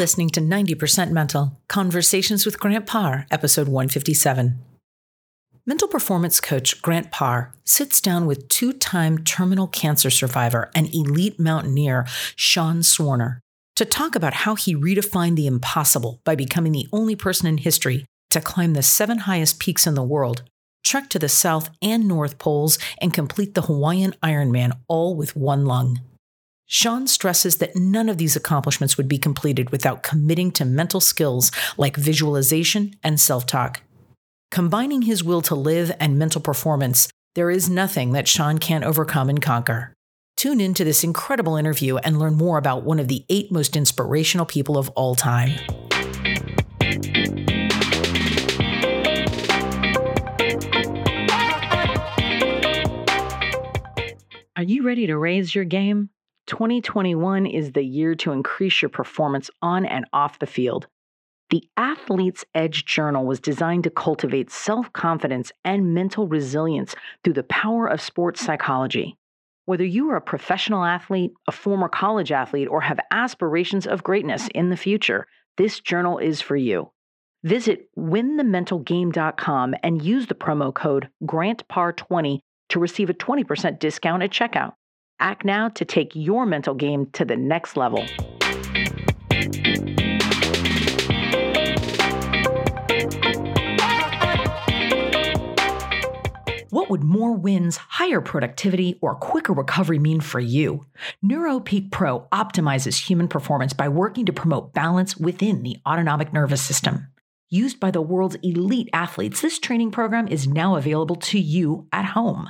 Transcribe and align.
listening 0.00 0.30
to 0.30 0.40
90% 0.40 1.10
Mental 1.10 1.60
Conversations 1.68 2.46
with 2.46 2.58
Grant 2.58 2.86
Parr, 2.86 3.26
episode 3.30 3.68
157. 3.68 4.58
Mental 5.66 5.88
performance 5.88 6.40
coach 6.40 6.80
Grant 6.80 7.10
Parr 7.10 7.52
sits 7.66 8.00
down 8.00 8.24
with 8.24 8.48
two 8.48 8.72
time 8.72 9.18
terminal 9.18 9.66
cancer 9.66 10.08
survivor 10.08 10.70
and 10.74 10.88
elite 10.94 11.38
mountaineer 11.38 12.06
Sean 12.34 12.78
Swarner 12.78 13.40
to 13.76 13.84
talk 13.84 14.14
about 14.14 14.32
how 14.32 14.54
he 14.54 14.74
redefined 14.74 15.36
the 15.36 15.46
impossible 15.46 16.22
by 16.24 16.34
becoming 16.34 16.72
the 16.72 16.88
only 16.94 17.14
person 17.14 17.46
in 17.46 17.58
history 17.58 18.06
to 18.30 18.40
climb 18.40 18.72
the 18.72 18.82
seven 18.82 19.18
highest 19.18 19.60
peaks 19.60 19.86
in 19.86 19.92
the 19.92 20.02
world, 20.02 20.44
trek 20.82 21.10
to 21.10 21.18
the 21.18 21.28
South 21.28 21.68
and 21.82 22.08
North 22.08 22.38
Poles, 22.38 22.78
and 23.02 23.12
complete 23.12 23.54
the 23.54 23.62
Hawaiian 23.62 24.14
Ironman 24.22 24.72
all 24.88 25.14
with 25.14 25.36
one 25.36 25.66
lung. 25.66 26.00
Sean 26.72 27.04
stresses 27.08 27.56
that 27.56 27.74
none 27.74 28.08
of 28.08 28.16
these 28.16 28.36
accomplishments 28.36 28.96
would 28.96 29.08
be 29.08 29.18
completed 29.18 29.70
without 29.70 30.04
committing 30.04 30.52
to 30.52 30.64
mental 30.64 31.00
skills 31.00 31.50
like 31.76 31.96
visualization 31.96 32.94
and 33.02 33.18
self 33.18 33.44
talk. 33.44 33.82
Combining 34.52 35.02
his 35.02 35.24
will 35.24 35.42
to 35.42 35.56
live 35.56 35.90
and 35.98 36.16
mental 36.16 36.40
performance, 36.40 37.08
there 37.34 37.50
is 37.50 37.68
nothing 37.68 38.12
that 38.12 38.28
Sean 38.28 38.58
can't 38.58 38.84
overcome 38.84 39.28
and 39.28 39.42
conquer. 39.42 39.92
Tune 40.36 40.60
in 40.60 40.72
to 40.74 40.84
this 40.84 41.02
incredible 41.02 41.56
interview 41.56 41.96
and 41.96 42.20
learn 42.20 42.36
more 42.36 42.56
about 42.56 42.84
one 42.84 43.00
of 43.00 43.08
the 43.08 43.24
eight 43.28 43.50
most 43.50 43.74
inspirational 43.74 44.46
people 44.46 44.78
of 44.78 44.88
all 44.90 45.16
time. 45.16 45.50
Are 54.54 54.62
you 54.62 54.84
ready 54.84 55.08
to 55.08 55.18
raise 55.18 55.52
your 55.52 55.64
game? 55.64 56.10
2021 56.50 57.46
is 57.46 57.70
the 57.70 57.84
year 57.84 58.16
to 58.16 58.32
increase 58.32 58.82
your 58.82 58.88
performance 58.88 59.50
on 59.62 59.86
and 59.86 60.04
off 60.12 60.40
the 60.40 60.48
field. 60.48 60.88
The 61.50 61.62
Athlete's 61.76 62.44
Edge 62.56 62.84
Journal 62.84 63.24
was 63.24 63.38
designed 63.38 63.84
to 63.84 63.90
cultivate 63.90 64.50
self 64.50 64.92
confidence 64.92 65.52
and 65.64 65.94
mental 65.94 66.26
resilience 66.26 66.96
through 67.22 67.34
the 67.34 67.44
power 67.44 67.86
of 67.86 68.00
sports 68.00 68.44
psychology. 68.44 69.16
Whether 69.66 69.84
you 69.84 70.10
are 70.10 70.16
a 70.16 70.20
professional 70.20 70.84
athlete, 70.84 71.30
a 71.46 71.52
former 71.52 71.88
college 71.88 72.32
athlete, 72.32 72.66
or 72.68 72.80
have 72.80 72.98
aspirations 73.12 73.86
of 73.86 74.02
greatness 74.02 74.48
in 74.52 74.70
the 74.70 74.76
future, 74.76 75.28
this 75.56 75.78
journal 75.78 76.18
is 76.18 76.40
for 76.40 76.56
you. 76.56 76.90
Visit 77.44 77.86
winthementalgame.com 77.96 79.76
and 79.84 80.02
use 80.02 80.26
the 80.26 80.34
promo 80.34 80.74
code 80.74 81.10
GRANTPAR20 81.22 82.40
to 82.70 82.80
receive 82.80 83.08
a 83.08 83.14
20% 83.14 83.78
discount 83.78 84.24
at 84.24 84.30
checkout. 84.30 84.72
Act 85.20 85.44
now 85.44 85.68
to 85.68 85.84
take 85.84 86.12
your 86.14 86.46
mental 86.46 86.74
game 86.74 87.06
to 87.12 87.26
the 87.26 87.36
next 87.36 87.76
level. 87.76 88.06
What 96.70 96.88
would 96.88 97.02
more 97.02 97.36
wins, 97.36 97.76
higher 97.76 98.22
productivity, 98.22 98.98
or 99.02 99.14
quicker 99.14 99.52
recovery 99.52 99.98
mean 99.98 100.20
for 100.20 100.40
you? 100.40 100.86
NeuroPeak 101.22 101.90
Pro 101.90 102.20
optimizes 102.32 103.08
human 103.08 103.28
performance 103.28 103.74
by 103.74 103.88
working 103.88 104.24
to 104.24 104.32
promote 104.32 104.72
balance 104.72 105.18
within 105.18 105.62
the 105.62 105.76
autonomic 105.86 106.32
nervous 106.32 106.62
system. 106.62 107.08
Used 107.50 107.80
by 107.80 107.90
the 107.90 108.00
world's 108.00 108.36
elite 108.36 108.88
athletes, 108.92 109.42
this 109.42 109.58
training 109.58 109.90
program 109.90 110.28
is 110.28 110.46
now 110.46 110.76
available 110.76 111.16
to 111.16 111.38
you 111.38 111.88
at 111.92 112.04
home. 112.04 112.48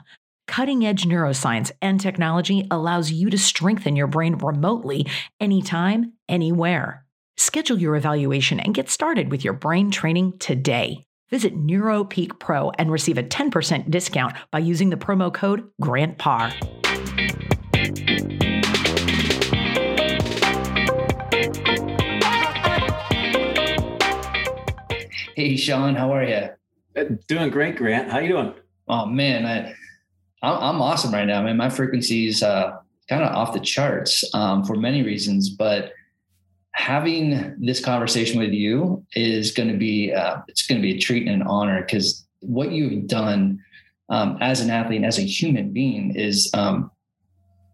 Cutting 0.51 0.85
edge 0.85 1.05
neuroscience 1.05 1.71
and 1.81 2.01
technology 2.01 2.67
allows 2.73 3.13
you 3.13 3.31
to 3.31 3.39
strengthen 3.39 3.95
your 3.95 4.09
brain 4.09 4.35
remotely, 4.35 5.07
anytime, 5.39 6.15
anywhere. 6.29 7.07
Schedule 7.37 7.79
your 7.79 7.95
evaluation 7.95 8.59
and 8.59 8.75
get 8.75 8.91
started 8.91 9.31
with 9.31 9.45
your 9.45 9.53
brain 9.53 9.93
training 9.93 10.37
today. 10.41 11.05
Visit 11.31 11.57
NeuroPeak 11.57 12.41
Pro 12.41 12.73
and 12.79 12.91
receive 12.91 13.17
a 13.17 13.23
10% 13.23 13.93
discount 13.93 14.35
by 14.51 14.59
using 14.59 14.91
the 14.91 14.97
promo 14.97 15.33
code 15.33 15.71
GRANTPAR. 15.81 16.51
Hey, 25.37 25.57
Sean, 25.57 25.95
how 25.95 26.13
are 26.13 26.25
you? 26.25 26.49
Uh, 26.97 27.05
doing 27.29 27.51
great, 27.51 27.77
Grant. 27.77 28.11
How 28.11 28.19
you 28.19 28.31
doing? 28.31 28.55
Oh 28.89 29.07
man, 29.07 29.47
I 29.47 29.77
I'm 30.43 30.81
awesome 30.81 31.13
right 31.13 31.27
now. 31.27 31.41
I 31.41 31.45
mean, 31.45 31.57
my 31.57 31.69
frequency 31.69 32.27
is 32.27 32.43
uh, 32.43 32.79
kind 33.09 33.23
of 33.23 33.35
off 33.35 33.53
the 33.53 33.61
charts 33.61 34.25
um, 34.35 34.65
for 34.65 34.75
many 34.75 35.03
reasons, 35.03 35.51
but 35.51 35.93
having 36.73 37.55
this 37.59 37.85
conversation 37.85 38.39
with 38.39 38.53
you 38.53 39.05
is 39.15 39.51
going 39.53 39.69
to 39.69 39.77
be 39.77 40.13
uh, 40.13 40.39
it's 40.49 40.67
going 40.67 40.81
to 40.81 40.83
be 40.83 40.97
a 40.97 40.99
treat 40.99 41.27
and 41.27 41.43
an 41.43 41.47
honor 41.47 41.83
because 41.83 42.27
what 42.41 42.73
you've 42.73 43.07
done 43.07 43.61
um, 44.09 44.39
as 44.41 44.61
an 44.61 44.71
athlete 44.71 44.97
and 44.97 45.07
as 45.07 45.19
a 45.19 45.23
human 45.23 45.73
being 45.73 46.15
is 46.15 46.51
um, 46.55 46.91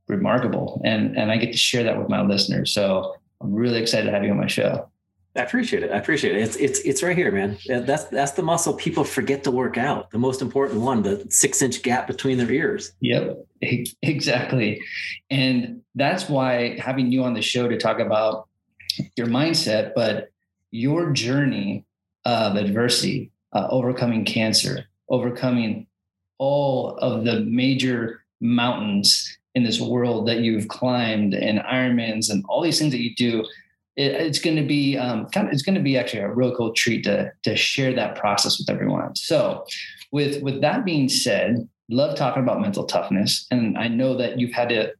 remarkable, 0.08 0.80
and 0.84 1.16
and 1.16 1.30
I 1.30 1.36
get 1.36 1.52
to 1.52 1.58
share 1.58 1.84
that 1.84 1.98
with 1.98 2.08
my 2.08 2.22
listeners. 2.22 2.72
So 2.72 3.14
I'm 3.40 3.52
really 3.52 3.80
excited 3.80 4.06
to 4.06 4.12
have 4.12 4.24
you 4.24 4.30
on 4.30 4.38
my 4.38 4.46
show. 4.46 4.88
I 5.36 5.42
appreciate 5.42 5.82
it. 5.82 5.90
I 5.90 5.98
appreciate 5.98 6.36
it. 6.36 6.42
It's 6.42 6.56
it's 6.56 6.80
it's 6.80 7.02
right 7.02 7.16
here, 7.16 7.30
man. 7.30 7.58
That's 7.68 8.04
that's 8.04 8.32
the 8.32 8.42
muscle 8.42 8.74
people 8.74 9.04
forget 9.04 9.44
to 9.44 9.50
work 9.50 9.76
out. 9.76 10.10
The 10.10 10.18
most 10.18 10.40
important 10.40 10.80
one, 10.80 11.02
the 11.02 11.26
six 11.30 11.62
inch 11.62 11.82
gap 11.82 12.06
between 12.06 12.38
their 12.38 12.50
ears. 12.50 12.92
Yep, 13.00 13.46
exactly. 14.02 14.80
And 15.30 15.82
that's 15.94 16.28
why 16.28 16.78
having 16.78 17.12
you 17.12 17.24
on 17.24 17.34
the 17.34 17.42
show 17.42 17.68
to 17.68 17.76
talk 17.76 17.98
about 17.98 18.48
your 19.16 19.26
mindset, 19.26 19.92
but 19.94 20.30
your 20.70 21.10
journey 21.10 21.84
of 22.24 22.56
adversity, 22.56 23.30
uh, 23.52 23.66
overcoming 23.70 24.24
cancer, 24.24 24.86
overcoming 25.08 25.86
all 26.38 26.96
of 26.98 27.24
the 27.24 27.40
major 27.40 28.22
mountains 28.40 29.38
in 29.54 29.64
this 29.64 29.80
world 29.80 30.28
that 30.28 30.40
you've 30.40 30.68
climbed 30.68 31.34
and 31.34 31.60
Ironmans 31.60 32.30
and 32.30 32.44
all 32.48 32.62
these 32.62 32.78
things 32.78 32.92
that 32.92 33.02
you 33.02 33.14
do 33.14 33.44
it, 33.96 34.12
it's 34.12 34.38
going 34.38 34.56
to 34.56 34.62
be 34.62 34.96
um, 34.96 35.26
kind 35.26 35.46
of 35.46 35.52
it's 35.52 35.62
going 35.62 35.74
to 35.74 35.80
be 35.80 35.96
actually 35.96 36.20
a 36.20 36.32
real 36.32 36.54
cool 36.54 36.72
treat 36.72 37.04
to 37.04 37.32
to 37.42 37.56
share 37.56 37.94
that 37.94 38.16
process 38.16 38.58
with 38.58 38.70
everyone. 38.70 39.16
So, 39.16 39.64
with 40.12 40.42
with 40.42 40.60
that 40.60 40.84
being 40.84 41.08
said, 41.08 41.68
love 41.88 42.16
talking 42.16 42.42
about 42.42 42.60
mental 42.60 42.84
toughness, 42.84 43.46
and 43.50 43.76
I 43.76 43.88
know 43.88 44.16
that 44.16 44.38
you've 44.38 44.52
had 44.52 44.68
to 44.70 44.92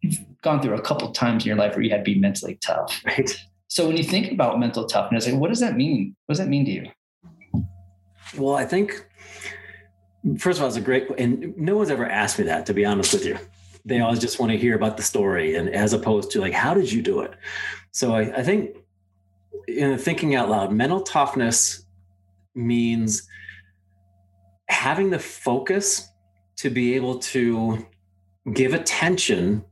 you've 0.00 0.18
gone 0.42 0.62
through 0.62 0.74
a 0.74 0.82
couple 0.82 1.10
times 1.12 1.44
in 1.44 1.48
your 1.48 1.56
life 1.56 1.74
where 1.74 1.82
you 1.82 1.90
had 1.90 2.04
to 2.04 2.10
be 2.12 2.18
mentally 2.18 2.58
tough. 2.60 3.02
Right. 3.04 3.30
So 3.70 3.86
when 3.86 3.98
you 3.98 4.04
think 4.04 4.32
about 4.32 4.58
mental 4.58 4.86
toughness, 4.86 5.26
like 5.26 5.38
what 5.38 5.48
does 5.48 5.60
that 5.60 5.76
mean? 5.76 6.16
What 6.26 6.34
does 6.34 6.38
that 6.38 6.48
mean 6.48 6.64
to 6.64 6.70
you? 6.70 6.90
Well, 8.36 8.54
I 8.54 8.64
think 8.64 9.04
first 10.38 10.58
of 10.58 10.62
all, 10.62 10.68
it's 10.68 10.76
a 10.76 10.80
great, 10.80 11.08
and 11.18 11.56
no 11.56 11.76
one's 11.76 11.90
ever 11.90 12.06
asked 12.06 12.38
me 12.38 12.44
that. 12.46 12.66
To 12.66 12.74
be 12.74 12.84
honest 12.84 13.12
with 13.12 13.24
you, 13.24 13.38
they 13.84 14.00
always 14.00 14.18
just 14.18 14.38
want 14.38 14.52
to 14.52 14.58
hear 14.58 14.74
about 14.74 14.96
the 14.96 15.02
story, 15.02 15.54
and 15.54 15.68
as 15.68 15.92
opposed 15.92 16.30
to 16.32 16.40
like, 16.40 16.52
how 16.52 16.74
did 16.74 16.90
you 16.90 17.02
do 17.02 17.20
it? 17.20 17.34
So 17.98 18.14
I, 18.14 18.20
I 18.32 18.42
think 18.44 18.76
in 19.66 19.98
thinking 19.98 20.36
out 20.36 20.48
loud, 20.48 20.70
mental 20.70 21.00
toughness 21.00 21.84
means 22.54 23.26
having 24.68 25.10
the 25.10 25.18
focus 25.18 26.08
to 26.58 26.70
be 26.70 26.94
able 26.94 27.18
to 27.18 27.84
give 28.52 28.72
attention 28.72 29.64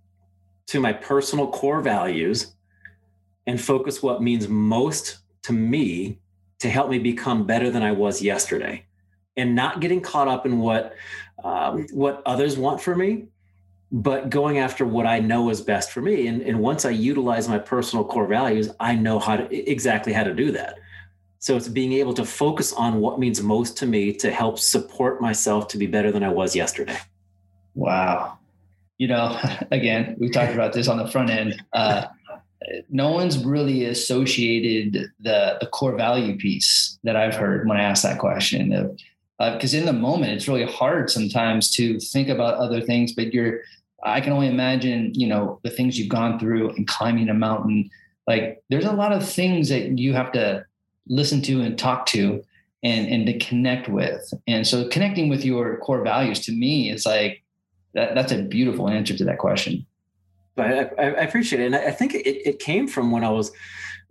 to 0.66 0.80
my 0.80 0.92
personal 0.92 1.52
core 1.52 1.80
values 1.80 2.56
and 3.46 3.60
focus 3.60 4.02
what 4.02 4.20
means 4.20 4.48
most 4.48 5.18
to 5.44 5.52
me 5.52 6.18
to 6.58 6.68
help 6.68 6.90
me 6.90 6.98
become 6.98 7.46
better 7.46 7.70
than 7.70 7.84
I 7.84 7.92
was 7.92 8.20
yesterday. 8.20 8.86
And 9.36 9.54
not 9.54 9.80
getting 9.80 10.00
caught 10.00 10.26
up 10.26 10.46
in 10.46 10.58
what 10.58 10.96
um, 11.44 11.86
what 11.92 12.22
others 12.26 12.58
want 12.58 12.80
for 12.80 12.96
me 12.96 13.28
but 13.96 14.28
going 14.28 14.58
after 14.58 14.84
what 14.84 15.06
I 15.06 15.20
know 15.20 15.48
is 15.48 15.62
best 15.62 15.90
for 15.90 16.02
me. 16.02 16.26
And, 16.26 16.42
and 16.42 16.60
once 16.60 16.84
I 16.84 16.90
utilize 16.90 17.48
my 17.48 17.58
personal 17.58 18.04
core 18.04 18.26
values, 18.26 18.68
I 18.78 18.94
know 18.94 19.18
how 19.18 19.38
to 19.38 19.70
exactly 19.70 20.12
how 20.12 20.22
to 20.22 20.34
do 20.34 20.52
that. 20.52 20.78
So 21.38 21.56
it's 21.56 21.68
being 21.68 21.94
able 21.94 22.12
to 22.14 22.24
focus 22.26 22.74
on 22.74 23.00
what 23.00 23.18
means 23.18 23.42
most 23.42 23.78
to 23.78 23.86
me 23.86 24.12
to 24.14 24.30
help 24.30 24.58
support 24.58 25.22
myself 25.22 25.68
to 25.68 25.78
be 25.78 25.86
better 25.86 26.12
than 26.12 26.22
I 26.22 26.28
was 26.28 26.54
yesterday. 26.54 26.98
Wow. 27.74 28.38
You 28.98 29.08
know, 29.08 29.40
again, 29.70 30.14
we 30.20 30.28
talked 30.28 30.52
about 30.52 30.74
this 30.74 30.88
on 30.88 30.98
the 30.98 31.08
front 31.08 31.30
end. 31.30 31.62
Uh, 31.72 32.04
no 32.90 33.12
one's 33.12 33.42
really 33.46 33.86
associated 33.86 35.10
the 35.20 35.56
the 35.58 35.68
core 35.68 35.96
value 35.96 36.36
piece 36.36 36.98
that 37.04 37.16
I've 37.16 37.34
heard 37.34 37.66
when 37.66 37.78
I 37.78 37.82
ask 37.82 38.02
that 38.02 38.18
question 38.18 38.98
because 39.38 39.74
uh, 39.74 39.78
in 39.78 39.86
the 39.86 39.92
moment 39.92 40.32
it's 40.32 40.48
really 40.48 40.66
hard 40.66 41.08
sometimes 41.10 41.70
to 41.76 42.00
think 42.00 42.28
about 42.28 42.54
other 42.54 42.80
things 42.80 43.12
but 43.12 43.32
you're 43.32 43.60
i 44.06 44.20
can 44.20 44.32
only 44.32 44.48
imagine 44.48 45.12
you 45.14 45.26
know 45.26 45.60
the 45.62 45.70
things 45.70 45.98
you've 45.98 46.08
gone 46.08 46.38
through 46.38 46.70
and 46.70 46.86
climbing 46.86 47.28
a 47.28 47.34
mountain 47.34 47.88
like 48.26 48.62
there's 48.70 48.84
a 48.84 48.92
lot 48.92 49.12
of 49.12 49.28
things 49.28 49.68
that 49.68 49.98
you 49.98 50.12
have 50.12 50.32
to 50.32 50.64
listen 51.08 51.40
to 51.42 51.60
and 51.60 51.78
talk 51.78 52.06
to 52.06 52.42
and 52.82 53.06
and 53.08 53.26
to 53.26 53.38
connect 53.38 53.88
with 53.88 54.32
and 54.46 54.66
so 54.66 54.88
connecting 54.88 55.28
with 55.28 55.44
your 55.44 55.78
core 55.78 56.02
values 56.02 56.40
to 56.40 56.52
me 56.52 56.90
is 56.90 57.06
like 57.06 57.42
that, 57.94 58.14
that's 58.14 58.32
a 58.32 58.42
beautiful 58.42 58.88
answer 58.88 59.16
to 59.16 59.24
that 59.24 59.38
question 59.38 59.86
I, 60.58 60.90
I, 60.98 61.04
appreciate 61.22 61.60
it. 61.60 61.66
And 61.66 61.76
I 61.76 61.90
think 61.90 62.14
it, 62.14 62.26
it 62.26 62.58
came 62.58 62.88
from 62.88 63.10
when 63.10 63.24
I 63.24 63.30
was 63.30 63.52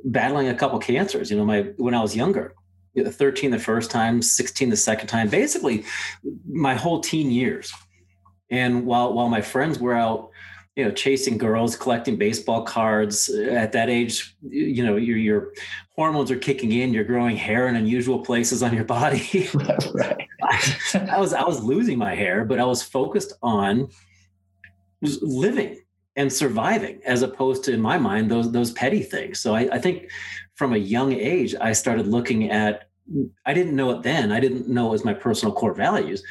battling 0.04 0.48
a 0.48 0.54
couple 0.54 0.78
cancers, 0.80 1.32
you 1.32 1.38
know, 1.38 1.46
my, 1.46 1.62
when 1.78 1.94
I 1.94 2.02
was 2.02 2.16
younger, 2.16 2.54
13 2.96 3.52
the 3.52 3.60
first 3.60 3.92
time, 3.92 4.22
16 4.22 4.70
the 4.70 4.78
second 4.78 5.08
time, 5.08 5.30
basically 5.30 5.84
my 6.48 6.76
whole 6.76 7.02
teen 7.02 7.32
years. 7.32 7.74
And 8.50 8.86
while, 8.86 9.14
while 9.14 9.30
my 9.30 9.42
friends 9.42 9.80
were 9.80 9.94
out, 9.94 10.30
you 10.76 10.84
know, 10.84 10.92
chasing 10.92 11.38
girls, 11.38 11.76
collecting 11.76 12.18
baseball 12.18 12.64
cards 12.64 13.30
uh, 13.30 13.52
at 13.52 13.72
that 13.72 13.90
age, 13.90 14.36
you 14.42 14.84
know, 14.84 14.98
your, 14.98 15.18
your 15.18 15.54
hormones 15.96 16.30
are 16.32 16.38
kicking 16.38 16.74
in, 16.74 16.94
you're 16.94 17.06
growing 17.06 17.38
hair 17.38 17.68
in 17.68 17.76
unusual 17.76 18.20
places 18.20 18.62
on 18.62 18.74
your 18.74 18.84
body. 18.84 19.50
right. 19.94 20.28
I, 20.44 21.08
I 21.12 21.20
was, 21.20 21.34
I 21.34 21.44
was 21.44 21.64
losing 21.64 21.98
my 21.98 22.14
hair, 22.14 22.44
but 22.44 22.60
I 22.60 22.66
was 22.66 22.84
focused 22.84 23.34
on 23.42 23.88
living 25.02 25.80
and 26.16 26.32
surviving 26.32 27.02
as 27.06 27.22
opposed 27.22 27.64
to 27.66 27.74
in 27.74 27.82
my 27.82 27.98
mind 27.98 28.32
those 28.32 28.52
those 28.52 28.72
petty 28.72 29.04
things 29.04 29.40
so 29.40 29.54
I, 29.54 29.70
I, 29.72 29.80
think 29.80 30.10
from 30.56 30.74
a 30.74 30.78
young 30.78 31.12
age 31.14 31.56
i 31.60 31.74
started 31.74 32.08
looking 32.08 32.50
at 32.52 32.90
i 33.46 33.54
didn't 33.54 33.76
know 33.76 33.92
it 33.92 34.04
then 34.04 34.32
i 34.32 34.40
didn't 34.40 34.68
know 34.68 34.88
it 34.88 34.92
was 34.92 35.06
my 35.06 35.14
personal 35.14 35.54
core 35.54 35.74
values 35.74 36.24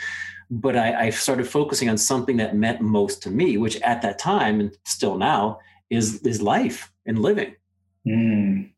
but 0.60 0.76
I, 0.76 1.06
I 1.06 1.10
started 1.10 1.48
focusing 1.48 1.88
on 1.88 1.98
something 1.98 2.36
that 2.38 2.56
meant 2.56 2.80
most 2.80 3.22
to 3.22 3.30
me 3.30 3.56
which 3.56 3.80
at 3.80 4.02
that 4.02 4.18
time 4.18 4.60
and 4.60 4.76
still 4.84 5.16
now 5.16 5.58
is 5.90 6.20
is 6.22 6.42
life 6.42 6.92
and 7.06 7.18
living 7.18 7.54
mm. 8.06 8.70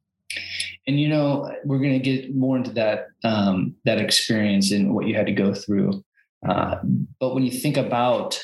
and 0.87 1.01
you 1.01 1.09
know 1.09 1.53
we're 1.65 1.79
going 1.79 2.01
to 2.01 2.11
get 2.11 2.35
more 2.35 2.57
into 2.57 2.71
that 2.73 3.09
um, 3.25 3.75
that 3.85 3.99
experience 3.99 4.73
and 4.73 4.95
what 4.95 5.07
you 5.07 5.15
had 5.15 5.27
to 5.27 5.33
go 5.33 5.55
through 5.55 6.05
uh, 6.49 6.77
but 7.21 7.35
when 7.35 7.43
you 7.43 7.51
think 7.51 7.77
about 7.77 8.43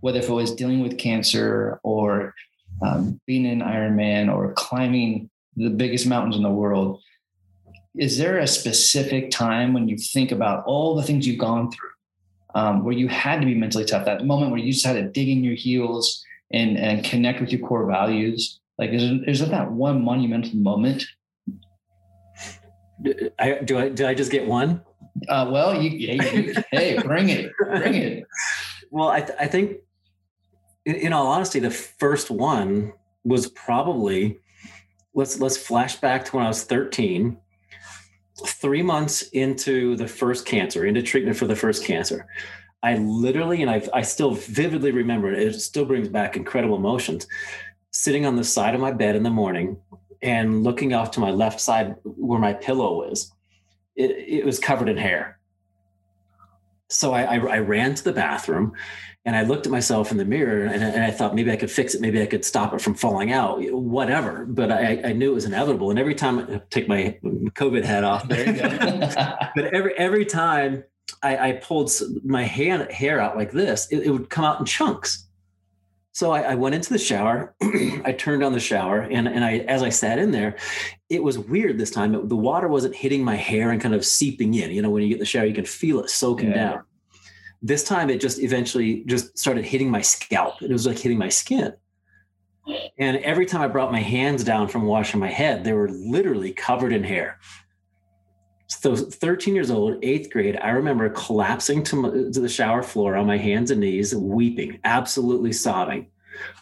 whether 0.00 0.18
if 0.18 0.28
it 0.28 0.32
was 0.32 0.54
dealing 0.54 0.80
with 0.80 0.98
cancer 0.98 1.78
or 1.84 2.34
um, 2.84 3.20
being 3.26 3.46
an 3.46 3.60
Ironman 3.60 4.32
or 4.32 4.52
climbing 4.54 5.30
the 5.56 5.70
biggest 5.70 6.06
mountains 6.06 6.36
in 6.36 6.42
the 6.42 6.50
world. 6.50 7.00
Is 7.96 8.18
there 8.18 8.38
a 8.38 8.46
specific 8.46 9.30
time 9.30 9.74
when 9.74 9.88
you 9.88 9.96
think 9.98 10.32
about 10.32 10.64
all 10.64 10.96
the 10.96 11.02
things 11.02 11.26
you've 11.26 11.38
gone 11.38 11.70
through 11.70 11.90
um, 12.54 12.84
where 12.84 12.94
you 12.94 13.08
had 13.08 13.40
to 13.40 13.46
be 13.46 13.54
mentally 13.54 13.84
tough? 13.84 14.04
That 14.04 14.24
moment 14.24 14.50
where 14.50 14.60
you 14.60 14.72
just 14.72 14.84
had 14.84 14.94
to 14.94 15.02
dig 15.02 15.28
in 15.28 15.44
your 15.44 15.54
heels 15.54 16.24
and, 16.52 16.76
and 16.76 17.04
connect 17.04 17.40
with 17.40 17.50
your 17.50 17.66
core 17.66 17.86
values? 17.86 18.60
Like, 18.78 18.90
is, 18.90 19.02
is 19.26 19.40
there 19.40 19.48
that 19.48 19.72
one 19.72 20.04
monumental 20.04 20.56
moment? 20.56 21.04
I, 23.38 23.60
do 23.64 23.78
I, 23.78 23.88
did 23.88 24.06
I 24.06 24.14
just 24.14 24.30
get 24.30 24.46
one? 24.46 24.82
Uh, 25.28 25.48
well, 25.50 25.80
you, 25.80 25.90
you, 25.90 26.54
hey, 26.70 26.98
bring 26.98 27.28
it, 27.28 27.52
bring 27.58 27.94
it. 27.94 28.24
Well, 28.94 29.08
I, 29.08 29.20
th- 29.22 29.38
I 29.40 29.46
think 29.46 29.78
in, 30.84 30.96
in 30.96 31.12
all 31.14 31.26
honesty, 31.26 31.60
the 31.60 31.70
first 31.70 32.30
one 32.30 32.92
was 33.24 33.48
probably 33.48 34.38
let's 35.14 35.40
let's 35.40 35.56
flash 35.56 35.96
back 35.96 36.26
to 36.26 36.36
when 36.36 36.44
I 36.44 36.48
was 36.48 36.64
13 36.64 37.38
three 38.46 38.82
months 38.82 39.22
into 39.32 39.96
the 39.96 40.08
first 40.08 40.46
cancer, 40.46 40.86
into 40.86 41.02
treatment 41.02 41.36
for 41.36 41.46
the 41.46 41.56
first 41.56 41.84
cancer, 41.84 42.26
I 42.82 42.96
literally, 42.96 43.62
and 43.62 43.70
I, 43.70 43.82
I 43.92 44.02
still 44.02 44.32
vividly 44.32 44.90
remember 44.90 45.32
it, 45.32 45.38
it 45.38 45.60
still 45.60 45.84
brings 45.84 46.08
back 46.08 46.36
incredible 46.36 46.76
emotions, 46.76 47.26
sitting 47.90 48.26
on 48.26 48.36
the 48.36 48.44
side 48.44 48.74
of 48.74 48.80
my 48.80 48.90
bed 48.90 49.14
in 49.14 49.22
the 49.22 49.30
morning 49.30 49.76
and 50.22 50.64
looking 50.64 50.94
off 50.94 51.10
to 51.12 51.20
my 51.20 51.30
left 51.30 51.60
side 51.60 51.96
where 52.04 52.40
my 52.40 52.52
pillow 52.52 53.06
was. 53.06 53.32
It, 53.94 54.10
it 54.10 54.44
was 54.44 54.58
covered 54.58 54.88
in 54.88 54.96
hair. 54.96 55.38
So 56.88 57.12
I, 57.12 57.22
I, 57.22 57.36
I 57.36 57.58
ran 57.58 57.94
to 57.94 58.04
the 58.04 58.12
bathroom 58.12 58.72
and 59.24 59.36
I 59.36 59.42
looked 59.42 59.66
at 59.66 59.72
myself 59.72 60.10
in 60.10 60.16
the 60.16 60.24
mirror 60.24 60.64
and, 60.64 60.82
and, 60.82 61.04
I 61.04 61.12
thought 61.12 61.34
maybe 61.34 61.52
I 61.52 61.56
could 61.56 61.70
fix 61.70 61.94
it. 61.94 62.00
Maybe 62.00 62.20
I 62.20 62.26
could 62.26 62.44
stop 62.44 62.74
it 62.74 62.80
from 62.80 62.94
falling 62.94 63.30
out, 63.30 63.60
whatever. 63.72 64.44
But 64.46 64.72
I, 64.72 65.00
I 65.04 65.12
knew 65.12 65.30
it 65.30 65.34
was 65.34 65.44
inevitable. 65.44 65.90
And 65.90 65.98
every 65.98 66.16
time 66.16 66.40
I 66.40 66.60
take 66.70 66.88
my 66.88 67.16
COVID 67.22 67.84
hat 67.84 68.02
off, 68.02 68.28
but 69.54 69.64
every, 69.72 69.96
every 69.96 70.24
time 70.24 70.82
I, 71.22 71.50
I, 71.50 71.52
pulled 71.52 71.92
my 72.24 72.42
hand, 72.42 72.90
hair 72.90 73.20
out 73.20 73.36
like 73.36 73.52
this, 73.52 73.86
it, 73.92 73.98
it 73.98 74.10
would 74.10 74.28
come 74.28 74.44
out 74.44 74.58
in 74.58 74.66
chunks. 74.66 75.28
So 76.10 76.32
I, 76.32 76.40
I 76.42 76.54
went 76.56 76.74
into 76.74 76.92
the 76.92 76.98
shower. 76.98 77.54
I 77.62 78.14
turned 78.18 78.42
on 78.42 78.52
the 78.52 78.60
shower, 78.60 79.00
and 79.00 79.26
and 79.26 79.42
I 79.42 79.60
as 79.60 79.82
I 79.82 79.88
sat 79.88 80.18
in 80.18 80.30
there, 80.30 80.56
it 81.08 81.22
was 81.22 81.38
weird 81.38 81.78
this 81.78 81.90
time. 81.90 82.14
It, 82.14 82.28
the 82.28 82.36
water 82.36 82.68
wasn't 82.68 82.94
hitting 82.94 83.24
my 83.24 83.36
hair 83.36 83.70
and 83.70 83.80
kind 83.80 83.94
of 83.94 84.04
seeping 84.04 84.52
in. 84.52 84.72
You 84.72 84.82
know, 84.82 84.90
when 84.90 85.02
you 85.02 85.08
get 85.08 85.14
in 85.14 85.20
the 85.20 85.24
shower, 85.24 85.46
you 85.46 85.54
can 85.54 85.64
feel 85.64 86.00
it 86.00 86.10
soaking 86.10 86.50
yeah. 86.50 86.54
down 86.54 86.82
this 87.62 87.84
time 87.84 88.10
it 88.10 88.20
just 88.20 88.40
eventually 88.40 89.04
just 89.04 89.38
started 89.38 89.64
hitting 89.64 89.90
my 89.90 90.00
scalp. 90.00 90.60
It 90.60 90.70
was 90.70 90.86
like 90.86 90.98
hitting 90.98 91.18
my 91.18 91.28
skin. 91.28 91.74
And 92.98 93.16
every 93.18 93.46
time 93.46 93.62
I 93.62 93.68
brought 93.68 93.92
my 93.92 94.00
hands 94.00 94.44
down 94.44 94.68
from 94.68 94.84
washing 94.84 95.18
my 95.18 95.30
head, 95.30 95.64
they 95.64 95.72
were 95.72 95.88
literally 95.88 96.52
covered 96.52 96.92
in 96.92 97.02
hair. 97.02 97.38
So 98.68 98.96
13 98.96 99.54
years 99.54 99.70
old, 99.70 100.02
eighth 100.02 100.30
grade, 100.30 100.56
I 100.56 100.70
remember 100.70 101.08
collapsing 101.10 101.82
to, 101.84 101.96
my, 101.96 102.10
to 102.10 102.40
the 102.40 102.48
shower 102.48 102.82
floor 102.82 103.16
on 103.16 103.26
my 103.26 103.36
hands 103.36 103.70
and 103.70 103.80
knees, 103.80 104.14
weeping, 104.14 104.80
absolutely 104.84 105.52
sobbing, 105.52 106.08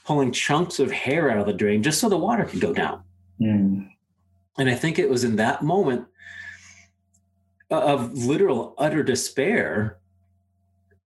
pulling 0.04 0.32
chunks 0.32 0.80
of 0.80 0.90
hair 0.90 1.30
out 1.30 1.38
of 1.38 1.46
the 1.46 1.52
drain 1.52 1.82
just 1.82 2.00
so 2.00 2.08
the 2.08 2.18
water 2.18 2.44
could 2.44 2.60
go 2.60 2.74
down. 2.74 3.02
Mm. 3.40 3.88
And 4.58 4.68
I 4.68 4.74
think 4.74 4.98
it 4.98 5.08
was 5.08 5.24
in 5.24 5.36
that 5.36 5.62
moment 5.62 6.06
of 7.70 8.12
literal 8.12 8.74
utter 8.76 9.02
despair 9.02 9.99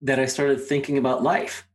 that 0.04 0.20
I 0.20 0.26
started 0.26 0.60
thinking 0.60 0.98
about 0.98 1.22
life. 1.22 1.66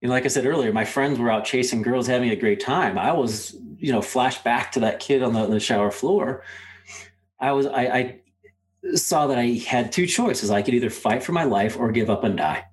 You 0.00 0.08
know, 0.08 0.14
like 0.14 0.24
I 0.24 0.28
said 0.28 0.46
earlier, 0.46 0.72
my 0.72 0.84
friends 0.84 1.18
were 1.18 1.30
out 1.30 1.44
chasing 1.44 1.82
girls, 1.82 2.06
having 2.06 2.30
a 2.30 2.36
great 2.36 2.60
time. 2.60 2.98
I 2.98 3.12
was, 3.12 3.56
you 3.78 3.92
know, 3.92 4.02
flash 4.02 4.42
back 4.42 4.72
to 4.72 4.80
that 4.80 4.98
kid 4.98 5.22
on 5.22 5.34
the, 5.34 5.40
on 5.40 5.50
the 5.50 5.60
shower 5.60 5.90
floor. 5.90 6.42
I 7.38 7.52
was, 7.52 7.66
I, 7.66 7.82
I 7.82 8.96
saw 8.96 9.26
that 9.26 9.38
I 9.38 9.62
had 9.66 9.92
two 9.92 10.06
choices. 10.06 10.50
I 10.50 10.62
could 10.62 10.74
either 10.74 10.90
fight 10.90 11.22
for 11.22 11.32
my 11.32 11.44
life 11.44 11.78
or 11.78 11.92
give 11.92 12.08
up 12.08 12.24
and 12.24 12.36
die. 12.36 12.64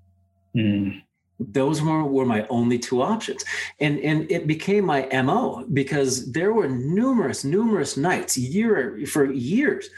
Mm. 0.55 1.01
Those 1.39 1.81
were, 1.81 2.05
were 2.05 2.25
my 2.25 2.47
only 2.47 2.79
two 2.79 3.01
options. 3.01 3.43
And, 3.79 3.99
and 3.99 4.31
it 4.31 4.47
became 4.47 4.85
my 4.85 5.05
MO 5.21 5.65
because 5.73 6.31
there 6.31 6.53
were 6.53 6.69
numerous, 6.69 7.43
numerous 7.43 7.97
nights, 7.97 8.37
year 8.37 9.05
for 9.05 9.31
years, 9.31 9.89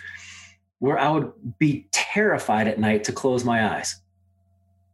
where 0.80 0.98
I 0.98 1.10
would 1.10 1.32
be 1.60 1.88
terrified 1.92 2.68
at 2.68 2.80
night 2.80 3.04
to 3.04 3.12
close 3.12 3.44
my 3.44 3.76
eyes 3.76 4.00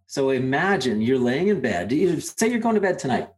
so 0.10 0.32
imagine 0.32 1.04
you're 1.04 1.20
laying 1.20 1.50
in 1.50 1.62
bed. 1.62 1.92
Say 2.24 2.50
you're 2.50 2.58
going 2.58 2.74
to 2.74 2.82
bed 2.82 2.98
tonight, 2.98 3.30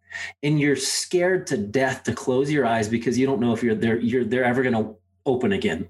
and 0.41 0.57
you're 0.57 0.77
scared 0.77 1.45
to 1.47 1.57
death 1.57 2.03
to 2.03 2.13
close 2.13 2.49
your 2.49 2.65
eyes 2.65 2.87
because 2.87 3.19
you 3.19 3.27
don't 3.27 3.41
know 3.41 3.51
if 3.51 3.61
you're 3.61 3.75
there. 3.75 3.99
You're 3.99 4.23
they're 4.23 4.45
ever 4.45 4.63
going 4.63 4.75
to 4.75 4.95
open 5.25 5.51
again. 5.51 5.89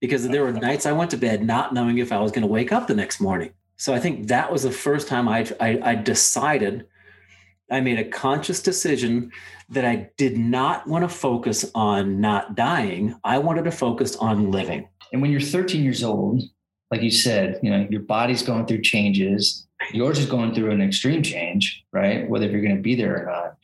Because 0.00 0.26
there 0.26 0.42
were 0.42 0.54
nights 0.54 0.86
I 0.86 0.92
went 0.92 1.10
to 1.10 1.18
bed 1.18 1.44
not 1.44 1.74
knowing 1.74 1.98
if 1.98 2.12
I 2.12 2.18
was 2.18 2.32
going 2.32 2.46
to 2.46 2.48
wake 2.48 2.72
up 2.72 2.86
the 2.86 2.94
next 2.94 3.20
morning. 3.20 3.52
So 3.76 3.92
I 3.92 3.98
think 3.98 4.28
that 4.28 4.50
was 4.50 4.62
the 4.62 4.70
first 4.70 5.06
time 5.06 5.28
I, 5.28 5.46
I, 5.60 5.80
I 5.82 5.94
decided. 5.96 6.86
I 7.70 7.82
made 7.82 7.98
a 7.98 8.08
conscious 8.08 8.62
decision 8.62 9.32
that 9.68 9.84
I 9.84 10.08
did 10.16 10.38
not 10.38 10.86
want 10.86 11.04
to 11.04 11.10
focus 11.10 11.70
on 11.74 12.22
not 12.22 12.54
dying. 12.54 13.16
I 13.22 13.36
wanted 13.36 13.64
to 13.64 13.70
focus 13.70 14.16
on 14.16 14.50
living. 14.50 14.88
And 15.12 15.20
when 15.20 15.30
you're 15.30 15.40
13 15.42 15.82
years 15.82 16.02
old, 16.02 16.42
like 16.90 17.02
you 17.02 17.10
said, 17.10 17.60
you 17.62 17.70
know, 17.70 17.86
your 17.90 18.02
body's 18.02 18.42
going 18.42 18.66
through 18.66 18.82
changes 18.82 19.66
yours 19.92 20.18
is 20.18 20.26
going 20.26 20.54
through 20.54 20.70
an 20.70 20.82
extreme 20.82 21.22
change, 21.22 21.84
right? 21.92 22.28
Whether 22.28 22.48
you're 22.48 22.62
going 22.62 22.76
to 22.76 22.82
be 22.82 22.94
there 22.94 23.22
or 23.22 23.26
not. 23.26 23.56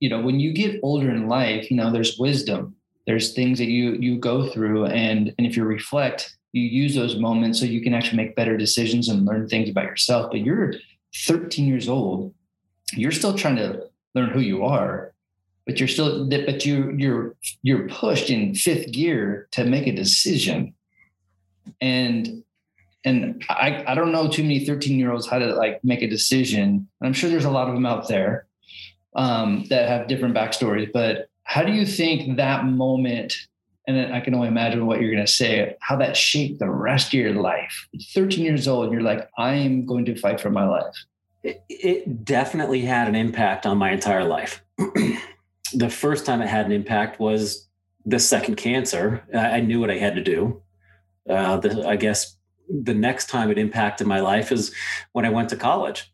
You 0.00 0.10
know, 0.10 0.20
when 0.20 0.40
you 0.40 0.52
get 0.52 0.80
older 0.82 1.10
in 1.10 1.28
life, 1.28 1.70
you 1.70 1.76
know, 1.76 1.90
there's 1.90 2.18
wisdom. 2.18 2.76
There's 3.06 3.32
things 3.32 3.58
that 3.58 3.68
you 3.68 3.92
you 3.94 4.18
go 4.18 4.48
through, 4.48 4.86
and 4.86 5.32
and 5.38 5.46
if 5.46 5.56
you 5.56 5.64
reflect, 5.64 6.36
you 6.52 6.62
use 6.62 6.94
those 6.94 7.16
moments 7.16 7.60
so 7.60 7.64
you 7.64 7.80
can 7.80 7.94
actually 7.94 8.16
make 8.16 8.34
better 8.34 8.56
decisions 8.56 9.08
and 9.08 9.24
learn 9.24 9.48
things 9.48 9.70
about 9.70 9.84
yourself. 9.84 10.30
But 10.30 10.40
you're 10.40 10.74
13 11.14 11.66
years 11.66 11.88
old. 11.88 12.34
You're 12.92 13.12
still 13.12 13.34
trying 13.34 13.56
to 13.56 13.84
learn 14.14 14.30
who 14.30 14.40
you 14.40 14.64
are, 14.64 15.14
but 15.66 15.78
you're 15.78 15.88
still 15.88 16.28
but 16.28 16.66
you 16.66 16.94
you're 16.98 17.36
you're 17.62 17.88
pushed 17.88 18.28
in 18.28 18.54
fifth 18.54 18.90
gear 18.90 19.48
to 19.52 19.64
make 19.64 19.86
a 19.86 19.92
decision. 19.92 20.74
And 21.80 22.42
and 23.06 23.42
I, 23.48 23.84
I 23.86 23.94
don't 23.94 24.10
know 24.10 24.28
too 24.28 24.42
many 24.42 24.66
13 24.66 24.98
year 24.98 25.12
olds 25.12 25.26
how 25.26 25.38
to 25.38 25.54
like 25.54 25.82
make 25.84 26.02
a 26.02 26.10
decision. 26.10 26.88
I'm 27.00 27.12
sure 27.12 27.30
there's 27.30 27.44
a 27.44 27.50
lot 27.50 27.68
of 27.68 27.74
them 27.74 27.86
out 27.86 28.08
there 28.08 28.46
um, 29.14 29.64
that 29.70 29.88
have 29.88 30.08
different 30.08 30.34
backstories, 30.34 30.92
but 30.92 31.28
how 31.44 31.62
do 31.62 31.72
you 31.72 31.86
think 31.86 32.36
that 32.36 32.64
moment, 32.64 33.34
and 33.86 34.12
I 34.12 34.20
can 34.20 34.34
only 34.34 34.48
imagine 34.48 34.86
what 34.86 35.00
you're 35.00 35.12
going 35.12 35.24
to 35.24 35.32
say, 35.32 35.76
how 35.80 35.94
that 35.96 36.16
shaped 36.16 36.58
the 36.58 36.68
rest 36.68 37.08
of 37.08 37.14
your 37.14 37.32
life? 37.34 37.86
13 38.12 38.44
years 38.44 38.66
old, 38.66 38.86
and 38.86 38.92
you're 38.92 39.02
like, 39.02 39.30
I 39.38 39.54
am 39.54 39.86
going 39.86 40.04
to 40.06 40.16
fight 40.16 40.40
for 40.40 40.50
my 40.50 40.66
life. 40.66 40.94
It, 41.44 41.62
it 41.68 42.24
definitely 42.24 42.80
had 42.80 43.06
an 43.06 43.14
impact 43.14 43.64
on 43.64 43.78
my 43.78 43.92
entire 43.92 44.24
life. 44.24 44.64
the 45.72 45.88
first 45.88 46.26
time 46.26 46.42
it 46.42 46.48
had 46.48 46.66
an 46.66 46.72
impact 46.72 47.20
was 47.20 47.68
the 48.04 48.18
second 48.18 48.56
cancer. 48.56 49.22
I, 49.32 49.38
I 49.38 49.60
knew 49.60 49.78
what 49.78 49.92
I 49.92 49.98
had 49.98 50.16
to 50.16 50.22
do. 50.22 50.60
Uh, 51.30 51.58
the, 51.58 51.86
I 51.86 51.94
guess 51.94 52.36
the 52.68 52.94
next 52.94 53.28
time 53.28 53.50
it 53.50 53.58
impacted 53.58 54.06
my 54.06 54.20
life 54.20 54.52
is 54.52 54.74
when 55.12 55.24
I 55.24 55.30
went 55.30 55.48
to 55.50 55.56
college. 55.56 56.12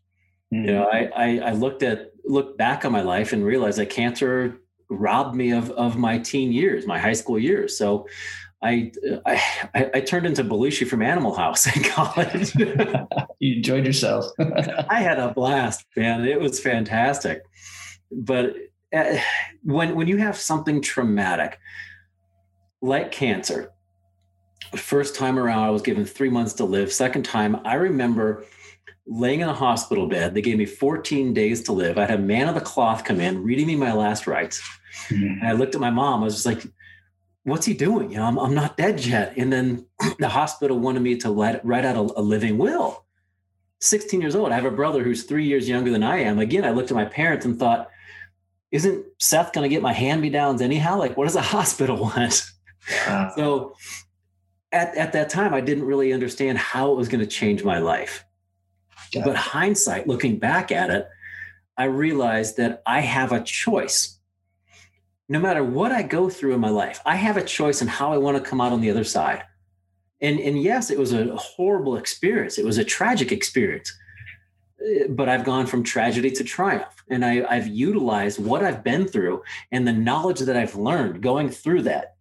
Mm-hmm. 0.53 0.65
You 0.65 0.73
know, 0.73 0.83
I, 0.85 1.09
I, 1.15 1.39
I 1.39 1.51
looked 1.51 1.83
at 1.83 2.11
look 2.25 2.57
back 2.57 2.85
on 2.85 2.91
my 2.91 3.01
life 3.01 3.33
and 3.33 3.43
realized 3.43 3.77
that 3.77 3.89
cancer 3.89 4.59
robbed 4.89 5.35
me 5.35 5.51
of 5.51 5.71
of 5.71 5.97
my 5.97 6.17
teen 6.19 6.51
years, 6.51 6.85
my 6.85 6.99
high 6.99 7.13
school 7.13 7.39
years. 7.39 7.77
So 7.77 8.07
I 8.61 8.91
I, 9.25 9.41
I 9.93 10.01
turned 10.01 10.25
into 10.25 10.43
Belushi 10.43 10.87
from 10.87 11.01
Animal 11.01 11.35
House 11.35 11.75
in 11.75 11.83
college. 11.83 12.55
you 13.39 13.57
enjoyed 13.57 13.85
yourself. 13.85 14.25
I 14.39 15.01
had 15.01 15.19
a 15.19 15.33
blast, 15.33 15.85
man. 15.95 16.25
It 16.25 16.39
was 16.39 16.59
fantastic. 16.59 17.43
But 18.11 18.55
uh, 18.93 19.17
when 19.63 19.95
when 19.95 20.07
you 20.07 20.17
have 20.17 20.37
something 20.37 20.81
traumatic 20.81 21.59
like 22.81 23.11
cancer, 23.11 23.72
first 24.75 25.15
time 25.15 25.37
around 25.37 25.63
I 25.63 25.69
was 25.69 25.81
given 25.81 26.05
3 26.05 26.29
months 26.29 26.53
to 26.53 26.65
live. 26.65 26.91
Second 26.91 27.23
time 27.23 27.59
I 27.65 27.75
remember 27.75 28.45
laying 29.05 29.41
in 29.41 29.49
a 29.49 29.53
hospital 29.53 30.07
bed. 30.07 30.33
They 30.33 30.41
gave 30.41 30.57
me 30.57 30.65
14 30.65 31.33
days 31.33 31.61
to 31.63 31.71
live. 31.73 31.97
I 31.97 32.05
had 32.05 32.19
a 32.19 32.23
man 32.23 32.47
of 32.47 32.55
the 32.55 32.61
cloth 32.61 33.03
come 33.03 33.19
in 33.19 33.43
reading 33.43 33.67
me 33.67 33.75
my 33.75 33.93
last 33.93 34.27
rites. 34.27 34.61
Mm-hmm. 35.09 35.41
And 35.41 35.47
I 35.47 35.51
looked 35.53 35.75
at 35.75 35.81
my 35.81 35.89
mom. 35.89 36.21
I 36.21 36.25
was 36.25 36.35
just 36.35 36.45
like, 36.45 36.65
what's 37.43 37.65
he 37.65 37.73
doing? 37.73 38.11
You 38.11 38.17
know, 38.17 38.25
I'm, 38.25 38.39
I'm 38.39 38.53
not 38.53 38.77
dead 38.77 39.05
yet. 39.05 39.33
And 39.37 39.51
then 39.51 39.85
the 40.19 40.29
hospital 40.29 40.79
wanted 40.79 41.01
me 41.01 41.17
to 41.17 41.29
let, 41.29 41.63
write 41.65 41.85
out 41.85 41.97
a, 41.97 42.19
a 42.19 42.21
living 42.21 42.57
will. 42.57 43.05
16 43.81 44.21
years 44.21 44.35
old. 44.35 44.51
I 44.51 44.55
have 44.55 44.65
a 44.65 44.71
brother 44.71 45.03
who's 45.03 45.23
three 45.23 45.45
years 45.45 45.67
younger 45.67 45.91
than 45.91 46.03
I 46.03 46.19
am. 46.19 46.39
Again, 46.39 46.63
I 46.63 46.71
looked 46.71 46.89
at 46.89 46.95
my 46.95 47.05
parents 47.05 47.45
and 47.45 47.59
thought, 47.59 47.89
isn't 48.71 49.05
Seth 49.19 49.51
going 49.51 49.69
to 49.69 49.73
get 49.73 49.81
my 49.81 49.93
hand 49.93 50.21
me 50.21 50.29
downs 50.29 50.61
anyhow? 50.61 50.97
Like, 50.97 51.17
what 51.17 51.25
does 51.25 51.35
a 51.35 51.41
hospital 51.55 51.97
want? 51.97 52.43
Wow. 53.07 53.33
So 53.35 53.75
at, 54.73 54.95
at 54.97 55.13
that 55.13 55.29
time, 55.29 55.53
I 55.53 55.61
didn't 55.61 55.85
really 55.85 56.11
understand 56.11 56.57
how 56.57 56.91
it 56.91 56.97
was 56.97 57.07
going 57.07 57.21
to 57.21 57.27
change 57.27 57.63
my 57.63 57.79
life. 57.79 58.25
But 59.23 59.35
hindsight, 59.35 60.07
looking 60.07 60.39
back 60.39 60.71
at 60.71 60.89
it, 60.89 61.07
I 61.77 61.85
realized 61.85 62.57
that 62.57 62.81
I 62.85 63.01
have 63.01 63.31
a 63.31 63.43
choice 63.43 64.17
no 65.29 65.39
matter 65.39 65.63
what 65.63 65.91
I 65.91 66.03
go 66.03 66.29
through 66.29 66.53
in 66.53 66.59
my 66.59 66.69
life, 66.69 67.01
I 67.05 67.15
have 67.15 67.37
a 67.37 67.43
choice 67.43 67.81
in 67.81 67.87
how 67.87 68.13
I 68.13 68.17
want 68.17 68.37
to 68.37 68.49
come 68.49 68.61
out 68.61 68.71
on 68.71 68.81
the 68.81 68.91
other 68.91 69.03
side. 69.03 69.43
And, 70.21 70.39
and 70.39 70.61
yes, 70.61 70.89
it 70.89 70.99
was 70.99 71.13
a 71.13 71.35
horrible 71.35 71.97
experience. 71.97 72.57
It 72.57 72.65
was 72.65 72.77
a 72.77 72.83
tragic 72.83 73.31
experience. 73.31 73.91
Uh, 74.79 75.07
but 75.09 75.29
I've 75.29 75.43
gone 75.43 75.65
from 75.65 75.83
tragedy 75.83 76.31
to 76.31 76.43
triumph. 76.43 77.03
And 77.09 77.25
I, 77.25 77.45
I've 77.49 77.67
utilized 77.67 78.43
what 78.43 78.63
I've 78.63 78.83
been 78.83 79.07
through 79.07 79.43
and 79.71 79.87
the 79.87 79.93
knowledge 79.93 80.39
that 80.39 80.55
I've 80.55 80.75
learned 80.75 81.21
going 81.21 81.49
through 81.49 81.83
that. 81.83 82.12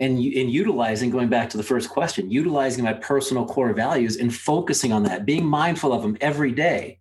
And 0.00 0.18
in 0.20 0.48
utilizing, 0.48 1.10
going 1.10 1.28
back 1.28 1.50
to 1.50 1.56
the 1.56 1.62
first 1.62 1.90
question, 1.90 2.30
utilizing 2.30 2.84
my 2.84 2.92
personal 2.92 3.44
core 3.44 3.72
values 3.72 4.16
and 4.16 4.34
focusing 4.34 4.92
on 4.92 5.02
that, 5.04 5.26
being 5.26 5.44
mindful 5.44 5.92
of 5.92 6.02
them 6.02 6.16
every 6.20 6.52
day 6.52 6.98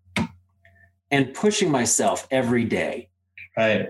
and 1.12 1.34
pushing 1.34 1.72
myself 1.72 2.27
every 2.32 2.66
day. 2.66 3.10
Right. 3.56 3.89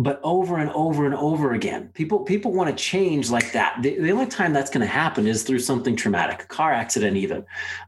But 0.00 0.20
over 0.22 0.58
and 0.58 0.70
over 0.70 1.06
and 1.06 1.14
over 1.14 1.54
again 1.54 1.88
people 1.92 2.20
people 2.20 2.52
want 2.52 2.70
to 2.70 2.76
change 2.76 3.30
like 3.30 3.52
that. 3.52 3.82
The, 3.82 3.98
the 3.98 4.12
only 4.12 4.26
time 4.26 4.52
that's 4.52 4.70
going 4.70 4.86
to 4.86 4.92
happen 4.92 5.26
is 5.26 5.42
through 5.42 5.58
something 5.58 5.96
traumatic 5.96 6.44
a 6.44 6.46
car 6.46 6.72
accident 6.72 7.16
even 7.16 7.44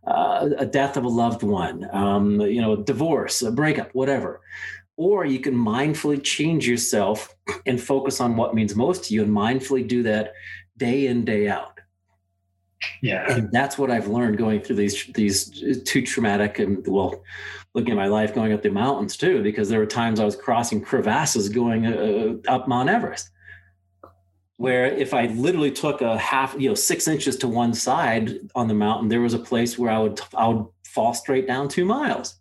uh, 0.09 0.49
a 0.59 0.67
death 0.67 0.97
of 0.97 1.05
a 1.05 1.09
loved 1.09 1.45
one 1.45 1.89
um, 1.93 2.41
you 2.41 2.61
know 2.61 2.75
divorce 2.75 3.43
a 3.43 3.53
breakup 3.53 3.95
whatever 3.95 4.41
or 5.01 5.25
you 5.25 5.41
can 5.41 5.55
mindfully 5.55 6.23
change 6.23 6.69
yourself 6.69 7.35
and 7.67 7.81
focus 7.81 8.21
on 8.21 8.37
what 8.37 8.55
means 8.55 8.77
most 8.77 9.05
to 9.05 9.15
you 9.15 9.23
and 9.23 9.33
mindfully 9.33 9.87
do 9.87 10.03
that 10.03 10.33
day 10.77 11.07
in 11.07 11.25
day 11.25 11.49
out 11.49 11.79
yeah 13.03 13.31
and 13.33 13.51
that's 13.53 13.77
what 13.79 13.91
i've 13.91 14.09
learned 14.09 14.37
going 14.39 14.61
through 14.61 14.77
these 14.77 15.07
these 15.15 15.83
two 15.85 16.03
traumatic 16.03 16.59
and 16.59 16.87
well 16.87 17.23
looking 17.75 17.93
at 17.93 17.97
my 17.97 18.07
life 18.07 18.35
going 18.35 18.53
up 18.53 18.63
the 18.63 18.71
mountains 18.71 19.17
too, 19.17 19.43
because 19.43 19.69
there 19.69 19.79
were 19.79 19.87
times 19.87 20.19
I 20.19 20.25
was 20.25 20.37
crossing 20.37 20.81
crevasses 20.81 21.49
going 21.49 21.87
uh, 21.87 22.37
up 22.49 22.67
Mount 22.67 22.89
Everest, 22.89 23.31
where 24.57 24.87
if 24.87 25.15
I 25.15 25.27
literally 25.27 25.71
took 25.71 26.03
a 26.03 26.19
half, 26.19 26.55
you 26.59 26.69
know, 26.69 26.75
six 26.75 27.07
inches 27.07 27.37
to 27.39 27.49
one 27.49 27.73
side 27.73 28.39
on 28.55 28.69
the 28.69 28.75
mountain, 28.75 29.09
there 29.09 29.21
was 29.21 29.35
a 29.35 29.39
place 29.39 29.79
where 29.79 29.91
I 29.91 29.99
would 29.99 30.21
I 30.37 30.49
would 30.49 30.67
fall 30.85 31.15
straight 31.15 31.47
down 31.47 31.69
two 31.69 31.85
miles. 31.85 32.37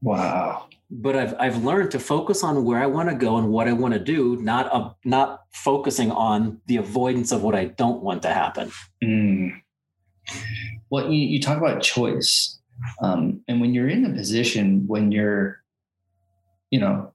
Wow. 0.00 0.68
But 0.94 1.16
I've 1.16 1.34
I've 1.40 1.64
learned 1.64 1.90
to 1.92 1.98
focus 1.98 2.44
on 2.44 2.64
where 2.64 2.78
I 2.78 2.86
want 2.86 3.08
to 3.08 3.14
go 3.14 3.38
and 3.38 3.48
what 3.48 3.66
I 3.66 3.72
want 3.72 3.94
to 3.94 4.00
do, 4.00 4.36
not 4.42 4.70
uh, 4.70 4.90
not 5.04 5.44
focusing 5.52 6.12
on 6.12 6.60
the 6.66 6.76
avoidance 6.76 7.32
of 7.32 7.42
what 7.42 7.54
I 7.54 7.64
don't 7.64 8.02
want 8.02 8.22
to 8.22 8.28
happen. 8.28 8.70
Mm. 9.02 9.62
Well, 10.90 11.10
you, 11.10 11.26
you 11.26 11.40
talk 11.40 11.56
about 11.56 11.82
choice 11.82 12.60
um, 13.00 13.42
and 13.48 13.60
when 13.60 13.74
you're 13.74 13.88
in 13.88 14.04
a 14.04 14.10
position 14.10 14.86
when 14.86 15.12
you're, 15.12 15.62
you 16.70 16.80
know, 16.80 17.12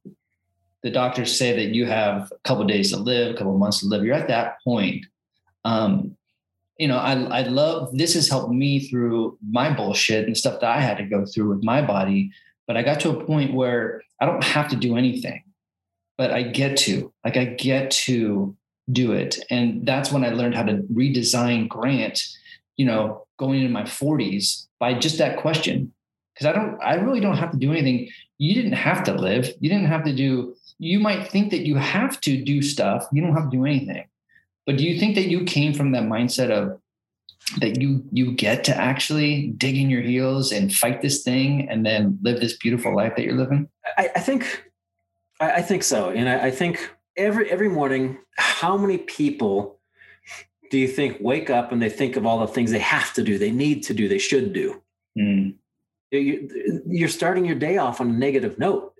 the 0.84 0.92
doctors 0.92 1.38
say 1.38 1.56
that 1.56 1.74
you 1.74 1.86
have 1.86 2.32
a 2.32 2.40
couple 2.48 2.64
days 2.66 2.92
to 2.92 2.98
live, 2.98 3.34
a 3.34 3.38
couple 3.38 3.58
months 3.58 3.80
to 3.80 3.88
live, 3.88 4.04
you're 4.04 4.16
at 4.16 4.28
that 4.28 4.58
point. 4.64 5.06
Um, 5.66 6.16
you 6.78 6.88
know, 6.88 6.98
I, 6.98 7.14
I 7.14 7.42
love 7.42 7.98
this 7.98 8.14
has 8.14 8.30
helped 8.30 8.54
me 8.54 8.88
through 8.88 9.38
my 9.50 9.74
bullshit 9.74 10.28
and 10.28 10.38
stuff 10.38 10.60
that 10.62 10.70
I 10.70 10.80
had 10.80 10.98
to 10.98 11.06
go 11.06 11.26
through 11.26 11.50
with 11.50 11.64
my 11.64 11.82
body. 11.82 12.32
But 12.68 12.78
I 12.78 12.84
got 12.84 13.00
to 13.02 13.12
a 13.12 13.24
point 13.24 13.54
where 13.54 14.04
I 14.22 14.26
don't 14.26 14.44
have 14.44 14.70
to 14.70 14.76
do 14.76 14.98
anything, 14.98 15.44
but 16.18 16.32
I 16.32 16.44
get 16.44 16.78
to, 16.80 17.14
like, 17.24 17.38
I 17.38 17.46
get 17.46 17.92
to 17.92 18.56
do 18.92 19.14
it. 19.14 19.40
And 19.50 19.86
that's 19.86 20.12
when 20.12 20.24
I 20.24 20.30
learned 20.30 20.56
how 20.56 20.64
to 20.64 20.84
redesign 20.94 21.70
Grant, 21.70 22.22
you 22.76 22.86
know, 22.86 23.26
going 23.38 23.62
into 23.62 23.72
my 23.72 23.84
40s 23.84 24.68
by 24.80 24.94
just 24.94 25.18
that 25.18 25.38
question. 25.38 25.94
Because 26.34 26.48
i 26.48 26.52
don't 26.52 26.80
i 26.84 26.94
really 26.94 27.20
don't 27.20 27.38
have 27.38 27.52
to 27.52 27.58
do 27.58 27.72
anything. 27.72 28.10
You 28.38 28.54
didn't 28.54 28.74
have 28.74 29.04
to 29.06 29.14
live. 29.14 29.52
You 29.60 29.70
didn't 29.70 29.88
have 29.88 30.04
to 30.04 30.14
do 30.14 30.56
you 30.80 31.00
might 31.00 31.28
think 31.28 31.52
that 31.52 31.66
you 31.66 31.76
have 31.76 32.22
to 32.22 32.44
do 32.44 32.62
stuff. 32.62 33.08
You 33.12 33.22
don't 33.22 33.34
have 33.34 33.50
to 33.50 33.58
do 33.58 33.66
anything. 33.66 34.06
But 34.66 34.78
do 34.78 34.84
you 34.84 35.00
think 35.00 35.16
that 35.16 35.28
you 35.28 35.44
came 35.44 35.74
from 35.74 35.92
that 35.92 36.04
mindset 36.04 36.52
of 36.52 36.80
that 37.60 37.82
you 37.82 38.04
you 38.12 38.34
get 38.34 38.64
to 38.66 38.76
actually 38.76 39.48
dig 39.58 39.78
in 39.78 39.90
your 39.90 40.02
heels 40.02 40.52
and 40.52 40.74
fight 40.74 41.02
this 41.02 41.24
thing 41.24 41.68
and 41.70 41.86
then 41.86 42.20
live 42.22 42.40
this 42.42 42.58
beautiful 42.58 42.96
life 42.96 43.16
that 43.16 43.24
you're 43.24 43.38
living 43.38 43.70
i, 43.98 44.10
I 44.16 44.20
think 44.20 44.66
I, 45.40 45.52
I, 45.54 45.62
think 45.62 45.84
so 45.84 46.10
and 46.10 46.28
I, 46.28 46.48
I 46.48 46.52
think 46.52 46.94
every 47.16 47.50
every 47.50 47.70
morning 47.70 48.18
how 48.38 48.76
many 48.76 48.98
people 48.98 49.78
do 50.70 50.78
you 50.78 50.88
think 50.88 51.18
wake 51.20 51.50
up 51.50 51.72
and 51.72 51.82
they 51.82 51.90
think 51.90 52.16
of 52.16 52.26
all 52.26 52.40
the 52.40 52.48
things 52.48 52.72
they 52.72 52.80
have 52.80 53.14
to 53.14 53.24
do, 53.24 53.38
they 53.38 53.52
need 53.52 53.84
to 53.84 53.94
do, 53.94 54.08
they 54.08 54.18
should 54.18 54.54
do? 54.54 54.82
Mm. 55.18 55.56
You're 56.12 57.10
starting 57.10 57.46
your 57.46 57.56
day 57.56 57.78
off 57.78 58.00
on 58.00 58.10
a 58.10 58.14
negative 58.14 58.58
note, 58.60 58.94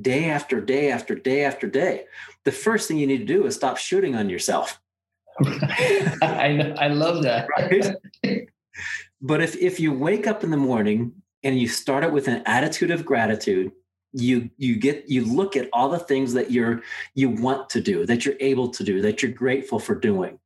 day 0.00 0.26
after 0.30 0.60
day 0.60 0.90
after 0.90 1.14
day 1.14 1.44
after 1.44 1.66
day. 1.66 2.04
The 2.44 2.52
first 2.52 2.88
thing 2.88 2.98
you 2.98 3.06
need 3.06 3.18
to 3.18 3.24
do 3.24 3.46
is 3.46 3.54
stop 3.54 3.76
shooting 3.76 4.14
on 4.14 4.28
yourself. 4.28 4.80
I, 6.22 6.74
I 6.78 6.88
love 6.88 7.22
that. 7.22 7.48
Right? 7.58 8.46
but 9.20 9.40
if, 9.40 9.56
if 9.56 9.80
you 9.80 9.92
wake 9.92 10.26
up 10.26 10.44
in 10.44 10.50
the 10.50 10.56
morning 10.56 11.12
and 11.42 11.58
you 11.58 11.68
start 11.68 12.04
it 12.04 12.12
with 12.12 12.28
an 12.28 12.42
attitude 12.46 12.90
of 12.90 13.04
gratitude, 13.04 13.72
you 14.12 14.50
you 14.56 14.76
get 14.76 15.08
you 15.08 15.24
look 15.24 15.56
at 15.56 15.68
all 15.72 15.88
the 15.88 15.98
things 15.98 16.32
that 16.32 16.50
you're 16.50 16.82
you 17.14 17.30
want 17.30 17.70
to 17.70 17.80
do 17.80 18.04
that 18.06 18.26
you're 18.26 18.34
able 18.40 18.68
to 18.68 18.82
do 18.82 19.00
that 19.00 19.22
you're 19.22 19.30
grateful 19.30 19.78
for 19.78 19.94
doing 19.94 20.36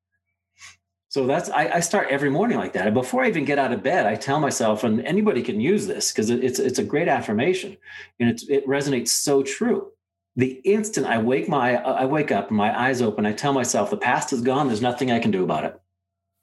so 1.15 1.29
that's 1.29 1.49
I, 1.49 1.69
I, 1.75 1.81
start 1.81 2.09
every 2.11 2.29
morning 2.29 2.59
like 2.59 2.73
that. 2.73 2.87
And 2.87 2.95
before 2.95 3.23
I 3.23 3.29
even 3.29 3.45
get 3.45 3.57
out 3.57 3.71
of 3.71 3.85
bed, 3.85 4.05
I 4.05 4.17
tell 4.17 4.41
myself, 4.41 4.83
and 4.83 5.01
anybody 5.03 5.45
can 5.45 5.61
use 5.61 5.87
this 5.87 6.11
because 6.11 6.29
it's 6.29 6.59
it's 6.59 6.81
a 6.81 6.83
great 6.83 7.07
affirmation, 7.07 7.77
and 8.19 8.31
it 8.49 8.67
resonates 8.67 9.11
so 9.11 9.45
true. 9.45 9.93
The 10.37 10.61
instant 10.65 11.07
I 11.07 11.19
wake 11.19 11.49
my 11.49 11.77
I 11.77 12.07
wake 12.07 12.33
up 12.33 12.49
and 12.49 12.57
my 12.57 12.77
eyes 12.79 13.01
open, 13.01 13.25
I 13.25 13.33
tell 13.33 13.53
myself 13.53 13.91
the 13.91 13.97
past 13.97 14.33
is 14.33 14.41
gone. 14.41 14.67
There's 14.67 14.83
nothing 14.83 15.13
I 15.13 15.21
can 15.21 15.31
do 15.31 15.45
about 15.45 15.65
it. 15.65 15.81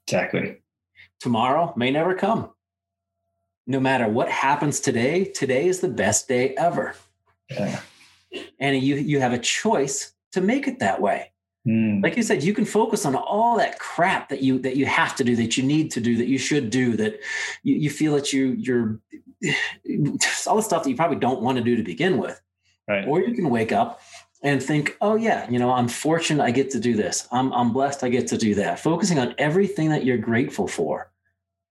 Exactly. 0.06 0.62
Tomorrow 1.20 1.74
may 1.76 1.90
never 1.90 2.14
come. 2.14 2.50
No 3.66 3.78
matter 3.78 4.08
what 4.08 4.28
happens 4.28 4.80
today, 4.80 5.24
today 5.24 5.68
is 5.68 5.80
the 5.80 5.88
best 5.88 6.26
day 6.26 6.54
ever. 6.56 6.94
Yeah. 7.50 7.80
And 8.58 8.82
you 8.82 8.96
you 8.96 9.20
have 9.20 9.32
a 9.32 9.38
choice 9.38 10.14
to 10.32 10.40
make 10.40 10.66
it 10.66 10.78
that 10.78 11.00
way. 11.00 11.32
Mm. 11.66 12.02
Like 12.02 12.16
you 12.16 12.22
said, 12.22 12.42
you 12.42 12.54
can 12.54 12.64
focus 12.64 13.06
on 13.06 13.14
all 13.14 13.56
that 13.58 13.78
crap 13.78 14.28
that 14.30 14.42
you 14.42 14.58
that 14.60 14.76
you 14.76 14.86
have 14.86 15.14
to 15.16 15.24
do, 15.24 15.36
that 15.36 15.56
you 15.56 15.62
need 15.62 15.90
to 15.92 16.00
do, 16.00 16.16
that 16.16 16.26
you 16.26 16.38
should 16.38 16.70
do, 16.70 16.96
that 16.96 17.20
you, 17.62 17.74
you 17.76 17.90
feel 17.90 18.14
that 18.14 18.32
you 18.32 18.56
you're 18.58 18.98
all 20.46 20.56
the 20.56 20.62
stuff 20.62 20.82
that 20.82 20.90
you 20.90 20.96
probably 20.96 21.18
don't 21.18 21.40
want 21.40 21.58
to 21.58 21.64
do 21.64 21.76
to 21.76 21.82
begin 21.82 22.18
with. 22.18 22.40
Right. 22.88 23.06
Or 23.06 23.20
you 23.20 23.34
can 23.34 23.48
wake 23.48 23.72
up 23.72 24.00
and 24.42 24.62
think, 24.62 24.96
oh 25.00 25.14
yeah, 25.14 25.48
you 25.48 25.58
know, 25.58 25.72
I'm 25.72 25.88
fortunate 25.88 26.42
I 26.42 26.50
get 26.50 26.70
to 26.70 26.80
do 26.80 26.94
this. 26.94 27.28
I'm 27.30 27.52
I'm 27.52 27.72
blessed 27.72 28.02
I 28.02 28.08
get 28.08 28.26
to 28.28 28.38
do 28.38 28.54
that. 28.56 28.80
Focusing 28.80 29.18
on 29.18 29.34
everything 29.38 29.90
that 29.90 30.04
you're 30.04 30.18
grateful 30.18 30.68
for. 30.68 31.10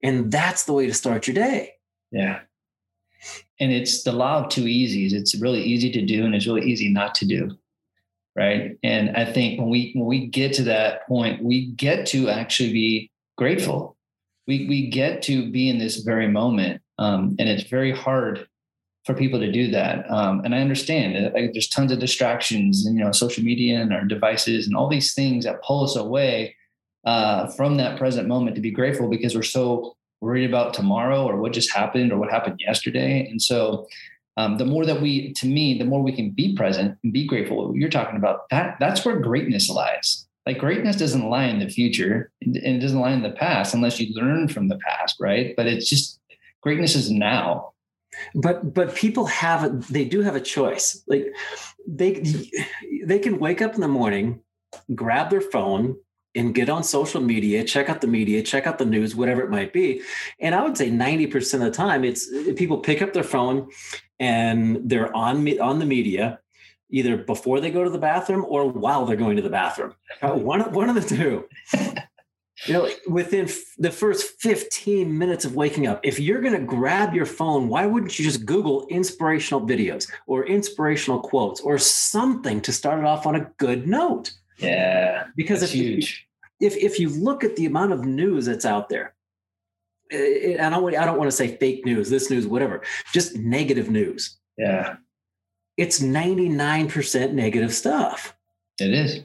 And 0.04 0.32
that's 0.32 0.64
the 0.64 0.74
way 0.74 0.88
to 0.88 0.94
start 0.94 1.28
your 1.28 1.36
day. 1.36 1.74
Yeah. 2.12 2.40
And 3.60 3.72
it's 3.72 4.04
the 4.04 4.12
law 4.12 4.44
of 4.44 4.50
two 4.50 4.64
easies. 4.64 5.14
It's 5.14 5.40
really 5.40 5.62
easy 5.62 5.92
to 5.92 6.02
do 6.04 6.26
and 6.26 6.34
it's 6.34 6.48
really 6.48 6.66
easy 6.66 6.90
not 6.90 7.14
to 7.16 7.26
do 7.26 7.58
right 8.36 8.78
and 8.84 9.16
i 9.18 9.26
think 9.26 9.60
when 9.60 9.70
we 9.70 9.92
when 9.96 10.06
we 10.06 10.28
get 10.28 10.54
to 10.54 10.64
that 10.64 11.08
point 11.08 11.44
we 11.44 11.68
get 11.72 12.06
to 12.06 12.30
actually 12.30 12.72
be 12.72 13.12
grateful 13.38 13.98
we 14.48 14.68
we 14.68 14.90
get 14.90 15.22
to 15.22 15.52
be 15.52 15.70
in 15.70 15.78
this 15.78 15.98
very 15.98 16.28
moment 16.28 16.82
um, 16.98 17.36
and 17.40 17.50
it's 17.50 17.64
very 17.64 17.92
hard 17.92 18.48
for 19.06 19.16
people 19.16 19.40
to 19.40 19.52
do 19.52 19.72
that. 19.72 20.10
Um, 20.12 20.42
and 20.46 20.54
I 20.54 20.60
understand 20.60 21.34
like, 21.34 21.54
there's 21.54 21.70
tons 21.70 21.92
of 21.92 22.00
distractions 22.00 22.86
and, 22.86 22.98
you 22.98 23.04
know, 23.04 23.12
social 23.12 23.44
media 23.44 23.82
and 23.82 23.94
our 23.94 24.06
devices 24.06 24.68
and 24.68 24.76
all 24.76 24.88
these 24.88 25.14
things 25.14 25.46
that 25.46 25.64
pull 25.64 25.84
us 25.84 25.96
away 25.96 26.56
uh, 27.06 27.48
from 27.48 27.78
that 27.78 27.98
present 27.98 28.28
moment 28.28 28.56
to 28.56 28.62
be 28.62 28.72
grateful 28.72 29.10
because 29.10 29.36
we're 29.36 29.42
so 29.42 29.96
worried 30.22 30.48
about 30.48 30.74
tomorrow 30.74 31.26
or 31.26 31.38
what 31.38 31.52
just 31.52 31.72
happened 31.74 32.12
or 32.12 32.18
what 32.18 32.30
happened 32.30 32.60
yesterday. 32.60 33.28
And 33.28 33.42
so 33.42 33.88
um, 34.38 34.58
the 34.58 34.66
more 34.66 34.86
that 34.86 35.02
we, 35.02 35.34
to 35.34 35.48
me, 35.48 35.78
the 35.78 35.86
more 35.86 36.04
we 36.04 36.16
can 36.16 36.30
be 36.30 36.56
present 36.56 36.98
and 37.04 37.12
be 37.12 37.26
grateful. 37.26 37.76
You're 37.76 37.90
talking 37.90 38.18
about 38.18 38.50
that. 38.52 38.78
That's 38.80 39.04
where 39.04 39.20
greatness 39.20 39.68
lies. 39.68 40.28
Like 40.46 40.60
greatness 40.60 40.96
doesn't 40.96 41.30
lie 41.30 41.46
in 41.46 41.60
the 41.60 41.70
future 41.70 42.32
and 42.42 42.56
it 42.56 42.80
doesn't 42.80 43.00
lie 43.00 43.12
in 43.12 43.24
the 43.24 43.32
past 43.32 43.74
unless 43.74 44.00
you 44.00 44.14
learn 44.14 44.48
from 44.48 44.70
the 44.70 44.78
past, 44.78 45.18
right? 45.20 45.56
But 45.56 45.68
it's 45.68 45.90
just 45.90 46.20
greatness 46.62 46.96
is 46.96 47.12
now. 47.12 47.71
But 48.36 48.74
but 48.74 48.96
people 48.96 49.26
have 49.26 49.92
they 49.92 50.06
do 50.06 50.22
have 50.22 50.36
a 50.36 50.42
choice. 50.42 51.04
Like 51.08 51.28
they 51.88 52.24
they 53.06 53.20
can 53.20 53.40
wake 53.40 53.62
up 53.62 53.76
in 53.76 53.82
the 53.82 53.88
morning, 53.88 54.42
grab 54.96 55.30
their 55.30 55.42
phone, 55.42 55.98
and 56.36 56.56
get 56.56 56.70
on 56.70 56.84
social 56.84 57.22
media, 57.22 57.64
check 57.64 57.90
out 57.90 58.02
the 58.02 58.08
media, 58.08 58.42
check 58.42 58.66
out 58.66 58.78
the 58.78 58.86
news, 58.86 59.16
whatever 59.16 59.42
it 59.42 59.50
might 59.50 59.74
be. 59.74 60.02
And 60.40 60.56
I 60.56 60.64
would 60.64 60.78
say 60.78 60.90
90% 60.90 61.54
of 61.56 61.60
the 61.60 61.72
time, 61.72 62.04
it's 62.04 62.30
people 62.56 62.78
pick 62.78 63.02
up 63.02 63.14
their 63.14 63.24
phone 63.24 63.70
and 64.20 64.90
they're 64.90 65.14
on 65.16 65.60
on 65.60 65.80
the 65.80 65.86
media 65.86 66.40
either 66.90 67.18
before 67.18 67.60
they 67.60 67.72
go 67.72 67.84
to 67.84 67.90
the 67.90 67.98
bathroom 67.98 68.46
or 68.48 68.70
while 68.70 69.06
they're 69.06 69.16
going 69.16 69.38
to 69.38 69.42
the 69.42 69.50
bathroom. 69.50 69.96
Uh, 70.22 70.34
one, 70.34 70.62
one 70.74 70.90
of 70.90 70.96
the 70.96 71.02
two. 71.02 71.48
you 72.66 72.74
know, 72.74 72.90
within 73.08 73.50
the 73.78 73.92
first 73.92 74.40
15 74.40 75.18
minutes 75.18 75.46
of 75.46 75.56
waking 75.56 75.88
up, 75.88 76.00
if 76.04 76.20
you're 76.20 76.42
going 76.42 76.54
to 76.54 76.60
grab 76.60 77.14
your 77.14 77.26
phone, 77.26 77.68
why 77.68 77.86
wouldn't 77.86 78.18
you 78.20 78.26
just 78.26 78.46
Google 78.46 78.86
inspirational 78.88 79.66
videos 79.66 80.10
or 80.28 80.46
inspirational 80.46 81.20
quotes 81.20 81.60
or 81.62 81.78
something 81.78 82.62
to 82.62 82.72
start 82.72 83.00
it 83.00 83.06
off 83.06 83.26
on 83.26 83.36
a 83.36 83.52
good 83.58 83.88
note? 83.88 84.34
Yeah, 84.58 85.26
because 85.36 85.64
if 85.64 85.72
huge. 85.72 86.28
You, 86.60 86.68
if 86.68 86.78
if 86.78 87.00
you 87.00 87.10
look 87.10 87.44
at 87.44 87.56
the 87.56 87.66
amount 87.66 87.94
of 87.94 88.06
news 88.06 88.46
that's 88.46 88.66
out 88.66 88.90
there, 88.90 89.16
it, 90.12 90.60
I 90.60 90.70
don't 90.70 90.96
I 90.96 91.06
don't 91.06 91.18
want 91.18 91.32
to 91.32 91.36
say 91.36 91.58
fake 91.58 91.84
news, 91.84 92.12
this 92.12 92.30
news, 92.30 92.46
whatever, 92.46 92.84
just 93.12 93.36
negative 93.38 93.90
news. 93.90 94.38
Yeah, 94.58 94.98
it's 95.78 96.00
ninety 96.00 96.48
nine 96.48 96.88
percent 96.90 97.34
negative 97.34 97.74
stuff. 97.74 98.36
It 98.80 98.94
is. 98.94 99.22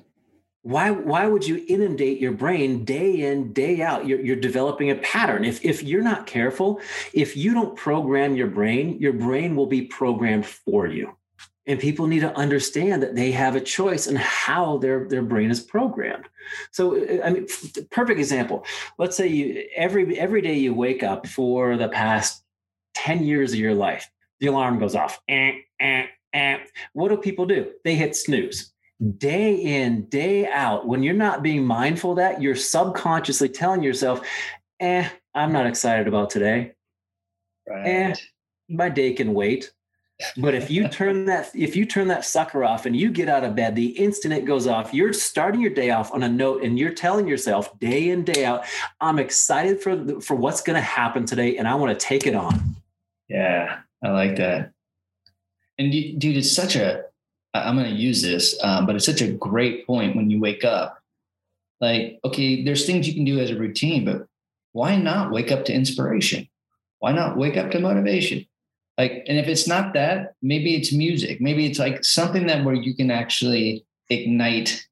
Why 0.67 0.91
why 0.91 1.29
would 1.29 1.47
you 1.47 1.65
inundate 1.69 2.19
your 2.19 2.33
brain 2.33 2.85
day 2.85 3.21
in 3.21 3.53
day 3.53 3.83
out? 3.83 4.09
You're, 4.09 4.19
you're 4.19 4.35
developing 4.35 4.91
a 4.91 4.97
pattern. 4.97 5.45
If 5.45 5.65
if 5.65 5.85
you're 5.85 6.03
not 6.03 6.27
careful, 6.27 6.81
if 7.13 7.37
you 7.37 7.55
don't 7.55 7.77
program 7.77 8.35
your 8.35 8.49
brain, 8.49 8.99
your 8.99 9.13
brain 9.13 9.55
will 9.55 9.67
be 9.67 9.83
programmed 9.83 10.45
for 10.45 10.89
you 10.89 11.17
and 11.69 11.79
people 11.79 12.09
need 12.09 12.21
to 12.21 12.37
understand 12.37 13.01
that 13.03 13.15
they 13.15 13.31
have 13.31 13.55
a 13.55 13.61
choice 13.61 14.09
in 14.09 14.17
how 14.17 14.79
their 14.79 15.07
their 15.09 15.23
brain 15.23 15.51
is 15.51 15.61
programmed 15.61 16.25
so 16.71 16.97
i 17.23 17.31
mean 17.31 17.47
perfect 17.91 18.19
example 18.19 18.65
let's 18.99 19.17
say 19.17 19.27
you 19.27 19.65
every 19.75 20.19
every 20.19 20.41
day 20.41 20.55
you 20.55 20.73
wake 20.73 21.03
up 21.03 21.27
for 21.27 21.77
the 21.77 21.89
past 21.89 22.45
10 22.95 23.25
years 23.25 23.53
of 23.53 23.59
your 23.59 23.75
life 23.75 24.11
the 24.41 24.47
alarm 24.47 24.79
goes 24.79 24.95
off 24.95 25.21
eh, 25.29 25.53
eh, 25.81 26.07
eh. 26.33 26.59
what 26.93 27.09
do 27.09 27.17
people 27.17 27.47
do 27.47 27.73
they 27.85 27.95
hit 27.95 28.15
snooze 28.15 28.73
day 29.19 29.55
in 29.55 30.07
day 30.07 30.49
out 30.49 30.87
when 30.87 31.03
you're 31.03 31.15
not 31.15 31.43
being 31.43 31.65
mindful 31.65 32.13
of 32.13 32.17
that 32.17 32.41
you're 32.41 32.57
subconsciously 32.57 33.49
telling 33.49 33.83
yourself 33.83 34.27
eh 34.81 35.07
i'm 35.35 35.53
not 35.53 35.67
excited 35.67 36.09
about 36.09 36.31
today. 36.31 36.73
Right. 37.69 37.87
eh 37.87 38.15
my 38.69 38.89
day 38.89 39.13
can 39.13 39.35
wait. 39.35 39.73
But 40.39 40.55
if 40.55 40.71
you 40.71 40.89
turn 40.89 41.27
that 41.27 41.51
if 41.55 41.77
you 41.77 41.85
turn 41.85 42.09
that 42.09 42.25
sucker 42.25 42.65
off 42.65 42.87
and 42.87 42.97
you 42.97 43.11
get 43.11 43.29
out 43.29 43.45
of 43.45 43.55
bed 43.55 43.77
the 43.77 43.89
instant 43.89 44.33
it 44.33 44.45
goes 44.45 44.67
off 44.67 44.95
you're 44.95 45.13
starting 45.13 45.61
your 45.61 45.75
day 45.75 45.91
off 45.91 46.13
on 46.13 46.23
a 46.23 46.29
note 46.29 46.63
and 46.63 46.79
you're 46.79 46.95
telling 46.95 47.29
yourself 47.29 47.79
day 47.79 48.09
in 48.09 48.25
day 48.25 48.45
out 48.45 48.65
i'm 49.01 49.19
excited 49.19 49.81
for 49.81 50.21
for 50.21 50.35
what's 50.35 50.63
going 50.63 50.77
to 50.77 50.81
happen 50.81 51.27
today 51.27 51.59
and 51.59 51.69
i 51.69 51.75
want 51.75 51.99
to 51.99 52.07
take 52.07 52.27
it 52.27 52.35
on. 52.35 52.77
Yeah 53.29 53.81
i 54.03 54.09
like 54.09 54.37
that. 54.37 54.73
And 55.79 55.93
dude 55.93 56.37
it's 56.39 56.55
such 56.55 56.77
a 56.77 57.05
i'm 57.65 57.77
going 57.77 57.89
to 57.89 58.01
use 58.01 58.23
this 58.23 58.57
um, 58.63 58.87
but 58.87 58.97
it's 58.97 59.07
such 59.07 59.21
a 59.21 59.33
great 59.33 59.87
point 59.87 60.17
when 60.17 60.31
you 60.31 60.41
wake 60.41 60.65
up. 60.65 60.99
Like 61.81 62.21
okay 62.25 62.65
there's 62.65 62.87
things 62.87 63.07
you 63.07 63.15
can 63.15 63.25
do 63.25 63.39
as 63.39 63.51
a 63.51 63.59
routine 63.59 64.05
but 64.05 64.27
why 64.73 64.97
not 64.97 65.31
wake 65.31 65.51
up 65.53 65.65
to 65.67 65.73
inspiration? 65.73 66.49
Why 66.99 67.13
not 67.13 67.37
wake 67.37 67.57
up 67.57 67.71
to 67.71 67.81
motivation? 67.81 68.47
Like 68.99 69.25
and 69.29 69.39
if 69.39 69.47
it's 69.47 69.69
not 69.69 69.95
that 69.95 70.35
maybe 70.43 70.75
it's 70.75 70.93
music. 70.93 71.41
Maybe 71.41 71.67
it's 71.67 71.79
like 71.79 72.05
something 72.05 72.47
that 72.47 72.65
where 72.65 72.75
you 72.75 72.95
can 72.95 73.11
actually 73.11 73.85
ignite 74.09 74.87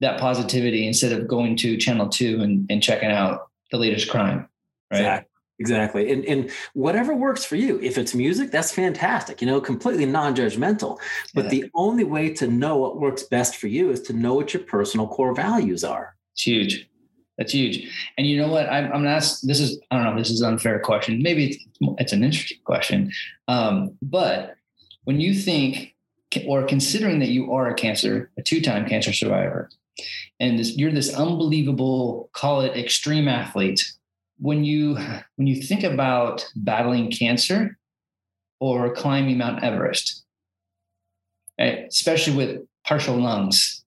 that 0.00 0.18
positivity 0.18 0.86
instead 0.86 1.12
of 1.12 1.28
going 1.28 1.56
to 1.56 1.76
channel 1.76 2.08
two 2.08 2.40
and, 2.42 2.66
and 2.70 2.82
checking 2.82 3.10
out 3.10 3.48
the 3.70 3.78
latest 3.78 4.08
crime 4.10 4.48
right? 4.92 5.00
Exactly. 5.00 5.31
Exactly. 5.62 6.10
And, 6.10 6.24
and 6.24 6.50
whatever 6.72 7.14
works 7.14 7.44
for 7.44 7.54
you. 7.54 7.78
If 7.80 7.96
it's 7.96 8.16
music, 8.16 8.50
that's 8.50 8.72
fantastic, 8.72 9.40
you 9.40 9.46
know, 9.46 9.60
completely 9.60 10.06
non 10.06 10.34
judgmental. 10.34 10.98
But 11.34 11.44
yeah. 11.44 11.50
the 11.50 11.70
only 11.76 12.02
way 12.02 12.30
to 12.34 12.48
know 12.48 12.76
what 12.76 13.00
works 13.00 13.22
best 13.22 13.56
for 13.56 13.68
you 13.68 13.90
is 13.90 14.02
to 14.02 14.12
know 14.12 14.34
what 14.34 14.52
your 14.52 14.64
personal 14.64 15.06
core 15.06 15.36
values 15.36 15.84
are. 15.84 16.16
It's 16.34 16.42
huge. 16.42 16.88
That's 17.38 17.52
huge. 17.52 17.76
And 18.18 18.26
you 18.26 18.36
know 18.38 18.48
what? 18.48 18.68
I'm, 18.68 18.86
I'm 18.86 19.02
gonna 19.02 19.10
ask. 19.10 19.40
This 19.42 19.60
is 19.60 19.80
I 19.90 19.96
don't 19.96 20.04
know. 20.04 20.18
This 20.18 20.30
is 20.30 20.40
an 20.40 20.48
unfair 20.52 20.80
question. 20.80 21.22
Maybe 21.22 21.46
it's 21.46 21.64
it's 21.98 22.12
an 22.12 22.24
interesting 22.24 22.58
question. 22.64 23.12
Um, 23.46 23.96
but 24.02 24.56
when 25.04 25.20
you 25.20 25.32
think 25.32 25.94
or 26.46 26.64
considering 26.64 27.20
that 27.20 27.28
you 27.28 27.52
are 27.52 27.68
a 27.68 27.74
cancer, 27.74 28.30
a 28.36 28.42
two-time 28.42 28.88
cancer 28.88 29.12
survivor, 29.12 29.70
and 30.40 30.58
this, 30.58 30.76
you're 30.76 30.92
this 30.92 31.14
unbelievable, 31.14 32.30
call 32.32 32.62
it 32.62 32.76
extreme 32.76 33.28
athlete. 33.28 33.80
When 34.42 34.64
you 34.64 34.98
when 35.36 35.46
you 35.46 35.62
think 35.62 35.84
about 35.84 36.44
battling 36.56 37.12
cancer 37.12 37.78
or 38.58 38.92
climbing 38.92 39.38
Mount 39.38 39.62
Everest, 39.62 40.24
especially 41.58 42.36
with 42.36 42.60
partial 42.84 43.16
lungs, 43.16 43.84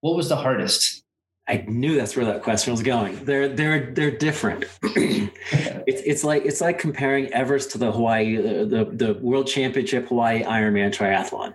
what 0.00 0.16
was 0.16 0.28
the 0.28 0.36
hardest? 0.36 1.04
I 1.46 1.64
knew 1.68 1.96
that's 1.96 2.16
where 2.16 2.24
that 2.24 2.42
question 2.42 2.72
was 2.72 2.82
going. 2.82 3.22
They're 3.26 3.48
they're 3.48 3.92
they're 3.92 4.10
different. 4.10 4.64
it's 4.82 6.00
it's 6.06 6.24
like 6.24 6.46
it's 6.46 6.62
like 6.62 6.78
comparing 6.78 7.30
Everest 7.32 7.72
to 7.72 7.78
the 7.78 7.92
Hawaii 7.92 8.38
uh, 8.38 8.64
the 8.64 8.88
the 8.90 9.18
World 9.20 9.46
Championship 9.46 10.08
Hawaii 10.08 10.42
Ironman 10.42 10.94
triathlon. 10.94 11.54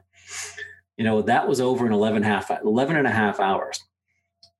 You 0.97 1.05
know, 1.05 1.23
that 1.23 1.47
was 1.47 1.59
over 1.59 1.87
in 1.87 1.93
11 1.93 2.21
half 2.21 2.51
11 2.63 2.95
and 2.95 3.07
a 3.07 3.11
half 3.11 3.39
hours. 3.39 3.81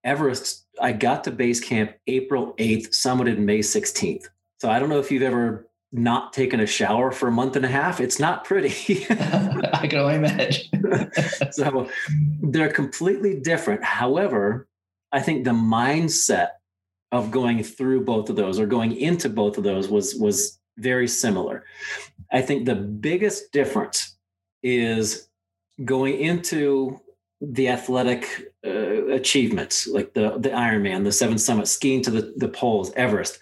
Everest 0.04 0.65
I 0.82 0.92
got 0.92 1.24
to 1.26 1.32
base 1.32 1.60
camp 1.60 1.94
April 2.08 2.54
8th, 2.58 2.89
summited 2.89 3.38
May 3.38 3.60
16th. 3.60 4.26
So 4.60 4.70
I 4.70 4.80
don't 4.80 4.89
know 4.89 5.00
if 5.00 5.12
you've 5.12 5.24
ever 5.24 5.68
not 5.92 6.34
taken 6.34 6.60
a 6.60 6.68
shower 6.68 7.12
for 7.12 7.28
a 7.28 7.32
month 7.32 7.56
and 7.56 7.65
a 7.65 7.70
half. 7.70 8.00
It's 8.00 8.20
not 8.20 8.44
pretty. 8.44 9.06
I 9.10 9.88
can 9.88 10.00
only 10.00 10.15
imagine. 10.15 11.12
so 11.52 11.89
they're 12.42 12.72
completely 12.72 13.39
different. 13.39 13.84
However, 13.84 14.68
I 15.12 15.22
think 15.22 15.44
the 15.44 15.52
mindset 15.52 16.50
of 17.12 17.32
going 17.32 17.63
through 17.63 18.06
both 18.06 18.30
of 18.30 18.36
those 18.36 18.60
or 18.60 18.68
going 18.68 18.96
into 18.96 19.30
both 19.30 19.58
of 19.58 19.63
those 19.63 19.88
was 19.88 20.13
was 20.15 20.60
very 20.78 21.08
similar. 21.08 21.65
I 22.32 22.42
think 22.42 22.65
the 22.65 22.76
biggest 22.76 23.52
difference 23.52 24.15
is 24.62 25.28
going 25.84 26.20
into 26.20 27.02
the 27.41 27.69
athletic 27.69 28.54
uh, 28.65 29.08
achievements 29.08 29.88
like 29.88 30.13
the 30.13 30.38
the 30.38 30.49
Ironman, 30.49 31.04
the 31.04 31.12
Seven 31.12 31.38
Summit, 31.38 31.67
skiing 31.67 32.02
to 32.04 32.12
the, 32.12 32.34
the 32.38 32.49
poles, 32.49 32.91
Everest. 32.95 33.39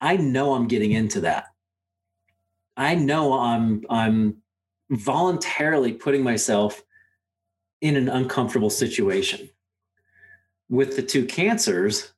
I 0.00 0.16
know 0.16 0.54
I'm 0.54 0.68
getting 0.68 0.92
into 0.92 1.20
that. 1.22 1.46
I 2.76 2.94
know 2.94 3.32
I'm 3.38 3.84
I'm 3.88 4.36
voluntarily 4.90 5.92
putting 5.92 6.22
myself 6.22 6.82
in 7.80 7.96
an 7.96 8.08
uncomfortable 8.08 8.70
situation 8.70 9.48
with 10.70 10.96
the 10.96 11.02
two 11.02 11.26
cancers, 11.26 12.12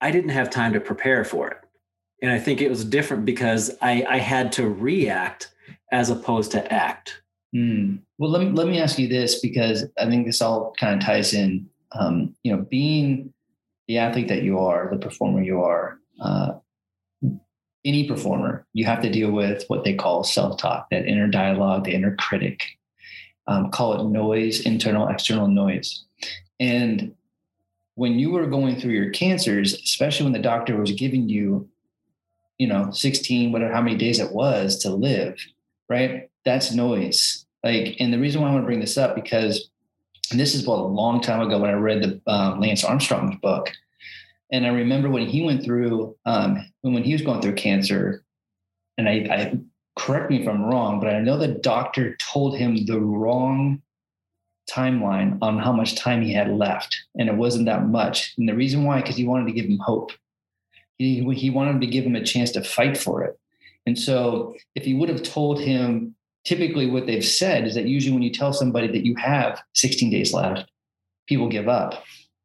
I 0.00 0.10
didn't 0.10 0.30
have 0.30 0.50
time 0.50 0.72
to 0.72 0.80
prepare 0.80 1.24
for 1.24 1.48
it. 1.48 1.58
And 2.22 2.32
I 2.32 2.38
think 2.38 2.60
it 2.60 2.70
was 2.70 2.84
different 2.84 3.26
because 3.26 3.70
I, 3.82 4.04
I 4.08 4.18
had 4.18 4.50
to 4.52 4.68
react 4.68 5.52
as 5.92 6.10
opposed 6.10 6.50
to 6.52 6.72
act. 6.72 7.20
Mm. 7.54 8.00
Well, 8.18 8.30
let 8.30 8.42
me, 8.42 8.50
let 8.50 8.66
me 8.66 8.80
ask 8.80 8.98
you 8.98 9.08
this 9.08 9.40
because 9.40 9.84
I 9.98 10.08
think 10.08 10.26
this 10.26 10.42
all 10.42 10.74
kind 10.78 10.94
of 10.94 11.06
ties 11.06 11.34
in. 11.34 11.68
Um, 11.92 12.34
you 12.42 12.54
know, 12.54 12.62
being 12.62 13.32
the 13.88 13.98
athlete 13.98 14.28
that 14.28 14.42
you 14.42 14.58
are, 14.58 14.88
the 14.90 14.98
performer 14.98 15.42
you 15.42 15.62
are, 15.62 15.98
uh, 16.20 16.54
any 17.84 18.08
performer, 18.08 18.66
you 18.72 18.84
have 18.84 19.00
to 19.02 19.10
deal 19.10 19.30
with 19.30 19.64
what 19.68 19.84
they 19.84 19.94
call 19.94 20.24
self 20.24 20.58
talk, 20.58 20.90
that 20.90 21.06
inner 21.06 21.28
dialogue, 21.28 21.84
the 21.84 21.94
inner 21.94 22.16
critic. 22.16 22.62
Um, 23.46 23.70
call 23.70 24.00
it 24.00 24.10
noise, 24.10 24.60
internal, 24.62 25.06
external 25.06 25.46
noise. 25.46 26.04
And 26.58 27.14
when 27.94 28.18
you 28.18 28.30
were 28.30 28.48
going 28.48 28.80
through 28.80 28.92
your 28.92 29.10
cancers, 29.10 29.72
especially 29.72 30.24
when 30.24 30.32
the 30.32 30.40
doctor 30.40 30.76
was 30.76 30.90
giving 30.90 31.28
you 31.28 31.68
you 32.58 32.66
know, 32.66 32.90
16, 32.90 33.52
whatever, 33.52 33.72
how 33.72 33.82
many 33.82 33.96
days 33.96 34.18
it 34.18 34.32
was 34.32 34.78
to 34.78 34.90
live, 34.90 35.38
right? 35.88 36.30
That's 36.46 36.72
noise. 36.72 37.44
Like, 37.62 37.96
and 37.98 38.12
the 38.12 38.18
reason 38.18 38.40
why 38.40 38.48
I 38.48 38.52
want 38.52 38.62
to 38.62 38.66
bring 38.66 38.80
this 38.80 38.96
up 38.96 39.16
because 39.16 39.68
this 40.30 40.54
is 40.54 40.66
well 40.66 40.80
a 40.80 40.86
long 40.86 41.20
time 41.20 41.40
ago 41.40 41.58
when 41.58 41.70
I 41.70 41.74
read 41.74 42.02
the 42.02 42.32
um, 42.32 42.60
Lance 42.60 42.84
Armstrong's 42.84 43.36
book, 43.42 43.72
and 44.52 44.64
I 44.64 44.70
remember 44.70 45.10
when 45.10 45.26
he 45.26 45.42
went 45.42 45.64
through 45.64 46.16
um, 46.24 46.64
when 46.82 47.02
he 47.02 47.12
was 47.12 47.22
going 47.22 47.42
through 47.42 47.56
cancer, 47.56 48.22
and 48.96 49.08
I, 49.08 49.12
I 49.12 49.58
correct 49.96 50.30
me 50.30 50.40
if 50.40 50.48
I'm 50.48 50.64
wrong, 50.64 51.00
but 51.00 51.12
I 51.12 51.18
know 51.18 51.36
the 51.36 51.48
doctor 51.48 52.16
told 52.32 52.56
him 52.56 52.86
the 52.86 53.00
wrong 53.00 53.82
timeline 54.70 55.38
on 55.42 55.58
how 55.58 55.72
much 55.72 55.96
time 55.96 56.22
he 56.22 56.32
had 56.32 56.48
left, 56.48 56.96
and 57.18 57.28
it 57.28 57.34
wasn't 57.34 57.66
that 57.66 57.88
much. 57.88 58.34
And 58.38 58.48
the 58.48 58.54
reason 58.54 58.84
why, 58.84 59.00
because 59.00 59.16
he 59.16 59.26
wanted 59.26 59.46
to 59.46 59.52
give 59.52 59.66
him 59.66 59.78
hope. 59.78 60.12
He, 60.98 61.22
he 61.34 61.50
wanted 61.50 61.80
to 61.80 61.86
give 61.86 62.04
him 62.04 62.16
a 62.16 62.24
chance 62.24 62.52
to 62.52 62.62
fight 62.62 62.96
for 62.96 63.22
it. 63.22 63.38
And 63.84 63.98
so, 63.98 64.54
if 64.74 64.84
he 64.84 64.94
would 64.94 65.08
have 65.08 65.22
told 65.22 65.60
him, 65.60 66.14
typically 66.46 66.86
what 66.86 67.06
they've 67.06 67.24
said 67.24 67.66
is 67.66 67.74
that 67.74 67.86
usually 67.86 68.14
when 68.14 68.22
you 68.22 68.32
tell 68.32 68.52
somebody 68.52 68.86
that 68.86 69.04
you 69.04 69.14
have 69.16 69.60
16 69.74 70.10
days 70.10 70.32
left, 70.32 70.70
people 71.26 71.48
give 71.48 71.68
up. 71.68 72.04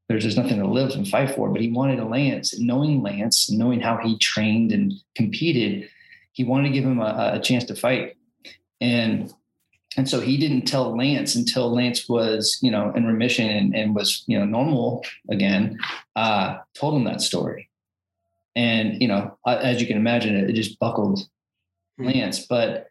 There's 0.09 0.23
just 0.23 0.37
nothing 0.37 0.59
to 0.59 0.67
live 0.67 0.91
and 0.91 1.07
fight 1.07 1.33
for. 1.35 1.49
But 1.49 1.61
he 1.61 1.71
wanted 1.71 1.99
a 1.99 2.05
Lance, 2.05 2.59
knowing 2.59 3.01
Lance, 3.01 3.49
knowing 3.49 3.79
how 3.79 3.97
he 3.97 4.17
trained 4.17 4.73
and 4.73 4.91
competed, 5.15 5.87
he 6.33 6.43
wanted 6.43 6.69
to 6.69 6.73
give 6.73 6.83
him 6.83 6.99
a, 6.99 7.31
a 7.35 7.39
chance 7.39 7.63
to 7.65 7.75
fight. 7.75 8.17
And 8.81 9.31
and 9.97 10.09
so 10.09 10.21
he 10.21 10.37
didn't 10.37 10.63
tell 10.63 10.95
Lance 10.95 11.35
until 11.35 11.73
Lance 11.73 12.07
was, 12.07 12.57
you 12.61 12.71
know, 12.71 12.93
in 12.95 13.05
remission 13.05 13.49
and, 13.49 13.75
and 13.75 13.93
was, 13.93 14.23
you 14.25 14.39
know, 14.39 14.45
normal 14.45 15.03
again. 15.29 15.77
Uh, 16.15 16.59
told 16.75 16.95
him 16.95 17.03
that 17.03 17.19
story, 17.19 17.69
and 18.55 19.01
you 19.01 19.07
know, 19.07 19.37
as 19.45 19.81
you 19.81 19.87
can 19.87 19.97
imagine, 19.97 20.35
it, 20.35 20.49
it 20.49 20.53
just 20.53 20.79
buckled 20.79 21.19
hmm. 21.97 22.05
Lance. 22.05 22.45
But 22.45 22.87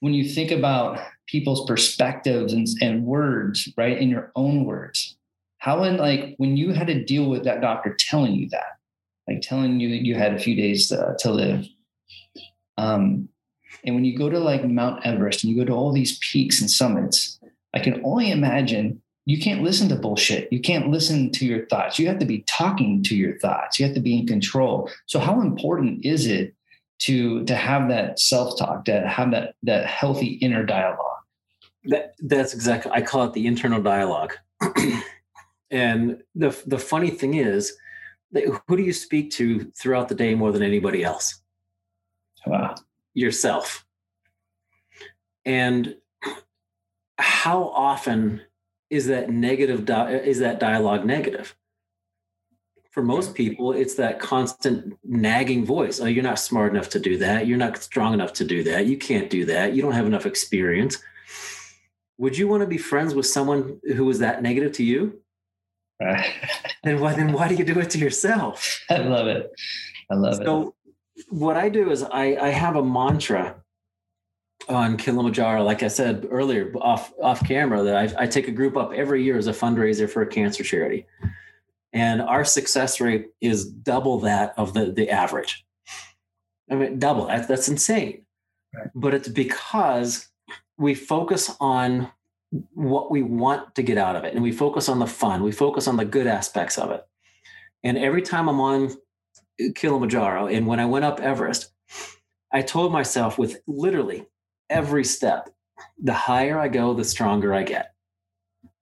when 0.00 0.14
you 0.14 0.28
think 0.28 0.50
about 0.50 1.00
people's 1.26 1.64
perspectives 1.66 2.52
and, 2.52 2.66
and 2.80 3.04
words, 3.04 3.68
right, 3.76 3.98
in 3.98 4.08
your 4.08 4.32
own 4.36 4.64
words, 4.64 5.16
how 5.58 5.82
in 5.84 5.96
like 5.96 6.34
when 6.38 6.56
you 6.56 6.72
had 6.72 6.86
to 6.88 7.04
deal 7.04 7.28
with 7.28 7.44
that 7.44 7.60
doctor 7.60 7.96
telling 7.98 8.32
you 8.32 8.48
that, 8.50 8.78
like 9.28 9.42
telling 9.42 9.80
you 9.80 9.90
that 9.90 10.04
you 10.04 10.14
had 10.14 10.34
a 10.34 10.38
few 10.38 10.54
days 10.54 10.88
to, 10.88 11.16
to 11.18 11.30
live, 11.30 11.66
um, 12.78 13.28
and 13.84 13.94
when 13.94 14.04
you 14.04 14.18
go 14.18 14.28
to 14.28 14.38
like 14.38 14.64
Mount 14.64 15.04
Everest 15.06 15.44
and 15.44 15.52
you 15.52 15.58
go 15.58 15.64
to 15.64 15.72
all 15.72 15.92
these 15.92 16.18
peaks 16.18 16.60
and 16.60 16.70
summits, 16.70 17.38
I 17.74 17.78
can 17.78 18.02
only 18.04 18.30
imagine 18.30 19.00
you 19.26 19.38
can't 19.38 19.62
listen 19.62 19.88
to 19.90 19.96
bullshit. 19.96 20.52
You 20.52 20.60
can't 20.60 20.90
listen 20.90 21.30
to 21.32 21.46
your 21.46 21.66
thoughts. 21.66 21.98
You 21.98 22.08
have 22.08 22.18
to 22.18 22.26
be 22.26 22.40
talking 22.48 23.02
to 23.04 23.14
your 23.14 23.38
thoughts. 23.38 23.78
You 23.78 23.86
have 23.86 23.94
to 23.94 24.00
be 24.00 24.18
in 24.18 24.26
control. 24.26 24.90
So 25.06 25.20
how 25.20 25.40
important 25.40 26.04
is 26.04 26.26
it 26.26 26.54
to 27.00 27.44
to 27.44 27.54
have 27.54 27.88
that 27.88 28.18
self-talk, 28.18 28.84
to 28.86 29.08
have 29.08 29.30
that 29.32 29.54
that 29.62 29.86
healthy 29.86 30.34
inner 30.34 30.64
dialogue? 30.64 30.98
That 31.84 32.14
that's 32.20 32.54
exactly 32.54 32.92
I 32.92 33.02
call 33.02 33.24
it 33.24 33.32
the 33.32 33.46
internal 33.46 33.82
dialogue. 33.82 34.34
and 35.70 36.22
the 36.34 36.56
the 36.66 36.78
funny 36.78 37.10
thing 37.10 37.34
is, 37.34 37.74
who 38.32 38.76
do 38.76 38.82
you 38.82 38.92
speak 38.92 39.30
to 39.32 39.70
throughout 39.78 40.08
the 40.08 40.14
day 40.14 40.34
more 40.34 40.52
than 40.52 40.62
anybody 40.62 41.02
else? 41.04 41.40
Wow 42.46 42.74
yourself. 43.14 43.84
And 45.44 45.96
how 47.18 47.64
often 47.68 48.42
is 48.88 49.06
that 49.06 49.30
negative 49.30 49.84
di- 49.84 50.12
is 50.12 50.40
that 50.40 50.60
dialogue 50.60 51.04
negative? 51.04 51.54
For 52.90 53.02
most 53.02 53.34
people, 53.34 53.72
it's 53.72 53.94
that 53.94 54.18
constant 54.18 54.98
nagging 55.04 55.64
voice. 55.64 56.00
Oh, 56.00 56.06
you're 56.06 56.24
not 56.24 56.40
smart 56.40 56.72
enough 56.72 56.88
to 56.90 56.98
do 56.98 57.18
that. 57.18 57.46
You're 57.46 57.58
not 57.58 57.78
strong 57.78 58.14
enough 58.14 58.32
to 58.34 58.44
do 58.44 58.64
that. 58.64 58.86
You 58.86 58.98
can't 58.98 59.30
do 59.30 59.44
that. 59.44 59.74
You 59.74 59.82
don't 59.82 59.92
have 59.92 60.06
enough 60.06 60.26
experience. 60.26 60.98
Would 62.18 62.36
you 62.36 62.48
want 62.48 62.62
to 62.62 62.66
be 62.66 62.78
friends 62.78 63.14
with 63.14 63.26
someone 63.26 63.80
who 63.94 64.04
was 64.04 64.18
that 64.18 64.42
negative 64.42 64.72
to 64.72 64.84
you? 64.84 65.20
then 66.82 66.98
why 67.00 67.14
then 67.14 67.32
why 67.32 67.46
do 67.46 67.54
you 67.54 67.64
do 67.64 67.78
it 67.78 67.90
to 67.90 67.98
yourself? 67.98 68.80
I 68.90 68.98
love 68.98 69.26
it. 69.26 69.52
I 70.10 70.14
love 70.14 70.36
so, 70.36 70.42
it. 70.42 70.44
So 70.44 70.74
what 71.28 71.56
I 71.56 71.68
do 71.68 71.90
is 71.90 72.02
I, 72.02 72.36
I 72.36 72.48
have 72.48 72.76
a 72.76 72.84
mantra 72.84 73.56
on 74.68 74.96
Kilimanjaro, 74.96 75.62
like 75.62 75.82
I 75.82 75.88
said 75.88 76.26
earlier, 76.30 76.72
off 76.80 77.12
off 77.22 77.46
camera, 77.46 77.82
that 77.82 77.96
I, 77.96 78.24
I 78.24 78.26
take 78.26 78.48
a 78.48 78.52
group 78.52 78.76
up 78.76 78.92
every 78.92 79.22
year 79.22 79.36
as 79.36 79.46
a 79.46 79.52
fundraiser 79.52 80.08
for 80.08 80.22
a 80.22 80.26
cancer 80.26 80.62
charity, 80.62 81.06
and 81.92 82.22
our 82.22 82.44
success 82.44 83.00
rate 83.00 83.28
is 83.40 83.66
double 83.66 84.20
that 84.20 84.54
of 84.56 84.74
the 84.74 84.92
the 84.92 85.10
average. 85.10 85.64
I 86.70 86.76
mean, 86.76 86.98
double. 86.98 87.26
That's, 87.26 87.48
that's 87.48 87.68
insane. 87.68 88.24
Right. 88.74 88.88
But 88.94 89.14
it's 89.14 89.28
because 89.28 90.28
we 90.78 90.94
focus 90.94 91.50
on 91.60 92.12
what 92.74 93.10
we 93.10 93.22
want 93.22 93.74
to 93.74 93.82
get 93.82 93.98
out 93.98 94.16
of 94.16 94.24
it, 94.24 94.34
and 94.34 94.42
we 94.42 94.52
focus 94.52 94.88
on 94.88 94.98
the 94.98 95.06
fun. 95.06 95.42
We 95.42 95.52
focus 95.52 95.88
on 95.88 95.96
the 95.96 96.04
good 96.04 96.26
aspects 96.26 96.78
of 96.78 96.90
it. 96.90 97.04
And 97.82 97.98
every 97.98 98.22
time 98.22 98.48
I'm 98.48 98.60
on 98.60 98.96
Kilimanjaro. 99.74 100.46
And 100.46 100.66
when 100.66 100.80
I 100.80 100.86
went 100.86 101.04
up 101.04 101.20
Everest, 101.20 101.70
I 102.52 102.62
told 102.62 102.92
myself 102.92 103.38
with 103.38 103.60
literally 103.66 104.26
every 104.68 105.04
step, 105.04 105.50
the 106.02 106.12
higher 106.12 106.58
I 106.58 106.68
go, 106.68 106.94
the 106.94 107.04
stronger 107.04 107.54
I 107.54 107.62
get. 107.62 107.94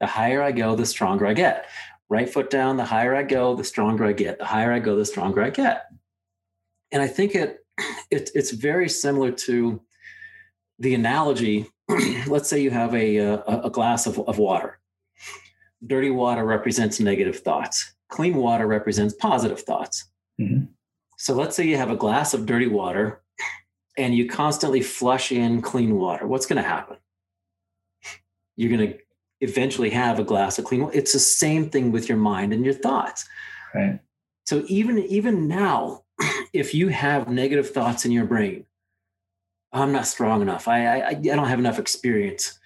The 0.00 0.06
higher 0.06 0.42
I 0.42 0.52
go, 0.52 0.76
the 0.76 0.86
stronger 0.86 1.26
I 1.26 1.34
get. 1.34 1.66
Right 2.10 2.28
foot 2.28 2.50
down, 2.50 2.76
the 2.76 2.84
higher 2.84 3.14
I 3.14 3.22
go, 3.22 3.54
the 3.54 3.64
stronger 3.64 4.04
I 4.04 4.12
get. 4.12 4.38
The 4.38 4.46
higher 4.46 4.72
I 4.72 4.78
go, 4.78 4.96
the 4.96 5.04
stronger 5.04 5.42
I 5.42 5.50
get. 5.50 5.86
And 6.90 7.02
I 7.02 7.06
think 7.06 7.34
it, 7.34 7.58
it 8.10 8.30
it's 8.34 8.50
very 8.50 8.88
similar 8.88 9.30
to 9.32 9.80
the 10.78 10.94
analogy. 10.94 11.70
let's 12.26 12.48
say 12.48 12.60
you 12.60 12.70
have 12.70 12.94
a, 12.94 13.16
a, 13.16 13.42
a 13.64 13.70
glass 13.70 14.06
of, 14.06 14.18
of 14.20 14.38
water. 14.38 14.78
Dirty 15.86 16.10
water 16.10 16.44
represents 16.44 16.98
negative 16.98 17.40
thoughts. 17.40 17.94
Clean 18.08 18.34
water 18.34 18.66
represents 18.66 19.14
positive 19.14 19.60
thoughts. 19.60 20.08
Mm-hmm. 20.40 20.64
So 21.18 21.34
let's 21.34 21.56
say 21.56 21.66
you 21.66 21.76
have 21.76 21.90
a 21.90 21.96
glass 21.96 22.32
of 22.32 22.46
dirty 22.46 22.68
water 22.68 23.22
and 23.96 24.14
you 24.14 24.28
constantly 24.28 24.80
flush 24.80 25.32
in 25.32 25.60
clean 25.60 25.96
water. 25.96 26.26
What's 26.26 26.46
going 26.46 26.62
to 26.62 26.68
happen? 26.68 26.96
You're 28.56 28.76
going 28.76 28.92
to 28.92 28.98
eventually 29.40 29.90
have 29.90 30.18
a 30.18 30.24
glass 30.24 30.58
of 30.58 30.64
clean 30.64 30.82
water. 30.82 30.96
It's 30.96 31.12
the 31.12 31.18
same 31.18 31.70
thing 31.70 31.92
with 31.92 32.08
your 32.08 32.18
mind 32.18 32.52
and 32.52 32.64
your 32.64 32.74
thoughts. 32.74 33.28
Right. 33.74 34.00
So 34.46 34.64
even 34.66 34.98
even 34.98 35.48
now, 35.48 36.04
if 36.52 36.74
you 36.74 36.88
have 36.88 37.28
negative 37.28 37.70
thoughts 37.70 38.04
in 38.04 38.12
your 38.12 38.24
brain, 38.24 38.64
I'm 39.72 39.92
not 39.92 40.06
strong 40.06 40.42
enough. 40.42 40.68
I, 40.68 40.86
I 40.86 41.08
I 41.08 41.14
don't 41.14 41.48
have 41.48 41.58
enough 41.58 41.78
experience. 41.78 42.58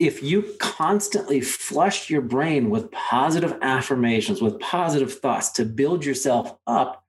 If 0.00 0.22
you 0.22 0.54
constantly 0.58 1.40
flush 1.40 2.10
your 2.10 2.20
brain 2.20 2.68
with 2.68 2.90
positive 2.90 3.56
affirmations, 3.62 4.42
with 4.42 4.58
positive 4.58 5.14
thoughts 5.20 5.50
to 5.50 5.64
build 5.64 6.04
yourself 6.04 6.56
up, 6.66 7.04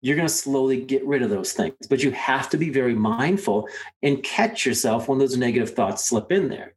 you're 0.00 0.16
going 0.16 0.28
to 0.28 0.34
slowly 0.34 0.80
get 0.82 1.02
rid 1.06 1.22
of 1.22 1.30
those 1.30 1.52
things. 1.52 1.74
But 1.88 2.02
you 2.02 2.10
have 2.12 2.48
to 2.50 2.56
be 2.56 2.70
very 2.70 2.94
mindful 2.94 3.68
and 4.02 4.22
catch 4.22 4.64
yourself 4.66 5.06
when 5.06 5.18
those 5.18 5.36
negative 5.36 5.70
thoughts 5.70 6.04
slip 6.04 6.32
in 6.32 6.48
there. 6.48 6.74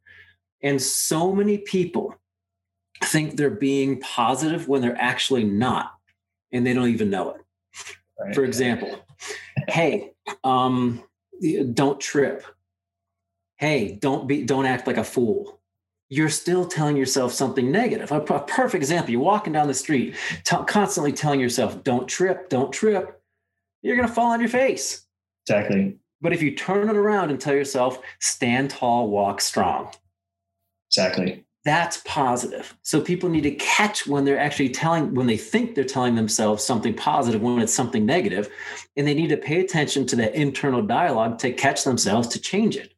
And 0.62 0.80
so 0.80 1.32
many 1.32 1.58
people 1.58 2.14
think 3.04 3.36
they're 3.36 3.50
being 3.50 4.00
positive 4.00 4.68
when 4.68 4.82
they're 4.82 5.00
actually 5.00 5.44
not, 5.44 5.94
and 6.52 6.66
they 6.66 6.74
don't 6.74 6.88
even 6.88 7.10
know 7.10 7.30
it. 7.30 7.40
Right. 8.18 8.34
For 8.34 8.44
example, 8.44 8.98
hey, 9.68 10.12
um, 10.42 11.02
don't 11.72 12.00
trip. 12.00 12.44
Hey, 13.56 13.98
don't 14.00 14.26
be, 14.26 14.44
don't 14.44 14.66
act 14.66 14.86
like 14.86 14.96
a 14.96 15.04
fool 15.04 15.58
you're 16.10 16.30
still 16.30 16.66
telling 16.66 16.96
yourself 16.96 17.34
something 17.34 17.70
negative. 17.70 18.10
A, 18.10 18.20
perfect 18.20 18.76
example: 18.76 19.12
you're 19.12 19.20
walking 19.20 19.52
down 19.52 19.68
the 19.68 19.74
street, 19.74 20.16
t- 20.44 20.56
constantly 20.66 21.12
telling 21.12 21.38
yourself, 21.38 21.84
"Don't 21.84 22.08
trip, 22.08 22.48
don't 22.48 22.72
trip." 22.72 23.18
you're 23.82 23.96
going 23.96 24.08
to 24.08 24.14
fall 24.14 24.32
on 24.32 24.40
your 24.40 24.48
face. 24.48 25.06
Exactly. 25.46 25.98
But 26.20 26.32
if 26.32 26.42
you 26.42 26.54
turn 26.54 26.88
it 26.88 26.96
around 26.96 27.30
and 27.30 27.40
tell 27.40 27.54
yourself, 27.54 28.00
stand 28.20 28.70
tall, 28.70 29.08
walk 29.08 29.40
strong. 29.40 29.92
Exactly. 30.90 31.44
That's 31.64 32.00
positive. 32.06 32.74
So 32.82 33.00
people 33.00 33.28
need 33.28 33.42
to 33.42 33.50
catch 33.50 34.06
when 34.06 34.24
they're 34.24 34.38
actually 34.38 34.70
telling, 34.70 35.14
when 35.14 35.26
they 35.26 35.36
think 35.36 35.74
they're 35.74 35.84
telling 35.84 36.14
themselves 36.14 36.64
something 36.64 36.94
positive, 36.94 37.42
when 37.42 37.58
it's 37.58 37.74
something 37.74 38.06
negative, 38.06 38.48
and 38.96 39.06
they 39.06 39.12
need 39.12 39.28
to 39.28 39.36
pay 39.36 39.60
attention 39.60 40.06
to 40.06 40.16
that 40.16 40.34
internal 40.34 40.80
dialogue 40.80 41.38
to 41.40 41.52
catch 41.52 41.84
themselves 41.84 42.28
to 42.28 42.40
change 42.40 42.76
it. 42.76 42.94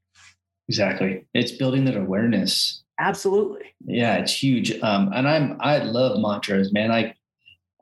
Exactly. 0.68 1.24
It's 1.34 1.52
building 1.52 1.84
that 1.86 1.96
awareness. 1.96 2.84
Absolutely. 3.00 3.74
Yeah, 3.86 4.16
it's 4.16 4.32
huge. 4.32 4.78
Um, 4.82 5.10
and 5.12 5.26
I'm 5.26 5.56
I 5.60 5.78
love 5.78 6.20
mantras, 6.20 6.72
man. 6.72 6.92
I 6.92 7.14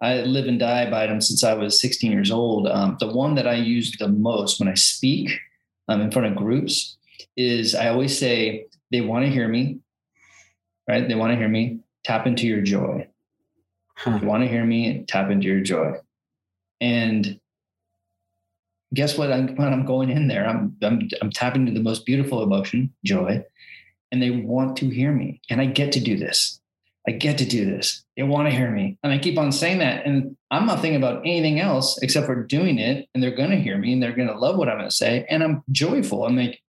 I 0.00 0.22
live 0.22 0.46
and 0.46 0.58
die 0.58 0.88
by 0.88 1.06
them 1.06 1.20
since 1.20 1.42
I 1.42 1.54
was 1.54 1.80
16 1.80 2.12
years 2.12 2.30
old. 2.30 2.68
Um, 2.68 2.96
the 3.00 3.12
one 3.12 3.34
that 3.34 3.48
I 3.48 3.56
use 3.56 3.92
the 3.98 4.08
most 4.08 4.60
when 4.60 4.68
I 4.68 4.74
speak 4.74 5.38
um, 5.88 6.00
in 6.00 6.10
front 6.10 6.28
of 6.28 6.36
groups 6.36 6.96
is 7.36 7.74
I 7.74 7.88
always 7.88 8.16
say, 8.16 8.66
they 8.90 9.00
want 9.00 9.24
to 9.24 9.30
hear 9.30 9.48
me, 9.48 9.80
right? 10.88 11.06
They 11.06 11.14
want 11.14 11.32
to 11.32 11.36
hear 11.36 11.48
me. 11.48 11.80
Tap 12.04 12.26
into 12.26 12.46
your 12.46 12.62
joy. 12.62 13.08
Huh. 13.96 14.18
you 14.22 14.28
want 14.28 14.44
to 14.44 14.48
hear 14.48 14.64
me, 14.64 15.04
tap 15.08 15.28
into 15.28 15.48
your 15.48 15.60
joy. 15.60 15.94
And 16.80 17.40
guess 18.94 19.18
what? 19.18 19.32
I'm, 19.32 19.56
when 19.56 19.72
I'm 19.72 19.84
going 19.84 20.10
in 20.10 20.28
there, 20.28 20.46
I'm, 20.46 20.76
I'm, 20.82 21.08
I'm 21.20 21.30
tapping 21.30 21.66
to 21.66 21.72
the 21.72 21.82
most 21.82 22.06
beautiful 22.06 22.42
emotion, 22.42 22.94
joy, 23.04 23.44
and 24.12 24.22
they 24.22 24.30
want 24.30 24.76
to 24.78 24.88
hear 24.88 25.12
me. 25.12 25.40
And 25.50 25.60
I 25.60 25.66
get 25.66 25.92
to 25.92 26.00
do 26.00 26.16
this. 26.16 26.60
I 27.08 27.12
get 27.12 27.38
to 27.38 27.46
do 27.46 27.64
this. 27.64 28.04
They 28.16 28.22
want 28.22 28.48
to 28.48 28.54
hear 28.54 28.70
me. 28.70 28.98
And 29.02 29.12
I 29.12 29.18
keep 29.18 29.38
on 29.38 29.50
saying 29.50 29.78
that. 29.78 30.06
And 30.06 30.36
I'm 30.50 30.66
not 30.66 30.80
thinking 30.80 31.02
about 31.02 31.22
anything 31.22 31.58
else 31.58 31.98
except 32.02 32.26
for 32.26 32.44
doing 32.44 32.78
it. 32.78 33.08
And 33.14 33.22
they're 33.22 33.34
going 33.34 33.50
to 33.50 33.56
hear 33.56 33.78
me 33.78 33.94
and 33.94 34.02
they're 34.02 34.14
going 34.14 34.28
to 34.28 34.38
love 34.38 34.56
what 34.56 34.68
I'm 34.68 34.76
going 34.76 34.90
to 34.90 34.94
say. 34.94 35.26
And 35.28 35.42
I'm 35.42 35.62
joyful. 35.72 36.24
I'm 36.24 36.36
like, 36.36 36.60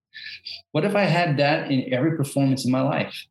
what 0.71 0.85
if 0.85 0.95
I 0.95 1.03
had 1.03 1.37
that 1.37 1.69
in 1.69 1.93
every 1.93 2.15
performance 2.15 2.65
in 2.65 2.71
my 2.71 2.81
life? 2.81 3.25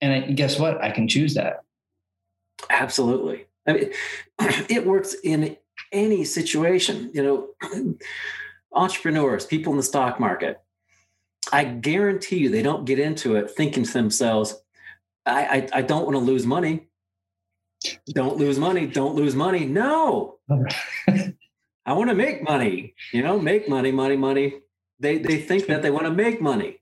And 0.00 0.12
I, 0.12 0.20
guess 0.32 0.58
what? 0.58 0.82
I 0.82 0.90
can 0.90 1.08
choose 1.08 1.34
that. 1.34 1.62
Absolutely. 2.70 3.46
I 3.66 3.72
mean, 3.72 3.90
it 4.70 4.86
works 4.86 5.14
in 5.24 5.56
any 5.92 6.24
situation. 6.24 7.10
You 7.14 7.22
know, 7.22 7.94
entrepreneurs, 8.72 9.46
people 9.46 9.72
in 9.72 9.78
the 9.78 9.82
stock 9.82 10.20
market, 10.20 10.60
I 11.52 11.64
guarantee 11.64 12.38
you 12.38 12.50
they 12.50 12.62
don't 12.62 12.84
get 12.84 12.98
into 12.98 13.36
it 13.36 13.50
thinking 13.50 13.84
to 13.84 13.92
themselves, 13.92 14.56
I, 15.26 15.68
I, 15.74 15.78
I 15.78 15.82
don't 15.82 16.04
want 16.04 16.14
to 16.14 16.20
lose 16.20 16.46
money. 16.46 16.88
Don't 18.14 18.36
lose 18.38 18.58
money. 18.58 18.86
Don't 18.86 19.14
lose 19.16 19.34
money. 19.34 19.66
No. 19.66 20.38
I 21.86 21.92
want 21.94 22.10
to 22.10 22.16
make 22.16 22.42
money, 22.42 22.94
you 23.12 23.22
know, 23.22 23.38
make 23.38 23.68
money, 23.68 23.92
money, 23.92 24.16
money. 24.16 24.60
They 25.00 25.18
they 25.18 25.38
think 25.40 25.66
that 25.66 25.82
they 25.82 25.90
want 25.90 26.06
to 26.06 26.12
make 26.12 26.40
money. 26.40 26.80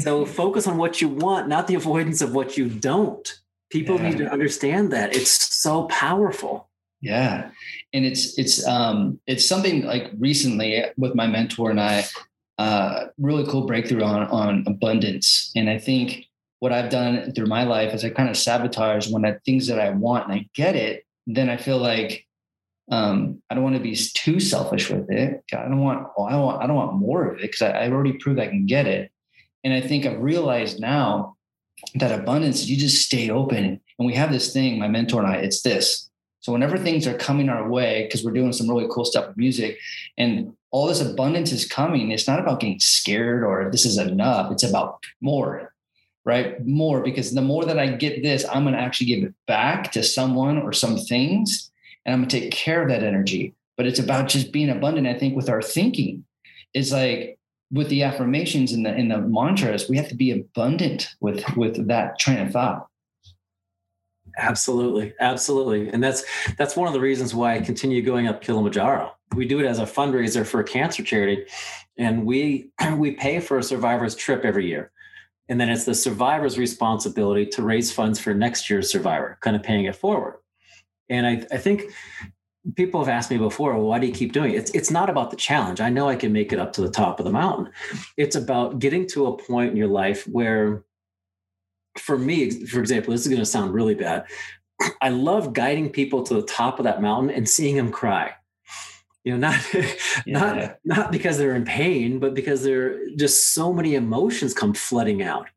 So 0.00 0.24
focus 0.40 0.66
on 0.66 0.78
what 0.78 1.00
you 1.00 1.08
want, 1.08 1.48
not 1.48 1.66
the 1.66 1.74
avoidance 1.74 2.22
of 2.22 2.34
what 2.34 2.56
you 2.56 2.68
don't. 2.68 3.40
People 3.70 3.96
yeah. 3.96 4.10
need 4.10 4.18
to 4.18 4.30
understand 4.30 4.92
that. 4.92 5.14
It's 5.14 5.30
so 5.30 5.84
powerful. 5.84 6.68
Yeah. 7.00 7.50
And 7.92 8.04
it's 8.04 8.38
it's 8.38 8.66
um 8.66 9.18
it's 9.26 9.48
something 9.48 9.84
like 9.84 10.10
recently 10.18 10.84
with 10.96 11.14
my 11.14 11.26
mentor 11.26 11.70
and 11.70 11.80
I 11.80 12.04
uh 12.58 13.06
really 13.18 13.44
cool 13.50 13.66
breakthrough 13.66 14.04
on 14.04 14.28
on 14.28 14.64
abundance. 14.66 15.52
And 15.56 15.68
I 15.68 15.78
think 15.78 16.26
what 16.60 16.72
I've 16.72 16.90
done 16.90 17.32
through 17.32 17.46
my 17.46 17.64
life 17.64 17.92
is 17.92 18.04
I 18.04 18.10
kind 18.10 18.28
of 18.28 18.36
sabotage 18.36 19.10
when 19.10 19.24
I 19.24 19.36
things 19.44 19.66
that 19.66 19.80
I 19.80 19.90
want 19.90 20.28
and 20.28 20.34
I 20.34 20.48
get 20.54 20.76
it, 20.76 21.04
then 21.26 21.50
I 21.50 21.56
feel 21.56 21.78
like 21.78 22.26
um, 22.90 23.42
I 23.48 23.54
don't 23.54 23.64
want 23.64 23.76
to 23.76 23.82
be 23.82 23.96
too 23.96 24.40
selfish 24.40 24.90
with 24.90 25.10
it. 25.10 25.42
I 25.52 25.62
don't 25.62 25.80
want, 25.80 26.08
I 26.18 26.32
don't 26.32 26.42
want, 26.42 26.62
I 26.62 26.66
don't 26.66 26.76
want 26.76 26.94
more 26.94 27.30
of 27.30 27.38
it 27.38 27.42
because 27.42 27.62
I, 27.62 27.70
I 27.70 27.90
already 27.90 28.14
proved 28.14 28.38
I 28.38 28.48
can 28.48 28.66
get 28.66 28.86
it. 28.86 29.10
And 29.64 29.72
I 29.72 29.80
think 29.80 30.06
I've 30.06 30.20
realized 30.20 30.80
now 30.80 31.36
that 31.94 32.18
abundance, 32.18 32.66
you 32.66 32.76
just 32.76 33.04
stay 33.04 33.30
open. 33.30 33.80
And 33.98 34.06
we 34.06 34.14
have 34.14 34.32
this 34.32 34.52
thing, 34.52 34.78
my 34.78 34.88
mentor 34.88 35.22
and 35.22 35.30
I, 35.30 35.36
it's 35.36 35.62
this. 35.62 36.08
So 36.40 36.52
whenever 36.52 36.76
things 36.76 37.06
are 37.06 37.16
coming 37.16 37.48
our 37.48 37.68
way, 37.68 38.04
because 38.04 38.24
we're 38.24 38.32
doing 38.32 38.52
some 38.52 38.68
really 38.68 38.88
cool 38.90 39.04
stuff 39.04 39.28
with 39.28 39.36
music 39.36 39.78
and 40.18 40.52
all 40.72 40.86
this 40.86 41.00
abundance 41.00 41.52
is 41.52 41.66
coming, 41.66 42.10
it's 42.10 42.26
not 42.26 42.40
about 42.40 42.60
getting 42.60 42.80
scared 42.80 43.44
or 43.44 43.70
this 43.70 43.84
is 43.84 43.98
enough. 43.98 44.50
It's 44.50 44.64
about 44.64 45.04
more 45.20 45.72
right? 46.24 46.64
More 46.64 47.02
because 47.02 47.32
the 47.32 47.42
more 47.42 47.64
that 47.64 47.78
I 47.78 47.88
get 47.88 48.22
this, 48.22 48.44
I'm 48.50 48.62
going 48.64 48.74
to 48.74 48.80
actually 48.80 49.06
give 49.08 49.24
it 49.24 49.34
back 49.46 49.92
to 49.92 50.02
someone 50.02 50.58
or 50.58 50.72
some 50.72 50.96
things, 50.96 51.70
and 52.04 52.14
I'm 52.14 52.20
going 52.20 52.28
to 52.28 52.40
take 52.40 52.52
care 52.52 52.82
of 52.82 52.88
that 52.88 53.02
energy. 53.02 53.54
But 53.76 53.86
it's 53.86 53.98
about 53.98 54.28
just 54.28 54.52
being 54.52 54.70
abundant. 54.70 55.06
I 55.06 55.18
think 55.18 55.34
with 55.34 55.48
our 55.48 55.62
thinking, 55.62 56.24
it's 56.74 56.92
like 56.92 57.38
with 57.72 57.88
the 57.88 58.02
affirmations 58.02 58.72
and 58.72 58.86
the 58.86 58.94
in 58.94 59.08
the 59.08 59.18
mantras, 59.18 59.88
we 59.88 59.96
have 59.96 60.08
to 60.08 60.14
be 60.14 60.30
abundant 60.30 61.08
with 61.20 61.44
with 61.56 61.88
that 61.88 62.18
train 62.18 62.38
of 62.38 62.52
thought. 62.52 62.86
Absolutely, 64.38 65.14
absolutely, 65.20 65.88
and 65.88 66.02
that's 66.02 66.24
that's 66.56 66.76
one 66.76 66.86
of 66.86 66.94
the 66.94 67.00
reasons 67.00 67.34
why 67.34 67.54
I 67.54 67.60
continue 67.60 68.02
going 68.02 68.28
up 68.28 68.42
Kilimanjaro. 68.42 69.12
We 69.34 69.46
do 69.46 69.58
it 69.60 69.66
as 69.66 69.78
a 69.78 69.84
fundraiser 69.84 70.46
for 70.46 70.60
a 70.60 70.64
cancer 70.64 71.02
charity, 71.02 71.44
and 71.98 72.24
we 72.24 72.70
we 72.96 73.12
pay 73.12 73.40
for 73.40 73.58
a 73.58 73.62
survivor's 73.62 74.14
trip 74.14 74.44
every 74.44 74.68
year 74.68 74.92
and 75.48 75.60
then 75.60 75.68
it's 75.68 75.84
the 75.84 75.94
survivor's 75.94 76.58
responsibility 76.58 77.44
to 77.44 77.62
raise 77.62 77.92
funds 77.92 78.18
for 78.18 78.32
next 78.32 78.70
year's 78.70 78.90
survivor, 78.90 79.36
kind 79.40 79.56
of 79.56 79.62
paying 79.62 79.84
it 79.84 79.96
forward. 79.96 80.36
And 81.08 81.26
I, 81.26 81.46
I 81.52 81.58
think 81.58 81.92
people 82.76 83.00
have 83.00 83.08
asked 83.08 83.30
me 83.30 83.38
before, 83.38 83.74
well, 83.74 83.86
why 83.86 83.98
do 83.98 84.06
you 84.06 84.12
keep 84.12 84.32
doing 84.32 84.52
it? 84.52 84.56
It's, 84.56 84.70
it's 84.70 84.90
not 84.90 85.10
about 85.10 85.30
the 85.30 85.36
challenge. 85.36 85.80
I 85.80 85.90
know 85.90 86.08
I 86.08 86.16
can 86.16 86.32
make 86.32 86.52
it 86.52 86.58
up 86.58 86.72
to 86.74 86.80
the 86.80 86.90
top 86.90 87.18
of 87.18 87.24
the 87.24 87.32
mountain. 87.32 87.72
It's 88.16 88.36
about 88.36 88.78
getting 88.78 89.06
to 89.08 89.26
a 89.26 89.36
point 89.36 89.72
in 89.72 89.76
your 89.76 89.88
life 89.88 90.26
where, 90.28 90.84
for 91.98 92.16
me, 92.18 92.66
for 92.66 92.80
example, 92.80 93.12
this 93.12 93.22
is 93.22 93.28
going 93.28 93.40
to 93.40 93.46
sound 93.46 93.74
really 93.74 93.94
bad. 93.94 94.26
I 95.00 95.10
love 95.10 95.52
guiding 95.52 95.90
people 95.90 96.22
to 96.24 96.34
the 96.34 96.42
top 96.42 96.78
of 96.78 96.84
that 96.84 97.02
mountain 97.02 97.30
and 97.30 97.48
seeing 97.48 97.76
them 97.76 97.90
cry 97.90 98.34
you 99.24 99.32
know 99.32 99.38
not 99.38 99.74
yeah. 100.26 100.38
not 100.38 100.78
not 100.84 101.12
because 101.12 101.38
they're 101.38 101.54
in 101.54 101.64
pain 101.64 102.18
but 102.18 102.34
because 102.34 102.62
there 102.62 102.98
just 103.16 103.52
so 103.52 103.72
many 103.72 103.94
emotions 103.94 104.54
come 104.54 104.74
flooding 104.74 105.22
out 105.22 105.48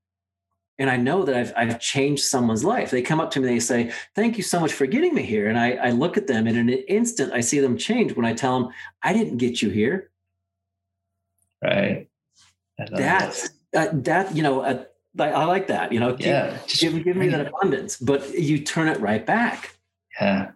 and 0.79 0.89
i 0.89 0.97
know 0.97 1.23
that 1.23 1.35
I've, 1.35 1.53
I've 1.55 1.79
changed 1.79 2.23
someone's 2.23 2.63
life. 2.63 2.91
They 2.91 3.01
come 3.01 3.19
up 3.19 3.31
to 3.31 3.39
me 3.39 3.47
and 3.47 3.55
they 3.55 3.59
say 3.59 3.91
thank 4.15 4.37
you 4.37 4.43
so 4.43 4.59
much 4.59 4.73
for 4.73 4.85
getting 4.85 5.13
me 5.13 5.23
here. 5.23 5.47
And 5.47 5.57
i, 5.57 5.71
I 5.73 5.89
look 5.91 6.17
at 6.17 6.27
them 6.27 6.47
and 6.47 6.57
in 6.57 6.69
an 6.69 6.83
instant 6.87 7.33
i 7.33 7.41
see 7.41 7.59
them 7.59 7.77
change 7.77 8.15
when 8.15 8.25
i 8.25 8.33
tell 8.33 8.59
them 8.59 8.71
i 9.03 9.13
didn't 9.13 9.37
get 9.37 9.61
you 9.61 9.69
here. 9.69 10.11
Right. 11.63 12.07
That 12.77 13.49
uh, 13.75 13.87
that 13.93 14.35
you 14.35 14.43
know 14.43 14.61
uh, 14.61 14.83
I, 15.17 15.31
I, 15.31 15.45
like 15.45 15.67
that 15.67 15.91
you 15.91 15.99
know 15.99 16.15
yeah. 16.19 16.57
give, 16.67 17.03
give 17.03 17.15
me 17.15 17.29
that 17.29 17.47
abundance 17.47 17.97
but 17.97 18.37
you 18.37 18.59
turn 18.59 18.87
it 18.87 18.99
right 18.99 19.25
back. 19.25 19.77
Yeah. 20.19 20.51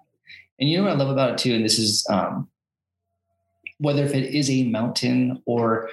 And 0.59 0.69
you 0.69 0.77
know 0.77 0.83
what 0.83 0.93
i 0.93 0.95
love 0.95 1.09
about 1.09 1.31
it 1.31 1.37
too 1.37 1.55
and 1.55 1.63
this 1.63 1.79
is 1.79 2.05
um 2.09 2.49
whether 3.79 4.03
if 4.03 4.13
it 4.13 4.35
is 4.35 4.49
a 4.49 4.63
mountain 4.63 5.41
or 5.45 5.89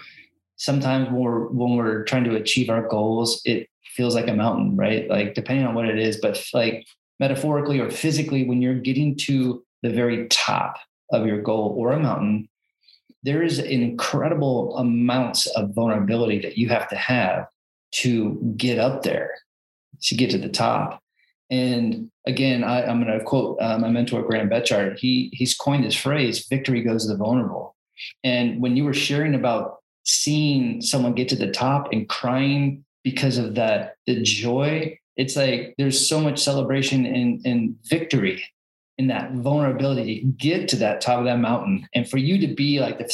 sometimes 0.56 1.08
when 1.08 1.20
we're 1.20 1.46
when 1.46 1.76
we're 1.76 2.04
trying 2.04 2.24
to 2.24 2.36
achieve 2.36 2.68
our 2.68 2.86
goals, 2.86 3.40
it 3.44 3.68
feels 3.96 4.14
like 4.14 4.28
a 4.28 4.34
mountain, 4.34 4.76
right? 4.76 5.08
Like 5.08 5.34
depending 5.34 5.66
on 5.66 5.74
what 5.74 5.88
it 5.88 5.98
is, 5.98 6.18
but 6.18 6.42
like 6.52 6.86
metaphorically 7.18 7.80
or 7.80 7.90
physically, 7.90 8.44
when 8.44 8.62
you're 8.62 8.78
getting 8.78 9.16
to 9.22 9.64
the 9.82 9.90
very 9.90 10.28
top 10.28 10.76
of 11.10 11.26
your 11.26 11.40
goal 11.40 11.74
or 11.76 11.92
a 11.92 12.00
mountain, 12.00 12.48
there 13.22 13.42
is 13.42 13.58
incredible 13.58 14.76
amounts 14.76 15.46
of 15.46 15.74
vulnerability 15.74 16.40
that 16.40 16.56
you 16.56 16.68
have 16.68 16.88
to 16.88 16.96
have 16.96 17.46
to 17.92 18.54
get 18.56 18.78
up 18.78 19.02
there, 19.02 19.34
to 20.02 20.14
get 20.14 20.30
to 20.30 20.38
the 20.38 20.48
top. 20.48 21.02
And 21.50 22.10
again, 22.26 22.64
I, 22.64 22.82
am 22.82 23.02
going 23.02 23.18
to 23.18 23.24
quote 23.24 23.58
uh, 23.60 23.78
my 23.78 23.88
mentor 23.88 24.22
Graham 24.22 24.50
Betchart. 24.50 24.98
He 24.98 25.30
he's 25.32 25.56
coined 25.56 25.84
this 25.84 25.94
phrase: 25.94 26.46
"Victory 26.48 26.82
goes 26.82 27.06
to 27.06 27.12
the 27.12 27.16
vulnerable." 27.16 27.76
And 28.24 28.60
when 28.60 28.76
you 28.76 28.84
were 28.84 28.94
sharing 28.94 29.34
about 29.34 29.76
seeing 30.04 30.80
someone 30.80 31.14
get 31.14 31.28
to 31.30 31.36
the 31.36 31.50
top 31.50 31.88
and 31.92 32.08
crying 32.08 32.84
because 33.06 33.38
of 33.38 33.54
that, 33.54 33.94
the 34.08 34.20
joy, 34.20 34.98
it's 35.16 35.36
like 35.36 35.76
there's 35.78 36.08
so 36.08 36.18
much 36.18 36.42
celebration 36.42 37.06
and, 37.06 37.40
and 37.46 37.76
victory 37.84 38.44
in 38.98 39.06
that 39.06 39.30
vulnerability 39.30 40.22
to 40.22 40.26
get 40.26 40.66
to 40.66 40.74
that 40.74 41.00
top 41.00 41.20
of 41.20 41.24
that 41.24 41.38
mountain. 41.38 41.88
And 41.94 42.10
for 42.10 42.18
you 42.18 42.44
to 42.44 42.52
be 42.52 42.80
like 42.80 42.98
the, 42.98 43.04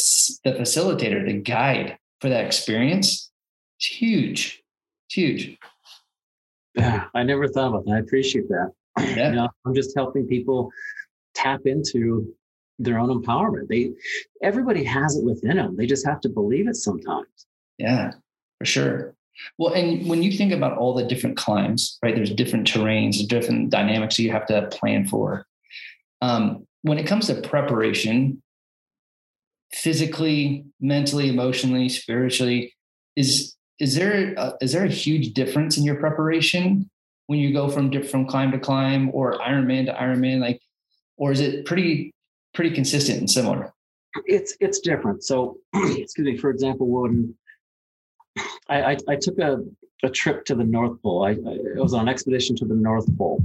the 0.45 0.53
facilitator, 0.53 1.27
the 1.27 1.35
guide 1.35 1.99
for 2.23 2.31
that 2.31 2.47
experience, 2.47 3.31
it's 3.77 3.87
huge. 3.87 4.63
It's 5.09 5.15
huge. 5.15 5.59
Yeah, 6.75 7.05
I 7.15 7.23
never 7.23 7.47
thought 7.47 7.69
about 7.69 7.85
that. 7.85 7.93
I 7.93 7.99
appreciate 7.99 8.49
that. 8.49 8.73
Yeah. 8.99 9.29
You 9.29 9.37
know, 9.37 9.49
I'm 9.67 9.75
just 9.75 9.95
helping 9.95 10.27
people 10.27 10.71
tap 11.35 11.61
into 11.67 12.35
their 12.79 12.99
own 12.99 13.11
empowerment. 13.23 13.69
They 13.69 13.93
everybody 14.43 14.85
has 14.85 15.17
it 15.17 15.25
within 15.25 15.59
them. 15.59 15.77
They 15.77 15.85
just 15.85 16.07
have 16.07 16.23
to 16.23 16.31
believe 16.31 16.67
it 16.67 16.77
sometimes. 16.77 17.47
Yeah, 17.77 18.13
for 18.59 18.65
sure. 18.65 19.15
Well, 19.59 19.73
and 19.73 20.09
when 20.09 20.23
you 20.23 20.33
think 20.33 20.53
about 20.53 20.79
all 20.79 20.95
the 20.95 21.05
different 21.05 21.37
climbs, 21.37 21.99
right? 22.03 22.15
There's 22.15 22.35
different 22.35 22.67
terrains, 22.67 23.27
different 23.27 23.71
dynamics 23.71 24.19
you 24.19 24.31
have 24.31 24.47
to 24.47 24.69
plan 24.69 25.07
for. 25.07 25.47
Um, 26.21 26.67
when 26.83 26.99
it 26.99 27.07
comes 27.07 27.27
to 27.27 27.41
preparation, 27.41 28.43
physically, 29.73 30.65
mentally, 30.81 31.29
emotionally, 31.29 31.89
spiritually, 31.89 32.75
is 33.17 33.57
is 33.79 33.95
there 33.95 34.35
a, 34.37 34.55
is 34.61 34.73
there 34.73 34.85
a 34.85 34.91
huge 34.91 35.33
difference 35.33 35.77
in 35.77 35.85
your 35.85 35.97
preparation 35.97 36.89
when 37.27 37.39
you 37.39 37.53
go 37.53 37.69
from 37.69 37.91
from 38.05 38.27
climb 38.27 38.53
to 38.53 38.59
climb 38.59 39.11
or 39.13 39.39
Ironman 39.39 39.87
to 39.87 39.93
Ironman? 39.93 40.41
Like, 40.41 40.61
or 41.17 41.33
is 41.33 41.41
it 41.41 41.65
pretty 41.65 42.13
pretty 42.55 42.71
consistent 42.71 43.19
and 43.19 43.31
similar. 43.31 43.73
It's 44.27 44.57
it's 44.61 44.81
different. 44.81 45.25
So, 45.25 45.59
excuse 45.75 46.27
me. 46.27 46.37
For 46.37 46.51
example, 46.51 46.89
when 46.89 47.35
I, 48.69 48.83
I, 48.93 48.97
I 49.09 49.17
took 49.17 49.39
a, 49.39 49.59
a 50.03 50.11
trip 50.11 50.45
to 50.47 50.55
the 50.55 50.65
North 50.65 51.01
Pole, 51.03 51.25
I, 51.25 51.33
I 51.33 51.81
was 51.81 51.95
on 51.95 52.03
an 52.03 52.09
expedition 52.09 52.57
to 52.57 52.65
the 52.65 52.75
North 52.75 53.07
Pole. 53.17 53.45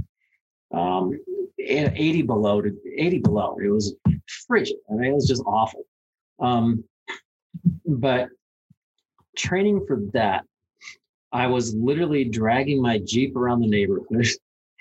Um, 0.72 1.18
80 1.60 2.22
below 2.22 2.60
to 2.62 2.74
80 2.96 3.18
below. 3.18 3.56
It 3.62 3.68
was 3.68 3.94
frigid. 4.46 4.76
I 4.90 4.94
mean, 4.94 5.10
it 5.10 5.14
was 5.14 5.28
just 5.28 5.42
awful. 5.46 5.84
Um, 6.40 6.84
but 7.84 8.28
training 9.36 9.84
for 9.86 10.00
that, 10.12 10.44
I 11.32 11.46
was 11.46 11.74
literally 11.74 12.24
dragging 12.24 12.80
my 12.80 12.98
Jeep 12.98 13.36
around 13.36 13.60
the 13.60 13.68
neighborhood 13.68 14.26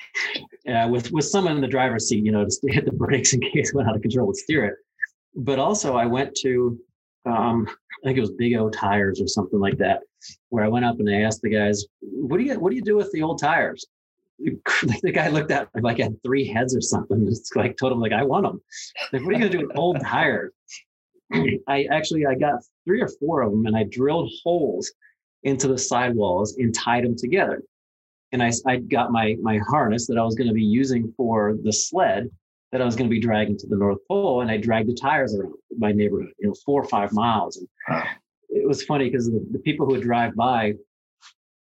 uh, 0.70 0.88
with 0.90 1.12
with 1.12 1.26
someone 1.26 1.56
in 1.56 1.62
the 1.62 1.68
driver's 1.68 2.08
seat, 2.08 2.24
you 2.24 2.32
know, 2.32 2.46
to 2.46 2.72
hit 2.72 2.86
the 2.86 2.92
brakes 2.92 3.34
in 3.34 3.42
case 3.54 3.70
it 3.70 3.76
went 3.76 3.90
out 3.90 3.96
of 3.96 4.02
control 4.02 4.28
and 4.28 4.38
steer 4.38 4.66
it. 4.66 4.76
but 5.36 5.60
also 5.60 5.98
I 5.98 6.06
went 6.06 6.36
to, 6.38 6.80
um, 7.26 7.68
I 8.04 8.08
think 8.08 8.18
it 8.18 8.22
was 8.22 8.32
Big 8.32 8.56
O 8.56 8.70
Tires 8.70 9.22
or 9.22 9.28
something 9.28 9.60
like 9.60 9.78
that, 9.78 10.02
where 10.50 10.64
I 10.64 10.68
went 10.68 10.86
up 10.86 11.00
and 11.00 11.10
I 11.10 11.22
asked 11.22 11.42
the 11.42 11.50
guys, 11.50 11.86
"What 12.02 12.38
do 12.38 12.44
you 12.44 12.60
what 12.60 12.70
do 12.70 12.76
you 12.76 12.84
do 12.84 12.96
with 12.96 13.12
the 13.12 13.24
old 13.24 13.40
tires?" 13.40 13.86
the 14.40 15.12
guy 15.12 15.30
looked 15.30 15.50
at 15.50 15.74
me 15.74 15.82
like 15.82 16.00
I 16.00 16.04
had 16.04 16.24
three 16.24 16.48
heads 16.48 16.76
or 16.76 16.82
something. 16.82 17.28
It's 17.28 17.56
like 17.56 17.76
told 17.76 17.92
him 17.92 18.00
like 18.00 18.12
I 18.12 18.24
want 18.24 18.44
them. 18.44 18.62
Like, 19.12 19.24
what 19.24 19.30
are 19.30 19.34
you 19.34 19.40
gonna 19.40 19.50
do 19.50 19.68
with 19.68 19.78
old 19.78 20.00
tires? 20.02 20.54
I 21.68 21.88
actually 21.92 22.26
I 22.26 22.36
got 22.36 22.60
three 22.86 23.02
or 23.02 23.10
four 23.20 23.42
of 23.42 23.52
them 23.52 23.66
and 23.66 23.76
I 23.76 23.84
drilled 23.84 24.32
holes 24.44 24.92
into 25.44 25.68
the 25.68 25.78
sidewalls 25.78 26.56
and 26.58 26.74
tied 26.74 27.04
them 27.04 27.16
together. 27.16 27.64
And 28.32 28.44
I, 28.44 28.52
I 28.66 28.78
got 28.78 29.12
my 29.12 29.38
my 29.42 29.60
harness 29.70 30.08
that 30.08 30.18
I 30.18 30.24
was 30.24 30.36
going 30.36 30.50
to 30.50 30.54
be 30.54 30.64
using 30.64 31.14
for 31.18 31.56
the 31.64 31.74
sled 31.74 32.30
that 32.72 32.82
I 32.82 32.86
was 32.86 32.96
going 32.96 33.10
to 33.10 33.14
be 33.14 33.20
dragging 33.20 33.58
to 33.58 33.68
the 33.68 33.78
North 33.78 34.00
Pole, 34.08 34.42
and 34.42 34.52
I 34.52 34.58
dragged 34.58 34.90
the 34.90 34.94
tires 34.94 35.34
around 35.34 35.54
my 35.78 35.92
neighborhood, 35.92 36.32
you 36.40 36.48
know, 36.48 36.56
four 36.66 36.82
or 36.82 36.88
five 36.88 37.14
miles. 37.14 37.58
And 37.58 37.68
wow. 37.90 38.04
it 38.50 38.68
was 38.68 38.84
funny 38.84 39.10
because 39.10 39.28
the, 39.28 39.46
the 39.52 39.60
people 39.60 39.86
who 39.86 39.94
would 39.94 40.02
drive 40.02 40.36
by, 40.36 40.74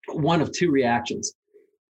one 0.09 0.41
of 0.41 0.51
two 0.51 0.71
reactions, 0.71 1.33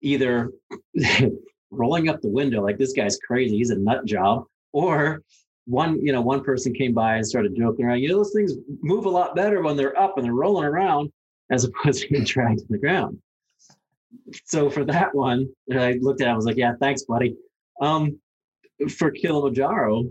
either 0.01 0.51
rolling 1.71 2.09
up 2.09 2.21
the 2.21 2.29
window 2.29 2.63
like 2.63 2.79
this 2.79 2.93
guy's 2.93 3.19
crazy, 3.19 3.57
he's 3.57 3.71
a 3.71 3.79
nut 3.79 4.05
job, 4.07 4.45
or 4.73 5.23
one, 5.67 6.05
you 6.05 6.13
know, 6.13 6.21
one 6.21 6.43
person 6.43 6.75
came 6.75 6.93
by 6.93 7.17
and 7.17 7.27
started 7.27 7.57
joking 7.57 7.85
around. 7.85 8.01
You 8.01 8.09
know, 8.09 8.17
those 8.17 8.33
things 8.35 8.55
move 8.83 9.07
a 9.07 9.11
lot 9.11 9.37
better 9.37 9.63
when 9.63 9.77
they're 9.77 9.99
up 9.99 10.17
and 10.17 10.25
they're 10.25 10.35
rolling 10.35 10.65
around 10.65 11.13
as 11.51 11.65
opposed 11.85 12.03
to 12.03 12.09
being 12.09 12.25
dragged 12.25 12.61
to 12.61 12.67
the 12.69 12.79
ground. 12.79 13.19
So 14.45 14.71
for 14.71 14.85
that 14.85 15.15
one, 15.15 15.49
I 15.73 15.99
looked 16.01 16.21
at 16.21 16.29
it, 16.29 16.31
I 16.31 16.35
was 16.35 16.47
like, 16.47 16.57
yeah, 16.57 16.73
thanks, 16.81 17.05
buddy. 17.05 17.37
Um, 17.81 18.19
for 18.89 19.11
Kilimanjaro, 19.11 20.05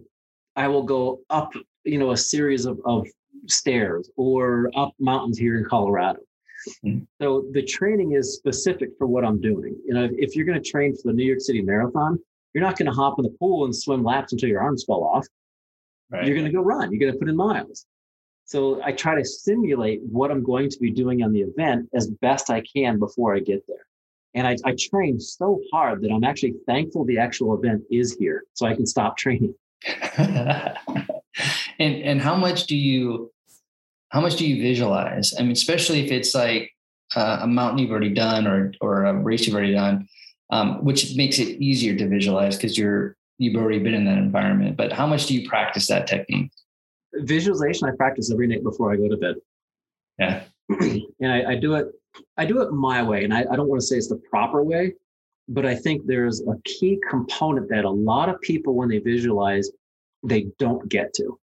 I 0.56 0.68
will 0.68 0.84
go 0.84 1.22
up, 1.30 1.54
you 1.84 1.98
know, 1.98 2.12
a 2.12 2.18
series 2.18 2.66
of, 2.66 2.80
of 2.86 3.08
stairs 3.48 4.10
or 4.18 4.70
up 4.76 4.94
mountains 5.00 5.38
here 5.38 5.58
in 5.58 5.66
Colorado. 5.66 6.20
Mm-hmm. 6.86 7.04
So 7.22 7.46
the 7.52 7.64
training 7.64 8.14
is 8.14 8.36
specific 8.36 8.90
for 8.98 9.08
what 9.08 9.26
I'm 9.26 9.42
doing. 9.42 9.76
You 9.86 9.94
know, 9.94 10.10
if 10.12 10.36
you're 10.36 10.46
going 10.46 10.62
to 10.62 10.70
train 10.70 10.96
for 10.96 11.12
the 11.12 11.14
New 11.14 11.26
York 11.26 11.40
City 11.40 11.62
Marathon, 11.62 12.20
you're 12.54 12.64
not 12.64 12.78
going 12.78 12.88
to 12.88 12.92
hop 12.92 13.16
in 13.18 13.24
the 13.24 13.36
pool 13.40 13.66
and 13.66 13.76
swim 13.76 14.04
laps 14.04 14.34
until 14.34 14.50
your 14.50 14.62
arms 14.62 14.84
fall 14.84 15.04
off. 15.04 15.26
Right. 16.12 16.26
You're 16.26 16.36
going 16.36 16.46
to 16.46 16.52
go 16.52 16.62
run. 16.62 16.92
You're 16.92 17.00
going 17.00 17.14
to 17.14 17.18
put 17.18 17.30
in 17.30 17.36
miles. 17.36 17.86
So 18.46 18.82
I 18.84 18.92
try 18.92 19.16
to 19.16 19.24
simulate 19.24 20.02
what 20.04 20.30
I'm 20.30 20.44
going 20.44 20.70
to 20.70 20.78
be 20.80 20.92
doing 20.92 21.24
on 21.24 21.32
the 21.32 21.42
event 21.42 21.88
as 21.94 22.08
best 22.22 22.50
I 22.50 22.62
can 22.76 23.00
before 23.00 23.34
I 23.34 23.40
get 23.40 23.66
there. 23.68 23.86
And 24.34 24.48
I, 24.48 24.56
I 24.64 24.76
train 24.80 25.20
so 25.20 25.60
hard 25.74 26.02
that 26.04 26.12
I'm 26.12 26.24
actually 26.24 26.56
thankful 26.66 27.04
the 27.06 27.18
actual 27.18 27.54
event 27.58 27.84
is 27.92 28.16
here 28.18 28.44
so 28.54 28.66
I 28.66 28.76
can 28.76 28.86
stop 28.86 29.18
training. 29.18 29.54
and 30.18 30.76
and 31.80 32.22
how 32.22 32.36
much 32.36 32.68
do 32.68 32.78
you 32.78 33.32
how 34.10 34.22
much 34.22 34.36
do 34.36 34.48
you 34.48 34.62
visualize? 34.62 35.34
I 35.38 35.42
mean, 35.42 35.52
especially 35.52 36.06
if 36.06 36.12
it's 36.12 36.36
like 36.36 36.72
uh, 37.16 37.40
a 37.42 37.48
mountain 37.48 37.80
you've 37.80 37.92
already 37.92 38.14
done 38.14 38.48
or 38.48 38.74
or 38.80 39.06
a 39.06 39.14
race 39.14 39.46
you've 39.46 39.56
already 39.56 39.74
done, 39.74 40.08
um, 40.52 40.84
which 40.84 41.16
makes 41.16 41.40
it 41.40 41.62
easier 41.62 41.96
to 41.98 42.08
visualize 42.08 42.58
because 42.58 42.78
you're 42.78 43.16
you've 43.38 43.56
already 43.56 43.80
been 43.80 43.94
in 43.94 44.06
that 44.06 44.18
environment. 44.18 44.78
But 44.78 44.92
how 44.92 45.08
much 45.08 45.26
do 45.26 45.34
you 45.34 45.50
practice 45.50 45.88
that 45.88 46.08
technique? 46.08 46.52
Visualization, 47.14 47.90
I 47.90 47.96
practice 47.96 48.32
every 48.32 48.48
night 48.48 48.64
before 48.64 48.94
I 48.94 48.98
go 48.98 49.10
to 49.10 49.18
bed. 49.18 49.36
Yeah, 50.20 50.44
and 50.70 51.32
I, 51.32 51.52
I 51.52 51.56
do 51.56 51.76
it. 51.76 51.88
I 52.38 52.46
do 52.46 52.62
it 52.62 52.72
my 52.72 53.02
way, 53.04 53.24
and 53.24 53.34
I, 53.34 53.42
I 53.42 53.56
don't 53.56 53.68
want 53.68 53.82
to 53.82 53.88
say 53.88 53.98
it's 53.98 54.10
the 54.10 54.22
proper 54.30 54.64
way, 54.64 54.94
but 55.48 55.66
I 55.66 55.76
think 55.76 56.06
there's 56.06 56.42
a 56.42 56.56
key 56.66 57.00
component 57.10 57.70
that 57.70 57.86
a 57.86 57.90
lot 57.90 58.30
of 58.30 58.40
people, 58.42 58.76
when 58.76 58.90
they 58.90 59.00
visualize, 59.00 59.70
they 60.24 60.48
don't 60.60 60.88
get 60.90 61.14
to. 61.16 61.40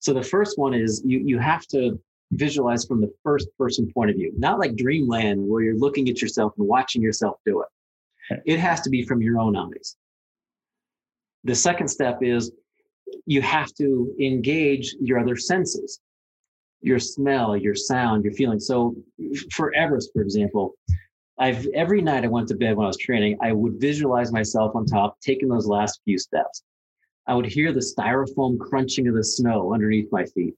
So 0.00 0.12
the 0.12 0.22
first 0.22 0.58
one 0.58 0.74
is 0.74 1.02
you 1.04 1.20
you 1.24 1.38
have 1.38 1.66
to 1.68 2.00
visualize 2.32 2.84
from 2.84 3.00
the 3.00 3.12
first 3.24 3.48
person 3.56 3.90
point 3.92 4.10
of 4.10 4.16
view, 4.16 4.32
not 4.36 4.58
like 4.58 4.76
dreamland 4.76 5.46
where 5.46 5.62
you're 5.62 5.78
looking 5.78 6.08
at 6.08 6.20
yourself 6.20 6.52
and 6.58 6.66
watching 6.66 7.02
yourself 7.02 7.38
do 7.44 7.62
it. 7.62 7.68
It 8.44 8.58
has 8.58 8.80
to 8.82 8.90
be 8.90 9.02
from 9.02 9.22
your 9.22 9.38
own 9.38 9.56
eyes. 9.56 9.96
The 11.44 11.54
second 11.54 11.88
step 11.88 12.18
is 12.22 12.52
you 13.26 13.40
have 13.40 13.72
to 13.74 14.14
engage 14.20 14.94
your 15.00 15.18
other 15.18 15.36
senses 15.36 16.00
your 16.80 16.98
smell, 16.98 17.56
your 17.56 17.74
sound, 17.74 18.24
your 18.24 18.32
feeling. 18.32 18.60
So 18.60 18.94
for 19.52 19.74
Everest, 19.74 20.10
for 20.12 20.22
example, 20.22 20.74
I've 21.38 21.66
every 21.74 22.02
night 22.02 22.24
I 22.24 22.28
went 22.28 22.48
to 22.48 22.56
bed 22.56 22.76
when 22.76 22.84
I 22.84 22.88
was 22.88 22.98
training, 22.98 23.38
I 23.42 23.52
would 23.52 23.80
visualize 23.80 24.32
myself 24.32 24.74
on 24.74 24.86
top, 24.86 25.20
taking 25.20 25.48
those 25.48 25.66
last 25.66 26.00
few 26.04 26.18
steps. 26.18 26.62
I 27.26 27.34
would 27.34 27.46
hear 27.46 27.72
the 27.72 27.80
styrofoam 27.80 28.58
crunching 28.58 29.06
of 29.06 29.14
the 29.14 29.22
snow 29.22 29.72
underneath 29.72 30.10
my 30.10 30.24
feet. 30.24 30.54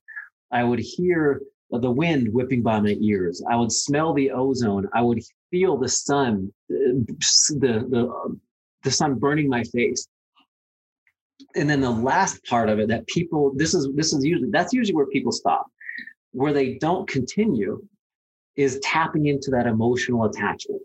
I 0.52 0.64
would 0.64 0.78
hear 0.78 1.42
the 1.70 1.90
wind 1.90 2.33
whipping 2.33 2.62
by 2.62 2.80
my 2.80 2.96
ears. 3.00 3.42
I 3.48 3.56
would 3.56 3.72
smell 3.72 4.12
the 4.14 4.30
ozone. 4.30 4.88
I 4.94 5.02
would 5.02 5.22
feel 5.50 5.76
the 5.76 5.88
sun, 5.88 6.52
the 6.68 7.16
the 7.59 8.38
the 8.83 8.90
sun 8.90 9.14
burning 9.16 9.48
my 9.48 9.62
face. 9.64 10.06
And 11.56 11.68
then 11.68 11.80
the 11.80 11.90
last 11.90 12.44
part 12.44 12.68
of 12.68 12.78
it 12.78 12.88
that 12.88 13.06
people 13.06 13.52
this 13.54 13.74
is 13.74 13.88
this 13.94 14.12
is 14.12 14.24
usually 14.24 14.50
that's 14.50 14.72
usually 14.72 14.94
where 14.94 15.06
people 15.06 15.33
stop 15.33 15.66
where 16.33 16.53
they 16.53 16.75
don't 16.75 17.09
continue 17.09 17.83
is 18.57 18.79
tapping 18.81 19.27
into 19.27 19.51
that 19.51 19.66
emotional 19.66 20.25
attachment. 20.25 20.83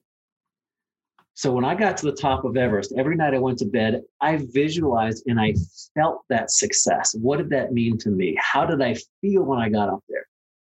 So 1.33 1.51
when 1.51 1.65
I 1.65 1.75
got 1.75 1.97
to 1.97 2.05
the 2.05 2.15
top 2.15 2.45
of 2.45 2.55
Everest, 2.55 2.93
every 2.97 3.17
night 3.17 3.33
I 3.33 3.39
went 3.39 3.57
to 3.59 3.65
bed, 3.65 4.01
I 4.21 4.39
visualized 4.53 5.23
and 5.27 5.39
I 5.39 5.53
felt 5.93 6.21
that 6.29 6.49
success. 6.49 7.13
What 7.19 7.37
did 7.37 7.49
that 7.49 7.73
mean 7.73 7.97
to 7.99 8.09
me? 8.09 8.37
How 8.39 8.65
did 8.65 8.81
I 8.81 8.95
feel 9.19 9.43
when 9.43 9.59
I 9.59 9.67
got 9.67 9.89
up 9.89 10.01
there? 10.07 10.27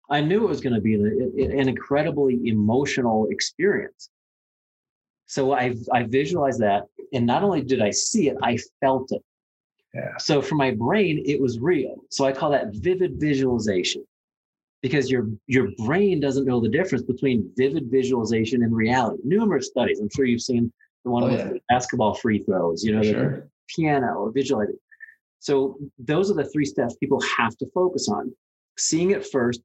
I 0.10 0.22
knew 0.22 0.46
it 0.46 0.50
was 0.50 0.62
going 0.62 0.76
to 0.76 0.82
be 0.82 0.94
an, 0.94 1.34
an 1.38 1.68
incredibly 1.68 2.48
emotional 2.48 3.28
experience. 3.30 4.10
So 5.26 5.52
I, 5.52 5.76
I 5.92 6.04
visualized 6.04 6.62
that. 6.62 6.84
And 7.12 7.26
not 7.26 7.44
only 7.44 7.62
did 7.62 7.82
I 7.82 7.92
see 7.92 8.30
it, 8.30 8.38
I 8.42 8.58
felt 8.80 9.12
it. 9.12 9.22
Yeah. 9.94 10.16
So 10.18 10.42
for 10.42 10.56
my 10.56 10.72
brain, 10.72 11.22
it 11.26 11.42
was 11.42 11.60
real. 11.60 11.98
So 12.10 12.24
I 12.24 12.32
call 12.32 12.52
that 12.52 12.74
vivid 12.74 13.20
visualization 13.20 14.06
because 14.84 15.10
your 15.10 15.30
your 15.48 15.70
brain 15.78 16.20
doesn't 16.20 16.46
know 16.46 16.60
the 16.60 16.70
difference 16.70 17.04
between 17.04 17.50
vivid 17.58 17.90
visualization 17.90 18.62
and 18.62 18.76
reality. 18.76 19.18
Numerous 19.24 19.68
studies. 19.68 20.00
I'm 20.00 20.10
sure 20.14 20.26
you've 20.26 20.42
seen 20.42 20.72
the 21.06 21.10
one 21.10 21.24
oh, 21.24 21.28
with 21.30 21.40
yeah. 21.40 21.54
basketball 21.70 22.14
free 22.14 22.44
throws. 22.44 22.84
You 22.84 22.98
know, 22.98 23.02
sure. 23.02 23.32
the 23.32 23.50
piano 23.70 24.14
or 24.14 24.32
visualizing. 24.32 24.78
So 25.40 25.78
those 25.98 26.30
are 26.30 26.36
the 26.36 26.46
three 26.46 26.66
steps 26.66 26.96
people 26.98 27.20
have 27.38 27.58
to 27.58 27.66
focus 27.74 28.10
on: 28.10 28.32
seeing 28.78 29.12
it 29.12 29.26
first, 29.26 29.62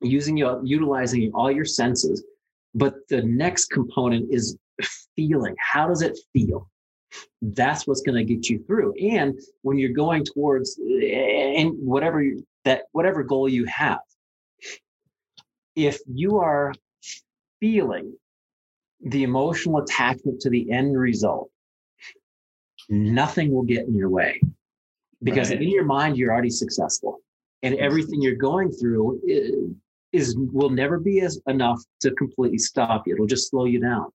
using 0.00 0.36
your 0.36 0.60
utilizing 0.64 1.32
all 1.34 1.50
your 1.50 1.66
senses. 1.66 2.24
But 2.74 2.94
the 3.08 3.22
next 3.22 3.66
component 3.66 4.32
is 4.32 4.56
feeling. 5.16 5.56
How 5.58 5.88
does 5.88 6.02
it 6.02 6.16
feel? 6.32 6.70
That's 7.42 7.88
what's 7.88 8.02
going 8.02 8.24
to 8.24 8.34
get 8.34 8.48
you 8.48 8.62
through. 8.66 8.92
And 9.00 9.36
when 9.62 9.78
you're 9.78 9.90
going 9.90 10.24
towards 10.24 10.78
and 10.78 11.72
whatever 11.80 12.24
that 12.64 12.82
whatever 12.92 13.24
goal 13.24 13.48
you 13.48 13.64
have, 13.64 13.98
if 15.78 16.00
you 16.12 16.38
are 16.38 16.74
feeling 17.60 18.12
the 19.00 19.22
emotional 19.22 19.78
attachment 19.78 20.40
to 20.40 20.50
the 20.50 20.72
end 20.72 20.98
result, 20.98 21.50
nothing 22.88 23.52
will 23.52 23.62
get 23.62 23.86
in 23.86 23.94
your 23.94 24.08
way 24.08 24.40
because 25.22 25.50
right. 25.50 25.62
in 25.62 25.68
your 25.68 25.84
mind 25.84 26.16
you're 26.16 26.32
already 26.32 26.50
successful 26.50 27.20
and 27.62 27.76
everything 27.76 28.20
you're 28.20 28.34
going 28.34 28.72
through 28.72 29.20
is, 29.24 29.70
is 30.12 30.36
will 30.52 30.70
never 30.70 30.98
be 30.98 31.20
as 31.20 31.40
enough 31.46 31.80
to 32.00 32.10
completely 32.12 32.58
stop 32.58 33.06
you 33.06 33.14
it'll 33.14 33.26
just 33.26 33.50
slow 33.50 33.64
you 33.64 33.80
down 33.80 34.06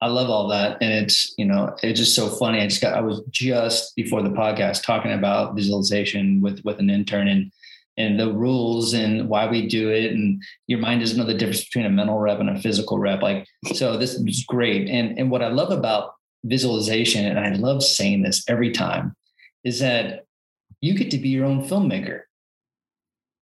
I 0.00 0.08
love 0.08 0.28
all 0.28 0.48
that. 0.48 0.76
And 0.82 0.92
it's, 0.92 1.32
you 1.38 1.46
know, 1.46 1.74
it's 1.82 1.98
just 1.98 2.14
so 2.14 2.28
funny. 2.28 2.60
I 2.60 2.66
just 2.66 2.82
got, 2.82 2.92
I 2.92 3.00
was 3.00 3.22
just 3.30 3.96
before 3.96 4.20
the 4.20 4.28
podcast 4.28 4.82
talking 4.82 5.12
about 5.12 5.54
visualization 5.54 6.42
with, 6.42 6.62
with 6.62 6.78
an 6.78 6.90
intern 6.90 7.26
and 7.26 7.50
and 7.96 8.18
the 8.18 8.32
rules 8.32 8.92
and 8.92 9.28
why 9.28 9.48
we 9.48 9.68
do 9.68 9.90
it 9.90 10.12
and 10.12 10.42
your 10.66 10.80
mind 10.80 11.00
doesn't 11.00 11.16
know 11.16 11.24
the 11.24 11.34
difference 11.34 11.64
between 11.64 11.86
a 11.86 11.90
mental 11.90 12.18
rep 12.18 12.40
and 12.40 12.50
a 12.50 12.60
physical 12.60 12.98
rep 12.98 13.22
like 13.22 13.46
so 13.74 13.96
this 13.96 14.14
is 14.14 14.44
great. 14.44 14.88
And 14.88 15.18
and 15.18 15.30
what 15.30 15.42
i 15.42 15.48
love 15.48 15.70
about 15.70 16.14
visualization 16.44 17.24
and 17.24 17.38
i 17.38 17.50
love 17.50 17.82
saying 17.82 18.22
this 18.22 18.44
every 18.48 18.70
time 18.70 19.14
is 19.64 19.80
that 19.80 20.24
you 20.80 20.94
get 20.94 21.10
to 21.12 21.18
be 21.18 21.30
your 21.30 21.46
own 21.46 21.62
filmmaker. 21.64 22.22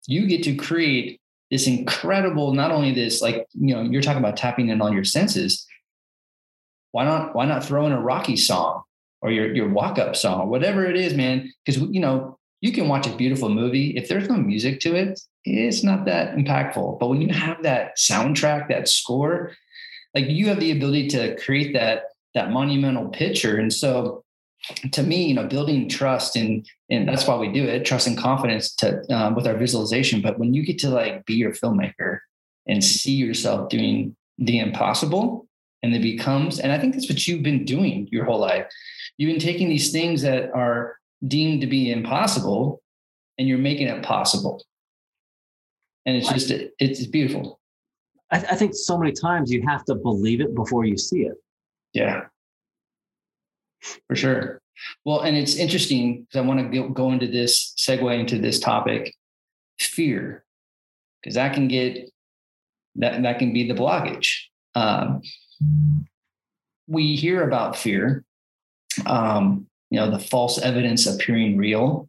You 0.07 0.29
get 0.29 0.45
to 0.45 0.55
create 0.55 1.21
this 1.51 1.67
incredible 1.67 2.55
not 2.55 2.71
only 2.71 2.93
this 2.93 3.21
like 3.21 3.47
you 3.53 3.75
know 3.75 3.83
you're 3.83 4.01
talking 4.01 4.23
about 4.23 4.37
tapping 4.37 4.71
in 4.71 4.81
all 4.81 4.91
your 4.91 5.05
senses 5.05 5.67
why 6.93 7.05
not 7.05 7.37
why 7.37 7.45
not 7.45 7.63
throw 7.63 7.85
in 7.85 7.93
a 7.93 8.01
rocky 8.01 8.39
song 8.39 8.83
or 9.21 9.31
your 9.31 9.55
your 9.55 9.69
walk 9.69 9.99
up 9.99 10.17
song 10.17 10.49
whatever 10.49 10.87
it 10.87 10.97
is 10.97 11.13
man 11.13 11.53
because 11.63 11.81
you 11.91 12.01
know 12.01 12.39
you 12.63 12.73
can 12.73 12.89
watch 12.89 13.09
a 13.09 13.17
beautiful 13.17 13.49
movie. 13.49 13.91
If 13.97 14.09
there's 14.09 14.29
no 14.29 14.37
music 14.37 14.79
to 14.81 14.95
it, 14.95 15.21
it's 15.45 15.83
not 15.83 16.07
that 16.07 16.37
impactful. 16.37 17.01
But 17.01 17.09
when 17.09 17.21
you 17.21 17.29
have 17.35 17.65
that 17.65 17.99
soundtrack, 17.99 18.69
that 18.69 18.89
score, 18.89 19.51
like 20.15 20.27
you 20.29 20.47
have 20.47 20.61
the 20.61 20.71
ability 20.71 21.09
to 21.09 21.37
create 21.37 21.75
that 21.75 22.05
that 22.35 22.51
monumental 22.51 23.09
picture. 23.09 23.59
And 23.59 23.71
so 23.71 24.25
to 24.93 25.03
me, 25.03 25.25
you 25.25 25.35
know, 25.35 25.47
building 25.47 25.89
trust 25.89 26.37
and 26.37 26.65
and 26.89 27.09
that's 27.09 27.27
why 27.27 27.37
we 27.37 27.53
do 27.53 27.65
it, 27.65 27.85
trust 27.85 28.07
and 28.07 28.17
confidence 28.17 28.75
to 28.77 29.03
um, 29.13 29.35
with 29.35 29.47
our 29.47 29.57
visualization. 29.57 30.23
But 30.23 30.39
when 30.39 30.55
you 30.55 30.65
get 30.65 30.79
to 30.81 30.89
like 30.89 31.27
be 31.27 31.35
your 31.35 31.53
filmmaker 31.53 32.21
and 32.69 32.83
see 32.83 33.13
yourself 33.13 33.71
doing 33.71 34.15
the 34.39 34.61
impossible, 34.61 35.49
and 35.83 35.93
it 35.93 36.03
becomes, 36.03 36.61
and 36.61 36.71
I 36.71 36.79
think 36.79 36.95
that's 36.95 37.09
what 37.09 37.27
you've 37.27 37.43
been 37.43 37.65
doing 37.65 38.09
your 38.13 38.25
whole 38.25 38.39
life. 38.39 38.67
You've 39.19 39.33
been 39.33 39.41
taking 39.41 39.69
these 39.69 39.91
things 39.91 40.23
that 40.23 40.53
are 40.53 40.97
deemed 41.27 41.61
to 41.61 41.67
be 41.67 41.93
impossible, 41.93 42.83
and 43.39 43.49
you're 43.49 43.59
making 43.59 43.89
it 43.89 44.03
possible. 44.03 44.65
And 46.05 46.17
it's 46.17 46.29
just 46.29 46.51
it's 46.79 47.07
beautiful. 47.07 47.61
I, 48.31 48.39
I 48.39 48.57
think 48.57 48.75
so 48.75 48.99
many 48.99 49.13
times 49.13 49.51
you 49.51 49.63
have 49.67 49.85
to 49.85 49.95
believe 49.95 50.41
it 50.41 50.55
before 50.55 50.85
you 50.85 50.97
see 50.97 51.23
it. 51.23 51.35
Yeah 51.93 52.23
for 54.07 54.17
sure. 54.17 54.61
Well, 55.05 55.21
and 55.21 55.37
it's 55.37 55.57
interesting 55.57 56.23
because 56.23 56.39
I 56.39 56.47
want 56.47 56.73
to 56.73 56.89
go 56.91 57.13
into 57.13 57.27
this 57.27 57.75
segue 57.79 58.19
into 58.19 58.39
this 58.39 58.59
topic, 58.59 59.15
fear, 59.79 60.45
because 61.21 61.35
that 61.35 61.55
can 61.55 61.69
get 61.69 62.11
that 62.97 63.23
that 63.23 63.39
can 63.39 63.53
be 63.53 63.69
the 63.69 63.75
blockage. 63.75 64.29
Um, 64.75 65.23
we 66.89 67.17
hear 67.17 67.47
about 67.47 67.77
fear, 67.77 68.25
um, 69.07 69.67
you 69.93 70.01
know, 70.01 70.11
the 70.11 70.19
false 70.19 70.59
evidence 70.59 71.07
appearing 71.07 71.59
real, 71.59 72.09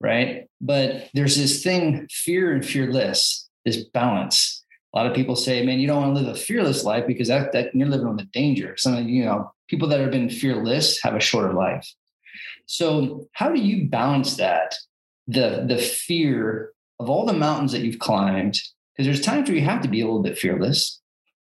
right? 0.00 0.46
But 0.60 1.10
there's 1.12 1.36
this 1.36 1.60
thing, 1.60 2.06
fear 2.08 2.52
and 2.52 2.64
fearless, 2.64 3.48
this 3.64 3.82
balance. 3.82 4.64
A 4.94 4.96
lot 4.96 5.08
of 5.08 5.14
people 5.14 5.34
say, 5.34 5.66
"Man, 5.66 5.80
you 5.80 5.88
don't 5.88 6.00
want 6.00 6.16
to 6.16 6.22
live 6.22 6.32
a 6.32 6.38
fearless 6.38 6.84
life 6.84 7.04
because 7.04 7.26
that 7.26 7.50
that 7.52 7.74
you're 7.74 7.88
living 7.88 8.06
on 8.06 8.16
the 8.16 8.28
danger." 8.32 8.76
Some 8.76 9.08
you 9.08 9.24
know, 9.24 9.50
people 9.68 9.88
that 9.88 9.98
have 9.98 10.12
been 10.12 10.30
fearless 10.30 11.02
have 11.02 11.16
a 11.16 11.20
shorter 11.20 11.52
life. 11.52 11.86
So, 12.66 13.28
how 13.32 13.50
do 13.50 13.60
you 13.60 13.88
balance 13.88 14.36
that? 14.36 14.76
The 15.26 15.64
the 15.66 15.78
fear 15.78 16.72
of 17.00 17.10
all 17.10 17.26
the 17.26 17.32
mountains 17.32 17.72
that 17.72 17.82
you've 17.82 17.98
climbed, 17.98 18.54
because 18.92 19.06
there's 19.06 19.20
times 19.20 19.48
where 19.48 19.58
you 19.58 19.64
have 19.64 19.82
to 19.82 19.88
be 19.88 20.00
a 20.00 20.04
little 20.04 20.22
bit 20.22 20.38
fearless. 20.38 21.00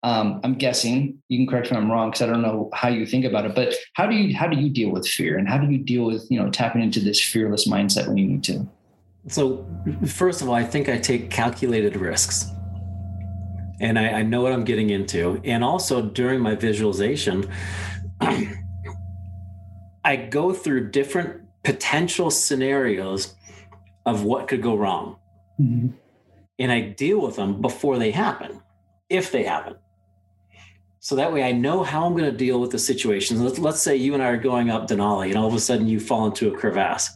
Um, 0.04 0.40
I'm 0.44 0.54
guessing 0.54 1.20
you 1.28 1.38
can 1.38 1.46
correct 1.46 1.70
me 1.72 1.78
if 1.78 1.82
I'm 1.82 1.90
wrong 1.90 2.10
because 2.10 2.22
I 2.22 2.26
don't 2.26 2.42
know 2.42 2.68
how 2.74 2.88
you 2.88 3.06
think 3.06 3.24
about 3.24 3.46
it. 3.46 3.54
But 3.54 3.74
how 3.94 4.06
do 4.06 4.14
you 4.14 4.36
how 4.36 4.46
do 4.46 4.56
you 4.56 4.68
deal 4.68 4.90
with 4.90 5.08
fear, 5.08 5.38
and 5.38 5.48
how 5.48 5.58
do 5.58 5.70
you 5.70 5.78
deal 5.78 6.04
with 6.04 6.26
you 6.30 6.38
know 6.38 6.50
tapping 6.50 6.82
into 6.82 7.00
this 7.00 7.20
fearless 7.20 7.66
mindset 7.66 8.06
when 8.06 8.18
you 8.18 8.26
need 8.26 8.44
to? 8.44 8.68
So, 9.28 9.66
first 10.06 10.42
of 10.42 10.48
all, 10.48 10.54
I 10.54 10.64
think 10.64 10.90
I 10.90 10.98
take 10.98 11.30
calculated 11.30 11.96
risks 11.96 12.52
and 13.80 13.98
I, 13.98 14.08
I, 14.08 14.22
know 14.22 14.42
what 14.42 14.52
I'm 14.52 14.64
getting 14.64 14.90
into. 14.90 15.40
And 15.44 15.64
also 15.64 16.02
during 16.02 16.40
my 16.40 16.54
visualization, 16.54 17.50
I 20.04 20.16
go 20.16 20.52
through 20.52 20.90
different 20.90 21.42
potential 21.64 22.30
scenarios 22.30 23.34
of 24.06 24.24
what 24.24 24.48
could 24.48 24.62
go 24.62 24.76
wrong. 24.76 25.16
Mm-hmm. 25.60 25.96
And 26.58 26.72
I 26.72 26.80
deal 26.80 27.20
with 27.20 27.36
them 27.36 27.60
before 27.60 27.98
they 27.98 28.10
happen, 28.10 28.60
if 29.08 29.32
they 29.32 29.42
happen. 29.42 29.76
So 31.04 31.16
that 31.16 31.30
way 31.30 31.42
I 31.42 31.52
know 31.52 31.82
how 31.82 32.06
I'm 32.06 32.12
going 32.16 32.30
to 32.30 32.36
deal 32.36 32.58
with 32.58 32.70
the 32.70 32.78
situations. 32.78 33.38
Let's, 33.38 33.58
let's 33.58 33.82
say 33.82 33.94
you 33.94 34.14
and 34.14 34.22
I 34.22 34.28
are 34.28 34.38
going 34.38 34.70
up 34.70 34.88
Denali 34.88 35.28
and 35.28 35.36
all 35.36 35.46
of 35.46 35.52
a 35.52 35.60
sudden 35.60 35.86
you 35.86 36.00
fall 36.00 36.24
into 36.24 36.48
a 36.48 36.56
crevasse. 36.56 37.10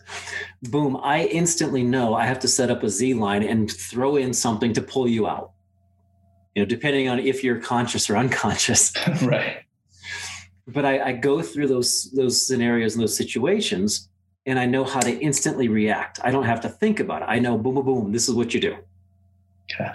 Boom, 0.64 1.00
I 1.02 1.24
instantly 1.24 1.82
know 1.82 2.14
I 2.14 2.26
have 2.26 2.38
to 2.40 2.48
set 2.48 2.70
up 2.70 2.82
a 2.82 2.90
Z 2.90 3.14
line 3.14 3.42
and 3.42 3.72
throw 3.72 4.16
in 4.16 4.34
something 4.34 4.74
to 4.74 4.82
pull 4.82 5.08
you 5.08 5.26
out. 5.26 5.52
You 6.54 6.62
know, 6.62 6.66
depending 6.66 7.08
on 7.08 7.18
if 7.18 7.42
you're 7.42 7.60
conscious 7.60 8.10
or 8.10 8.18
unconscious. 8.18 8.92
right 9.22 9.64
but 10.68 10.84
I, 10.84 11.00
I 11.00 11.12
go 11.12 11.40
through 11.40 11.68
those 11.68 12.10
those 12.12 12.46
scenarios 12.46 12.94
and 12.94 13.02
those 13.02 13.16
situations 13.16 14.10
and 14.44 14.58
I 14.58 14.66
know 14.66 14.84
how 14.84 15.00
to 15.00 15.18
instantly 15.18 15.68
react. 15.68 16.20
I 16.22 16.30
don't 16.30 16.44
have 16.44 16.60
to 16.60 16.68
think 16.68 17.00
about 17.00 17.22
it. 17.22 17.26
I 17.26 17.38
know 17.38 17.56
boom, 17.56 17.76
boom, 17.76 17.86
boom, 17.86 18.12
this 18.12 18.28
is 18.28 18.34
what 18.34 18.52
you 18.52 18.60
do. 18.60 18.76
Okay. 19.72 19.92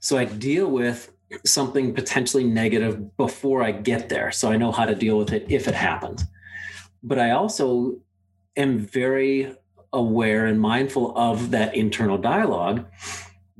So 0.00 0.16
I 0.16 0.24
deal 0.24 0.70
with 0.70 1.10
something 1.44 1.94
potentially 1.94 2.44
negative 2.44 3.16
before 3.16 3.62
I 3.62 3.72
get 3.72 4.08
there. 4.08 4.30
So 4.30 4.50
I 4.50 4.56
know 4.56 4.72
how 4.72 4.84
to 4.84 4.94
deal 4.94 5.18
with 5.18 5.32
it 5.32 5.46
if 5.48 5.68
it 5.68 5.74
happens. 5.74 6.24
But 7.02 7.18
I 7.18 7.32
also 7.32 7.98
am 8.56 8.78
very 8.78 9.54
aware 9.92 10.46
and 10.46 10.60
mindful 10.60 11.16
of 11.16 11.50
that 11.52 11.74
internal 11.74 12.18
dialogue 12.18 12.86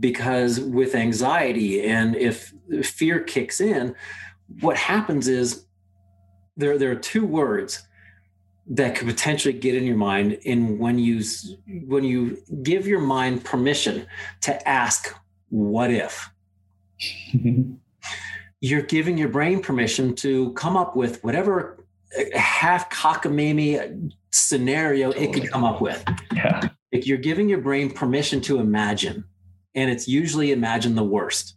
because 0.01 0.61
with 0.61 0.95
anxiety 0.95 1.85
and 1.85 2.17
if 2.17 2.53
fear 2.83 3.21
kicks 3.21 3.61
in, 3.61 3.95
what 4.61 4.77
happens 4.77 5.29
is 5.29 5.67
there 6.57 6.79
there 6.79 6.91
are 6.91 6.97
two 6.97 7.27
words 7.27 7.87
that 8.67 8.95
could 8.95 9.07
potentially 9.07 9.53
get 9.53 9.75
in 9.75 9.85
your 9.85 9.97
mind 9.97 10.39
and 10.47 10.79
when 10.79 10.99
you 10.99 11.23
when 11.87 12.05
you 12.05 12.39
give 12.63 12.87
your 12.87 13.01
mind 13.01 13.45
permission 13.45 14.07
to 14.41 14.69
ask 14.69 15.15
what 15.51 15.91
if 15.91 16.31
you're 18.61 18.83
giving 18.83 19.19
your 19.19 19.29
brain 19.29 19.61
permission 19.61 20.15
to 20.15 20.53
come 20.53 20.77
up 20.77 20.97
with 20.97 21.23
whatever 21.25 21.85
uh, 22.19 22.39
half 22.39 22.91
cockamamie 22.91 24.13
scenario 24.33 25.13
totally. 25.13 25.27
it 25.29 25.33
could 25.33 25.51
come 25.51 25.65
up 25.65 25.81
with 25.81 26.05
yeah 26.35 26.69
you're 26.93 27.19
giving 27.19 27.49
your 27.49 27.61
brain 27.61 27.91
permission 27.91 28.41
to 28.41 28.59
imagine 28.59 29.25
and 29.75 29.91
it's 29.91 30.07
usually 30.07 30.53
imagine 30.53 30.95
the 30.95 31.05
worst 31.05 31.57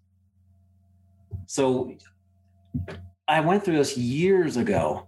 so 1.46 1.96
I 3.28 3.42
went 3.42 3.64
through 3.64 3.78
this 3.78 3.98
years 3.98 4.58
ago 4.58 5.08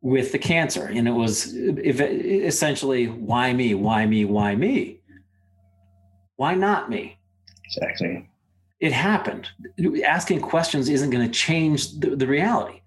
with 0.00 0.32
the 0.32 0.38
cancer, 0.38 0.86
and 0.86 1.06
it 1.08 1.12
was 1.12 1.54
uh, 1.54 1.72
essentially 1.80 3.06
why 3.06 3.52
me, 3.52 3.74
why 3.74 4.06
me, 4.06 4.24
why 4.24 4.54
me? 4.54 5.00
Why 6.36 6.54
not 6.54 6.90
me? 6.90 7.18
Exactly. 7.64 8.28
It 8.84 8.92
happened. 8.92 9.48
Asking 10.04 10.42
questions 10.42 10.90
isn't 10.90 11.08
going 11.08 11.24
to 11.26 11.32
change 11.32 11.98
the, 12.00 12.16
the 12.16 12.26
reality 12.26 12.82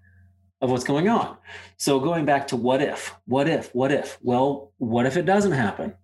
of 0.60 0.70
what's 0.70 0.84
going 0.84 1.08
on. 1.08 1.36
So 1.76 1.98
going 1.98 2.24
back 2.24 2.46
to 2.48 2.56
what 2.56 2.80
if, 2.80 3.12
what 3.26 3.48
if, 3.48 3.74
what 3.74 3.90
if? 3.90 4.16
Well, 4.22 4.70
what 4.78 5.06
if 5.06 5.16
it 5.16 5.24
doesn't 5.24 5.50
happen? 5.50 5.94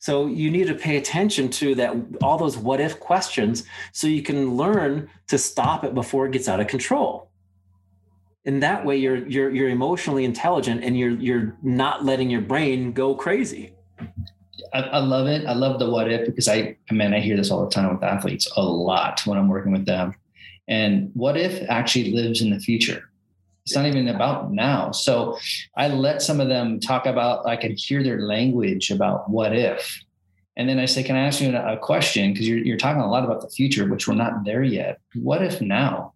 So 0.00 0.26
you 0.26 0.50
need 0.50 0.66
to 0.66 0.74
pay 0.74 0.96
attention 0.96 1.50
to 1.50 1.76
that 1.76 1.94
all 2.20 2.36
those 2.36 2.58
what 2.58 2.80
if 2.80 2.98
questions 2.98 3.62
so 3.92 4.08
you 4.08 4.22
can 4.22 4.56
learn 4.56 5.08
to 5.28 5.38
stop 5.38 5.84
it 5.84 5.94
before 5.94 6.26
it 6.26 6.32
gets 6.32 6.48
out 6.48 6.58
of 6.58 6.66
control. 6.66 7.30
And 8.44 8.60
that 8.64 8.84
way 8.84 8.96
you're 8.96 9.24
you're 9.28 9.50
you're 9.54 9.68
emotionally 9.68 10.24
intelligent 10.24 10.82
and 10.82 10.98
you're 10.98 11.10
you're 11.10 11.56
not 11.62 12.04
letting 12.04 12.28
your 12.28 12.40
brain 12.40 12.90
go 12.90 13.14
crazy. 13.14 13.72
I, 14.76 14.80
I 14.80 14.98
love 14.98 15.26
it. 15.26 15.46
I 15.46 15.54
love 15.54 15.78
the 15.78 15.88
what 15.88 16.10
if 16.10 16.26
because 16.26 16.48
I 16.48 16.76
I 16.90 16.94
mean 16.94 17.14
I 17.14 17.20
hear 17.20 17.36
this 17.36 17.50
all 17.50 17.64
the 17.64 17.70
time 17.70 17.92
with 17.92 18.02
athletes 18.02 18.50
a 18.56 18.62
lot 18.62 19.22
when 19.24 19.38
I'm 19.38 19.48
working 19.48 19.72
with 19.72 19.86
them. 19.86 20.14
And 20.68 21.10
what 21.14 21.36
if 21.36 21.68
actually 21.68 22.12
lives 22.12 22.42
in 22.42 22.50
the 22.50 22.60
future? 22.60 23.08
It's 23.64 23.74
not 23.74 23.86
even 23.86 24.08
about 24.08 24.52
now. 24.52 24.92
So 24.92 25.38
I 25.76 25.88
let 25.88 26.22
some 26.22 26.40
of 26.40 26.48
them 26.48 26.78
talk 26.78 27.06
about, 27.06 27.46
I 27.46 27.56
can 27.56 27.74
hear 27.76 28.02
their 28.02 28.20
language 28.20 28.90
about 28.90 29.28
what 29.28 29.56
if. 29.56 30.04
And 30.56 30.68
then 30.68 30.78
I 30.78 30.84
say, 30.84 31.02
Can 31.02 31.16
I 31.16 31.26
ask 31.26 31.40
you 31.40 31.54
a 31.56 31.76
question? 31.76 32.32
Because 32.32 32.48
you're, 32.48 32.58
you're 32.58 32.76
talking 32.76 33.02
a 33.02 33.10
lot 33.10 33.24
about 33.24 33.40
the 33.40 33.48
future, 33.48 33.86
which 33.86 34.06
we're 34.06 34.14
not 34.14 34.44
there 34.44 34.62
yet. 34.62 35.00
What 35.14 35.42
if 35.42 35.60
now? 35.60 36.14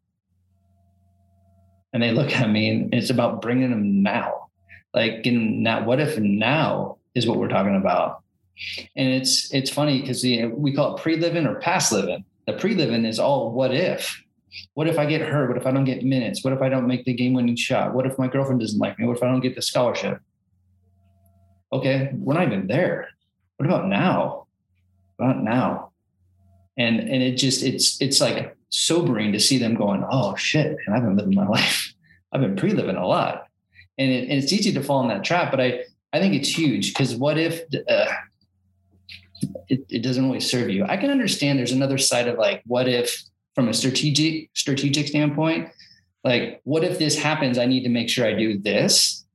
And 1.93 2.03
they 2.03 2.13
look 2.13 2.33
at 2.33 2.49
me 2.49 2.71
and 2.71 2.95
it's 2.95 3.11
about 3.11 3.43
bringing 3.43 3.71
them 3.71 4.03
now. 4.03 4.49
Like, 4.95 5.27
in 5.27 5.63
now, 5.63 5.85
what 5.85 6.01
if 6.01 6.19
now 6.19 6.99
is 7.15 7.27
what 7.27 7.39
we're 7.39 7.49
talking 7.49 7.77
about? 7.77 8.23
And 8.97 9.09
it's 9.09 9.53
it's 9.53 9.71
funny 9.71 10.01
because 10.01 10.23
we 10.23 10.75
call 10.75 10.97
it 10.97 11.03
pre 11.03 11.17
living 11.17 11.47
or 11.47 11.57
past 11.57 11.93
living. 11.93 12.25
The 12.47 12.55
pre 12.55 12.75
living 12.75 13.05
is 13.05 13.19
all 13.19 13.53
what 13.53 13.75
if 13.75 14.23
what 14.75 14.89
if 14.89 14.99
I 14.99 15.07
get 15.07 15.21
hurt? 15.21 15.49
What 15.49 15.57
if 15.57 15.67
I 15.67 15.71
don't 15.71 15.85
get 15.85 16.05
minutes? 16.05 16.45
What 16.45 16.53
if 16.53 16.61
I 16.61 16.69
don't 16.69 16.87
make 16.87 17.05
the 17.05 17.15
game 17.15 17.35
winning 17.35 17.57
shot? 17.57 17.95
What 17.95 18.07
if 18.07 18.19
my 18.19 18.29
girlfriend 18.29 18.61
doesn't 18.61 18.79
like 18.79 18.99
me? 18.99 19.07
What 19.07 19.17
if 19.17 19.23
I 19.23 19.27
don't 19.27 19.41
get 19.41 19.55
the 19.55 19.63
scholarship? 19.63 20.21
Okay, 21.73 22.11
we're 22.15 22.35
not 22.35 22.47
even 22.47 22.67
there. 22.67 23.09
What 23.57 23.67
about 23.67 23.87
now? 23.87 24.47
What 25.17 25.31
about 25.31 25.43
now? 25.43 25.93
And 26.77 26.99
and 26.99 27.23
it 27.23 27.37
just 27.37 27.63
it's 27.63 28.01
it's 28.01 28.21
like 28.21 28.57
sobering 28.71 29.33
to 29.33 29.41
see 29.41 29.59
them 29.59 29.75
going, 29.75 30.05
oh 30.11 30.35
shit, 30.37 30.77
man, 30.87 30.97
I've 30.97 31.05
been 31.05 31.17
living 31.17 31.35
my 31.35 31.47
life. 31.59 31.95
I've 32.33 32.41
been 32.41 32.57
pre-living 32.57 32.97
a 32.97 33.07
lot. 33.07 33.47
And, 33.99 34.11
it, 34.11 34.29
and 34.29 34.43
it's 34.43 34.53
easy 34.53 34.73
to 34.73 34.83
fall 34.83 35.03
in 35.03 35.09
that 35.09 35.25
trap, 35.25 35.51
but 35.51 35.61
I 35.61 35.85
I 36.13 36.19
think 36.19 36.35
it's 36.35 36.49
huge 36.49 36.93
because 36.93 37.15
what 37.15 37.39
if 37.39 37.63
uh, 37.89 38.07
it, 39.69 39.85
it 39.89 40.03
doesn't 40.03 40.25
really 40.25 40.41
serve 40.41 40.71
you? 40.71 40.85
I 40.85 40.97
can 40.97 41.11
understand 41.11 41.59
there's 41.59 41.73
another 41.73 41.99
side 41.99 42.29
of 42.29 42.39
like, 42.39 42.63
what 42.67 42.89
if 42.89 43.23
from 43.55 43.69
a 43.69 43.75
strategic 43.75 44.49
strategic 44.55 45.09
standpoint 45.09 45.69
like 46.23 46.61
what 46.65 46.85
if 46.85 46.99
this 46.99 47.19
happens 47.19 47.59
i 47.59 47.67
need 47.67 47.83
to 47.83 47.89
make 47.89 48.09
sure 48.09 48.25
i 48.25 48.33
do 48.33 48.57
this 48.59 49.27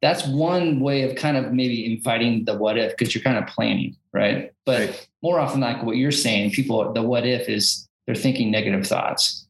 that's 0.00 0.24
one 0.28 0.78
way 0.78 1.02
of 1.02 1.16
kind 1.16 1.36
of 1.36 1.52
maybe 1.52 1.92
inviting 1.92 2.44
the 2.44 2.56
what 2.56 2.78
if 2.78 2.96
because 2.96 3.12
you're 3.12 3.24
kind 3.24 3.38
of 3.38 3.46
planning 3.48 3.96
right 4.12 4.52
but 4.64 4.80
right. 4.80 5.08
more 5.20 5.40
often 5.40 5.60
like 5.60 5.82
what 5.82 5.96
you're 5.96 6.12
saying 6.12 6.50
people 6.52 6.92
the 6.92 7.02
what 7.02 7.26
if 7.26 7.48
is 7.48 7.88
they're 8.06 8.14
thinking 8.14 8.50
negative 8.52 8.86
thoughts 8.86 9.48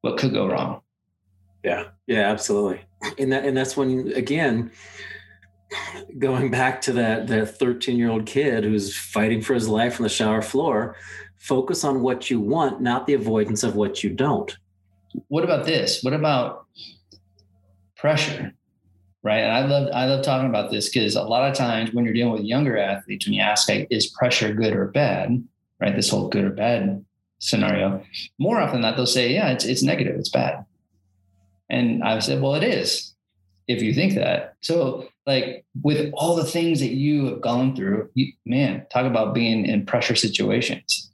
what 0.00 0.18
could 0.18 0.32
go 0.32 0.48
wrong 0.48 0.80
Yeah, 1.62 1.84
yeah, 2.06 2.30
absolutely. 2.30 2.80
And 3.18 3.32
that 3.32 3.44
and 3.44 3.56
that's 3.56 3.76
when 3.76 4.12
again, 4.14 4.70
going 6.18 6.50
back 6.50 6.80
to 6.82 6.92
that 6.94 7.26
that 7.28 7.58
13 7.58 7.96
year 7.96 8.10
old 8.10 8.26
kid 8.26 8.64
who's 8.64 8.96
fighting 8.96 9.42
for 9.42 9.54
his 9.54 9.68
life 9.68 9.98
on 9.98 10.04
the 10.04 10.08
shower 10.08 10.42
floor, 10.42 10.96
focus 11.36 11.84
on 11.84 12.02
what 12.02 12.30
you 12.30 12.40
want, 12.40 12.80
not 12.80 13.06
the 13.06 13.14
avoidance 13.14 13.62
of 13.62 13.76
what 13.76 14.02
you 14.02 14.10
don't. 14.10 14.56
What 15.28 15.44
about 15.44 15.66
this? 15.66 16.02
What 16.02 16.12
about 16.12 16.66
pressure? 17.96 18.52
Right. 19.22 19.40
And 19.40 19.52
I 19.52 19.66
love 19.66 19.90
I 19.92 20.06
love 20.06 20.24
talking 20.24 20.48
about 20.48 20.70
this 20.70 20.88
because 20.88 21.14
a 21.14 21.22
lot 21.22 21.48
of 21.50 21.54
times 21.54 21.92
when 21.92 22.04
you're 22.04 22.14
dealing 22.14 22.32
with 22.32 22.42
younger 22.42 22.78
athletes, 22.78 23.26
when 23.26 23.34
you 23.34 23.42
ask 23.42 23.68
like, 23.68 23.86
is 23.90 24.06
pressure 24.06 24.54
good 24.54 24.74
or 24.74 24.86
bad? 24.86 25.46
Right. 25.78 25.94
This 25.94 26.10
whole 26.10 26.28
good 26.28 26.44
or 26.44 26.50
bad 26.50 27.04
scenario. 27.38 28.02
More 28.38 28.60
often 28.60 28.80
than 28.80 28.82
not, 28.82 28.96
they'll 28.96 29.06
say, 29.06 29.32
Yeah, 29.32 29.50
it's 29.50 29.64
it's 29.64 29.82
negative, 29.82 30.16
it's 30.16 30.30
bad. 30.30 30.64
And 31.68 32.02
I 32.02 32.18
said, 32.20 32.40
Well, 32.40 32.54
it 32.54 32.64
is, 32.64 33.14
if 33.68 33.82
you 33.82 33.92
think 33.92 34.14
that. 34.14 34.54
So 34.60 35.09
like 35.30 35.64
with 35.82 36.10
all 36.14 36.34
the 36.34 36.44
things 36.44 36.80
that 36.80 36.90
you 36.90 37.26
have 37.26 37.40
gone 37.40 37.76
through, 37.76 38.10
you, 38.14 38.32
man, 38.44 38.84
talk 38.92 39.06
about 39.06 39.32
being 39.32 39.64
in 39.64 39.86
pressure 39.86 40.16
situations. 40.16 41.10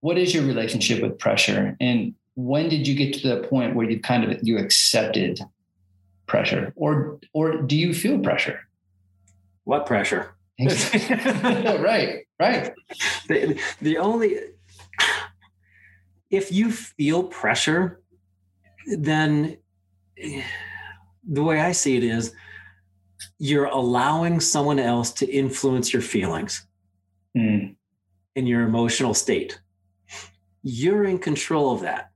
What 0.00 0.18
is 0.18 0.34
your 0.34 0.44
relationship 0.44 1.00
with 1.00 1.16
pressure? 1.18 1.76
And 1.80 2.14
when 2.34 2.68
did 2.68 2.88
you 2.88 2.94
get 2.96 3.14
to 3.14 3.28
the 3.28 3.46
point 3.46 3.76
where 3.76 3.88
you 3.88 4.00
kind 4.00 4.24
of 4.24 4.40
you 4.42 4.58
accepted 4.58 5.38
pressure? 6.26 6.72
Or 6.74 7.20
or 7.32 7.62
do 7.62 7.76
you 7.76 7.94
feel 7.94 8.18
pressure? 8.18 8.58
What 9.62 9.86
pressure? 9.86 10.34
Right 10.58 12.24
right. 12.40 12.72
The, 13.28 13.60
the 13.80 13.98
only 13.98 14.38
if 16.30 16.50
you 16.50 16.72
feel 16.72 17.24
pressure 17.24 18.00
then 18.98 19.56
eh, 20.18 20.42
the 21.36 21.42
way 21.42 21.60
i 21.60 21.72
see 21.72 21.96
it 21.96 22.04
is 22.04 22.34
you're 23.44 23.66
allowing 23.66 24.40
someone 24.40 24.78
else 24.78 25.12
to 25.12 25.30
influence 25.30 25.92
your 25.92 26.02
feelings 26.02 26.66
mm. 27.36 27.74
in 28.34 28.46
your 28.46 28.62
emotional 28.62 29.14
state 29.14 29.60
you're 30.62 31.04
in 31.04 31.18
control 31.18 31.72
of 31.72 31.80
that 31.82 32.10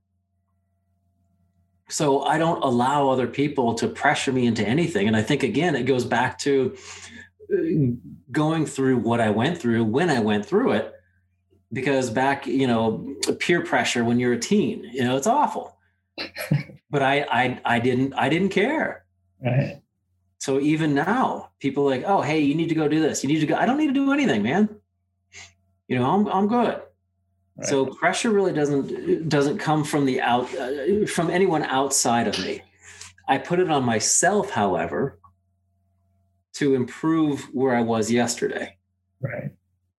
so 1.89 2.21
I 2.21 2.37
don't 2.37 2.63
allow 2.63 3.09
other 3.09 3.27
people 3.27 3.73
to 3.75 3.87
pressure 3.87 4.31
me 4.31 4.45
into 4.45 4.65
anything. 4.65 5.07
And 5.07 5.17
I 5.17 5.23
think, 5.23 5.43
again, 5.43 5.75
it 5.75 5.83
goes 5.83 6.05
back 6.05 6.37
to 6.39 6.77
uh, 7.51 7.57
going 8.31 8.67
through 8.67 8.97
what 8.99 9.19
I 9.19 9.31
went 9.31 9.57
through 9.57 9.83
when 9.85 10.09
I 10.09 10.19
went 10.19 10.45
through 10.45 10.73
it. 10.73 10.93
Because 11.73 12.09
back, 12.09 12.47
you 12.47 12.65
know, 12.67 13.15
peer 13.39 13.61
pressure 13.61 14.03
when 14.03 14.19
you're 14.19 14.33
a 14.33 14.39
teen, 14.39 14.83
you 14.85 15.03
know, 15.03 15.17
it's 15.17 15.27
awful. 15.27 15.77
but 16.89 17.03
I, 17.03 17.21
I, 17.29 17.61
I 17.65 17.79
didn't, 17.79 18.13
I 18.13 18.29
didn't 18.29 18.49
care. 18.49 19.05
Right. 19.43 19.81
So 20.39 20.59
even 20.59 20.93
now, 20.95 21.51
people 21.59 21.85
like, 21.85 22.03
oh, 22.05 22.21
hey, 22.21 22.39
you 22.39 22.55
need 22.55 22.69
to 22.69 22.75
go 22.75 22.87
do 22.87 23.01
this. 23.01 23.23
You 23.23 23.29
need 23.29 23.41
to 23.41 23.45
go. 23.45 23.55
I 23.55 23.65
don't 23.65 23.77
need 23.77 23.87
to 23.87 23.93
do 23.93 24.11
anything, 24.11 24.41
man. 24.41 24.69
You 25.87 25.99
know, 25.99 26.09
I'm, 26.09 26.27
I'm 26.27 26.47
good. 26.47 26.81
So 27.63 27.85
pressure 27.85 28.29
really 28.29 28.53
doesn't 28.53 29.27
doesn't 29.27 29.57
come 29.57 29.83
from 29.83 30.05
the 30.05 30.21
out 30.21 30.53
uh, 30.55 31.05
from 31.07 31.29
anyone 31.29 31.63
outside 31.63 32.27
of 32.27 32.39
me. 32.39 32.61
I 33.27 33.37
put 33.37 33.59
it 33.59 33.69
on 33.69 33.83
myself, 33.83 34.49
however, 34.49 35.19
to 36.53 36.73
improve 36.73 37.49
where 37.53 37.75
I 37.75 37.81
was 37.81 38.09
yesterday. 38.09 38.77
Right. 39.19 39.51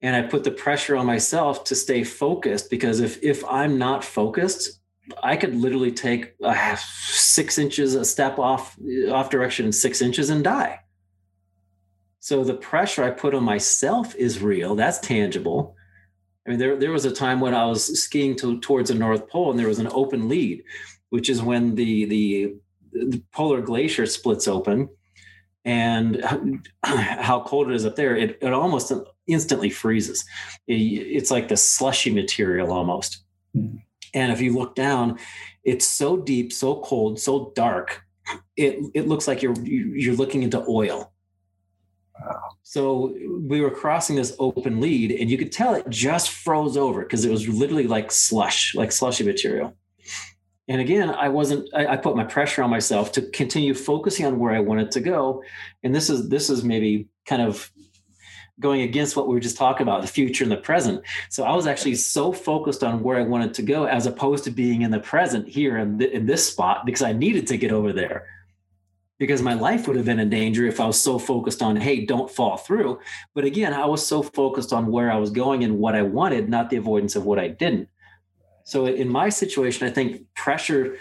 And 0.02 0.16
I 0.16 0.22
put 0.22 0.44
the 0.44 0.50
pressure 0.50 0.96
on 0.96 1.04
myself 1.04 1.64
to 1.64 1.74
stay 1.74 2.02
focused 2.02 2.70
because 2.70 3.00
if 3.00 3.22
if 3.22 3.44
I'm 3.44 3.76
not 3.76 4.04
focused, 4.04 4.79
I 5.22 5.36
could 5.36 5.54
literally 5.54 5.92
take 5.92 6.34
half, 6.42 6.80
six 6.80 7.58
inches 7.58 7.94
a 7.94 8.04
step 8.04 8.38
off 8.38 8.76
off 9.10 9.30
direction 9.30 9.72
six 9.72 10.00
inches 10.02 10.30
and 10.30 10.44
die. 10.44 10.80
So 12.20 12.44
the 12.44 12.54
pressure 12.54 13.02
I 13.02 13.10
put 13.10 13.34
on 13.34 13.42
myself 13.42 14.14
is 14.14 14.42
real. 14.42 14.74
That's 14.74 14.98
tangible. 14.98 15.74
I 16.46 16.50
mean, 16.50 16.58
there, 16.58 16.76
there 16.76 16.92
was 16.92 17.04
a 17.04 17.12
time 17.12 17.40
when 17.40 17.54
I 17.54 17.64
was 17.66 18.02
skiing 18.02 18.36
to, 18.36 18.60
towards 18.60 18.90
the 18.90 18.94
North 18.94 19.28
Pole 19.28 19.50
and 19.50 19.58
there 19.58 19.68
was 19.68 19.78
an 19.78 19.88
open 19.92 20.28
lead, 20.28 20.62
which 21.08 21.30
is 21.30 21.42
when 21.42 21.74
the, 21.74 22.04
the, 22.04 22.54
the 22.92 23.22
polar 23.32 23.62
glacier 23.62 24.04
splits 24.06 24.48
open 24.48 24.88
and 25.64 26.22
how 26.82 27.42
cold 27.46 27.70
it 27.70 27.74
is 27.74 27.86
up 27.86 27.96
there, 27.96 28.16
it, 28.16 28.38
it 28.40 28.52
almost 28.52 28.92
instantly 29.26 29.70
freezes. 29.70 30.24
It, 30.66 30.74
it's 30.74 31.30
like 31.30 31.48
the 31.48 31.56
slushy 31.56 32.12
material 32.12 32.72
almost. 32.72 33.24
Mm-hmm. 33.56 33.78
And 34.14 34.32
if 34.32 34.40
you 34.40 34.54
look 34.54 34.74
down, 34.74 35.18
it's 35.64 35.86
so 35.86 36.16
deep, 36.16 36.52
so 36.52 36.80
cold, 36.82 37.20
so 37.20 37.52
dark. 37.54 38.02
It, 38.56 38.78
it 38.94 39.08
looks 39.08 39.26
like 39.26 39.42
you're 39.42 39.58
you're 39.64 40.14
looking 40.14 40.42
into 40.42 40.64
oil. 40.68 41.12
Wow. 42.20 42.40
So 42.62 43.14
we 43.40 43.60
were 43.60 43.70
crossing 43.70 44.16
this 44.16 44.36
open 44.38 44.80
lead, 44.80 45.10
and 45.12 45.30
you 45.30 45.38
could 45.38 45.52
tell 45.52 45.74
it 45.74 45.88
just 45.88 46.30
froze 46.30 46.76
over 46.76 47.02
because 47.02 47.24
it 47.24 47.30
was 47.30 47.48
literally 47.48 47.86
like 47.86 48.12
slush, 48.12 48.74
like 48.74 48.92
slushy 48.92 49.24
material. 49.24 49.74
And 50.68 50.80
again, 50.80 51.10
I 51.10 51.28
wasn't. 51.28 51.68
I, 51.74 51.86
I, 51.86 51.96
put 51.96 52.14
my 52.14 52.22
pressure 52.22 52.62
on 52.62 52.70
myself 52.70 53.10
to 53.12 53.22
continue 53.22 53.74
focusing 53.74 54.24
on 54.26 54.38
where 54.38 54.52
I 54.52 54.60
wanted 54.60 54.92
to 54.92 55.00
go. 55.00 55.42
And 55.82 55.92
this 55.92 56.08
is 56.08 56.28
this 56.28 56.48
is 56.48 56.62
maybe 56.62 57.08
kind 57.26 57.42
of 57.42 57.72
going 58.60 58.82
against 58.82 59.16
what 59.16 59.26
we 59.26 59.34
were 59.34 59.40
just 59.40 59.56
talking 59.56 59.82
about 59.82 60.02
the 60.02 60.08
future 60.08 60.44
and 60.44 60.52
the 60.52 60.56
present. 60.56 61.02
So 61.30 61.44
I 61.44 61.54
was 61.54 61.66
actually 61.66 61.96
so 61.96 62.32
focused 62.32 62.84
on 62.84 63.02
where 63.02 63.18
I 63.18 63.22
wanted 63.22 63.54
to 63.54 63.62
go 63.62 63.86
as 63.86 64.06
opposed 64.06 64.44
to 64.44 64.50
being 64.50 64.82
in 64.82 64.90
the 64.90 65.00
present 65.00 65.48
here 65.48 65.78
in, 65.78 65.98
th- 65.98 66.12
in 66.12 66.26
this 66.26 66.46
spot 66.46 66.86
because 66.86 67.02
I 67.02 67.12
needed 67.12 67.46
to 67.48 67.56
get 67.56 67.72
over 67.72 67.92
there 67.92 68.26
because 69.18 69.42
my 69.42 69.54
life 69.54 69.86
would 69.86 69.96
have 69.96 70.06
been 70.06 70.18
in 70.18 70.30
danger 70.30 70.66
if 70.66 70.80
I 70.80 70.86
was 70.86 71.00
so 71.00 71.18
focused 71.18 71.62
on, 71.62 71.76
hey, 71.76 72.06
don't 72.06 72.30
fall 72.30 72.56
through. 72.56 73.00
But 73.34 73.44
again, 73.44 73.74
I 73.74 73.84
was 73.84 74.04
so 74.04 74.22
focused 74.22 74.72
on 74.72 74.86
where 74.86 75.12
I 75.12 75.16
was 75.16 75.30
going 75.30 75.62
and 75.62 75.78
what 75.78 75.94
I 75.94 76.02
wanted, 76.02 76.48
not 76.48 76.70
the 76.70 76.78
avoidance 76.78 77.16
of 77.16 77.26
what 77.26 77.38
I 77.38 77.48
didn't. 77.48 77.88
So 78.64 78.86
in 78.86 79.08
my 79.08 79.28
situation, 79.28 79.86
I 79.86 79.90
think 79.90 80.22
pressure 80.34 80.96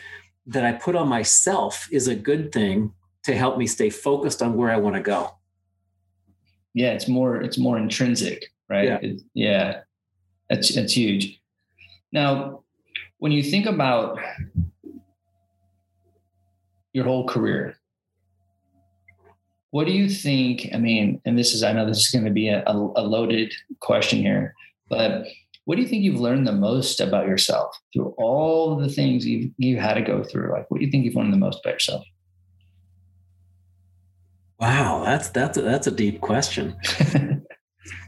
that 0.47 0.65
I 0.65 0.73
put 0.73 0.95
on 0.97 1.07
myself 1.07 1.87
is 1.91 2.07
a 2.07 2.15
good 2.15 2.51
thing 2.51 2.93
to 3.23 3.35
help 3.35 3.57
me 3.57 3.67
stay 3.67 3.89
focused 3.89 4.41
on 4.41 4.55
where 4.55 4.71
I 4.71 4.77
want 4.77 4.95
to 4.95 5.01
go. 5.01 5.38
Yeah, 6.73 6.91
it's 6.91 7.07
more 7.07 7.41
it's 7.41 7.57
more 7.57 7.77
intrinsic, 7.77 8.45
right? 8.69 8.85
Yeah, 8.85 8.99
it, 9.01 9.21
yeah. 9.33 9.81
That's 10.49 10.73
that's 10.73 10.93
huge. 10.93 11.39
Now, 12.11 12.63
when 13.17 13.31
you 13.31 13.43
think 13.43 13.65
about 13.65 14.17
your 16.93 17.05
whole 17.05 17.27
career, 17.27 17.75
what 19.71 19.85
do 19.85 19.93
you 19.93 20.09
think? 20.09 20.67
I 20.73 20.77
mean, 20.77 21.21
and 21.25 21.37
this 21.37 21.53
is, 21.53 21.63
I 21.63 21.73
know 21.73 21.85
this 21.85 21.99
is 21.99 22.07
going 22.07 22.25
to 22.25 22.31
be 22.31 22.49
a, 22.49 22.63
a, 22.65 22.73
loaded 22.73 23.53
question 23.79 24.19
here, 24.19 24.55
but 24.89 25.27
what 25.65 25.75
do 25.75 25.81
you 25.83 25.87
think 25.87 26.03
you've 26.03 26.19
learned 26.19 26.47
the 26.47 26.51
most 26.51 26.99
about 26.99 27.27
yourself 27.27 27.77
through 27.93 28.15
all 28.17 28.75
the 28.75 28.89
things 28.89 29.25
you've, 29.25 29.51
you 29.57 29.77
had 29.77 29.93
to 29.93 30.01
go 30.01 30.23
through? 30.23 30.51
Like, 30.51 30.69
what 30.71 30.79
do 30.79 30.85
you 30.85 30.91
think 30.91 31.05
you've 31.05 31.15
learned 31.15 31.33
the 31.33 31.37
most 31.37 31.59
about 31.63 31.73
yourself? 31.73 32.03
Wow, 34.59 35.03
that's 35.05 35.29
that's 35.29 35.57
a, 35.57 35.61
that's 35.61 35.87
a 35.87 35.91
deep 35.91 36.19
question. 36.21 36.75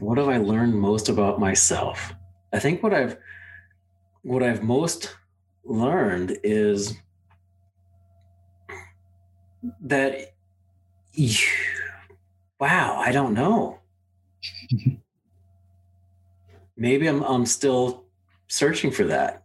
what 0.00 0.18
have 0.18 0.28
I 0.28 0.36
learned 0.36 0.74
most 0.74 1.08
about 1.08 1.40
myself? 1.40 2.14
I 2.52 2.58
think 2.58 2.82
what 2.82 2.92
I've 2.92 3.16
what 4.22 4.42
I've 4.42 4.62
most 4.62 5.16
learned 5.64 6.38
is 6.44 6.94
that 9.82 10.34
wow, 12.60 12.96
I 12.98 13.12
don't 13.12 13.34
know. 13.34 13.78
maybe 16.76 17.06
I'm 17.06 17.22
I'm 17.22 17.46
still 17.46 18.04
searching 18.48 18.90
for 18.90 19.04
that. 19.04 19.44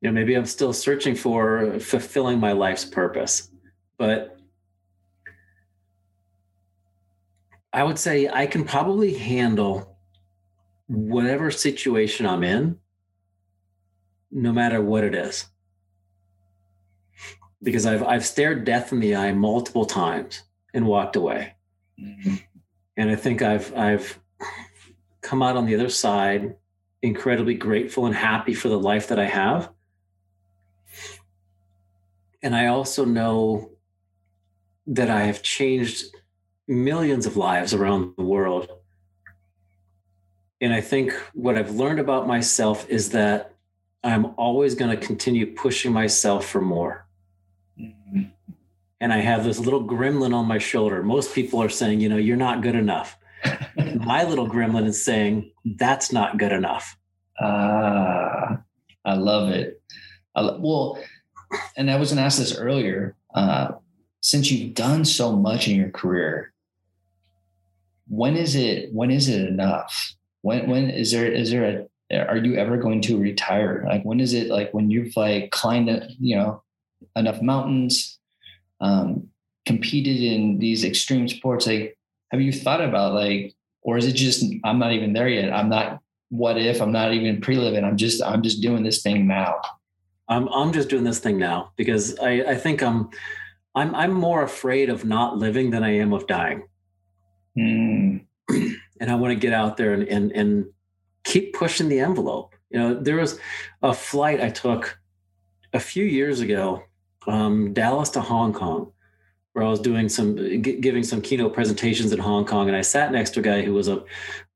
you 0.00 0.08
know, 0.08 0.12
maybe 0.12 0.34
I'm 0.34 0.46
still 0.46 0.72
searching 0.72 1.14
for 1.14 1.78
fulfilling 1.80 2.38
my 2.40 2.52
life's 2.52 2.84
purpose. 2.84 3.50
But 3.98 4.38
I 7.72 7.82
would 7.82 7.98
say 7.98 8.28
I 8.28 8.46
can 8.46 8.64
probably 8.64 9.14
handle 9.14 9.96
whatever 10.86 11.50
situation 11.50 12.26
I'm 12.26 12.44
in, 12.44 12.78
no 14.30 14.52
matter 14.52 14.80
what 14.80 15.04
it 15.04 15.14
is 15.14 15.46
because 17.62 17.86
I've 17.86 18.02
I've 18.02 18.26
stared 18.26 18.64
death 18.64 18.92
in 18.92 19.00
the 19.00 19.16
eye 19.16 19.32
multiple 19.32 19.84
times 19.84 20.42
and 20.74 20.86
walked 20.86 21.16
away. 21.16 21.54
Mm-hmm. 22.00 22.36
And 22.96 23.10
I 23.10 23.14
think 23.14 23.42
I've 23.42 23.74
I've 23.76 24.18
come 25.20 25.42
out 25.42 25.56
on 25.56 25.66
the 25.66 25.74
other 25.74 25.88
side 25.88 26.56
incredibly 27.02 27.54
grateful 27.54 28.06
and 28.06 28.14
happy 28.14 28.54
for 28.54 28.68
the 28.68 28.78
life 28.78 29.08
that 29.08 29.18
I 29.18 29.24
have. 29.24 29.70
And 32.42 32.54
I 32.54 32.66
also 32.66 33.04
know 33.04 33.70
that 34.86 35.10
I 35.10 35.22
have 35.22 35.42
changed 35.42 36.04
millions 36.68 37.26
of 37.26 37.36
lives 37.36 37.74
around 37.74 38.14
the 38.16 38.24
world. 38.24 38.68
And 40.60 40.72
I 40.72 40.80
think 40.80 41.12
what 41.34 41.58
I've 41.58 41.74
learned 41.74 41.98
about 41.98 42.26
myself 42.26 42.88
is 42.88 43.10
that 43.10 43.54
I'm 44.04 44.26
always 44.36 44.74
going 44.74 44.96
to 44.96 45.06
continue 45.06 45.54
pushing 45.54 45.92
myself 45.92 46.46
for 46.46 46.60
more. 46.60 47.06
Mm-hmm. 47.80 48.22
And 49.00 49.12
I 49.12 49.18
have 49.18 49.44
this 49.44 49.58
little 49.58 49.84
gremlin 49.84 50.34
on 50.34 50.46
my 50.46 50.58
shoulder. 50.58 51.02
Most 51.02 51.34
people 51.34 51.60
are 51.62 51.68
saying, 51.68 52.00
you 52.00 52.08
know, 52.08 52.16
you're 52.16 52.36
not 52.36 52.62
good 52.62 52.76
enough. 52.76 53.16
my 53.96 54.22
little 54.24 54.48
gremlin 54.48 54.86
is 54.86 55.04
saying, 55.04 55.52
that's 55.64 56.12
not 56.12 56.38
good 56.38 56.52
enough. 56.52 56.96
Ah, 57.40 57.44
uh, 57.44 58.56
I 59.04 59.14
love 59.14 59.48
it. 59.48 59.82
I 60.34 60.42
lo- 60.42 60.60
well, 60.60 61.02
and 61.76 61.90
I 61.90 61.96
was 61.96 62.10
going 62.10 62.18
to 62.18 62.22
ask 62.22 62.38
this 62.38 62.56
earlier. 62.56 63.16
Uh, 63.34 63.72
since 64.20 64.50
you've 64.50 64.74
done 64.74 65.04
so 65.04 65.34
much 65.34 65.66
in 65.66 65.76
your 65.76 65.90
career, 65.90 66.51
when 68.12 68.36
is 68.36 68.54
it 68.54 68.92
when 68.92 69.10
is 69.10 69.30
it 69.30 69.48
enough? 69.48 70.14
When 70.42 70.68
when 70.68 70.90
is 70.90 71.12
there 71.12 71.32
is 71.32 71.50
there 71.50 71.88
a 72.10 72.28
are 72.28 72.36
you 72.36 72.56
ever 72.56 72.76
going 72.76 73.00
to 73.02 73.18
retire? 73.18 73.86
Like 73.88 74.02
when 74.02 74.20
is 74.20 74.34
it 74.34 74.48
like 74.48 74.74
when 74.74 74.90
you've 74.90 75.16
like 75.16 75.50
climbed 75.50 75.88
you 76.20 76.36
know 76.36 76.62
enough 77.16 77.40
mountains, 77.40 78.18
um, 78.82 79.28
competed 79.64 80.20
in 80.20 80.58
these 80.58 80.84
extreme 80.84 81.26
sports? 81.26 81.66
Like 81.66 81.96
have 82.32 82.42
you 82.42 82.52
thought 82.52 82.82
about 82.82 83.14
like, 83.14 83.54
or 83.80 83.96
is 83.96 84.06
it 84.06 84.12
just 84.12 84.44
I'm 84.62 84.78
not 84.78 84.92
even 84.92 85.14
there 85.14 85.28
yet? 85.28 85.50
I'm 85.50 85.70
not. 85.70 86.00
What 86.28 86.58
if 86.58 86.82
I'm 86.82 86.92
not 86.92 87.14
even 87.14 87.40
pre-living? 87.40 87.82
I'm 87.82 87.96
just 87.96 88.22
I'm 88.22 88.42
just 88.42 88.60
doing 88.60 88.82
this 88.82 89.00
thing 89.00 89.26
now. 89.26 89.58
I'm 90.28 90.48
I'm 90.48 90.72
just 90.72 90.90
doing 90.90 91.04
this 91.04 91.18
thing 91.18 91.38
now 91.38 91.72
because 91.76 92.18
I 92.18 92.44
I 92.52 92.56
think 92.56 92.82
I'm 92.82 93.08
I'm 93.74 93.94
I'm 93.94 94.12
more 94.12 94.42
afraid 94.42 94.90
of 94.90 95.06
not 95.06 95.38
living 95.38 95.70
than 95.70 95.82
I 95.82 95.96
am 95.96 96.12
of 96.12 96.26
dying. 96.26 96.64
Mm. 97.58 98.24
and 98.48 99.10
I 99.10 99.14
want 99.14 99.32
to 99.32 99.38
get 99.38 99.52
out 99.52 99.76
there 99.76 99.92
and, 99.92 100.08
and 100.08 100.32
and 100.32 100.66
keep 101.24 101.54
pushing 101.54 101.88
the 101.88 102.00
envelope. 102.00 102.54
You 102.70 102.78
know, 102.78 102.94
there 102.94 103.16
was 103.16 103.38
a 103.82 103.92
flight 103.92 104.40
I 104.40 104.50
took 104.50 104.98
a 105.72 105.80
few 105.80 106.04
years 106.04 106.40
ago, 106.40 106.82
um, 107.26 107.72
Dallas 107.72 108.10
to 108.10 108.20
Hong 108.20 108.52
Kong, 108.52 108.92
where 109.52 109.64
I 109.64 109.68
was 109.68 109.80
doing 109.80 110.08
some 110.08 110.36
g- 110.36 110.80
giving 110.80 111.02
some 111.02 111.20
keynote 111.20 111.54
presentations 111.54 112.12
in 112.12 112.18
Hong 112.18 112.44
Kong, 112.44 112.68
and 112.68 112.76
I 112.76 112.80
sat 112.80 113.12
next 113.12 113.30
to 113.30 113.40
a 113.40 113.42
guy 113.42 113.62
who 113.62 113.74
was 113.74 113.88
a 113.88 114.04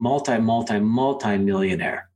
multi 0.00 0.38
multi 0.38 0.78
multi 0.80 1.36
millionaire. 1.38 2.08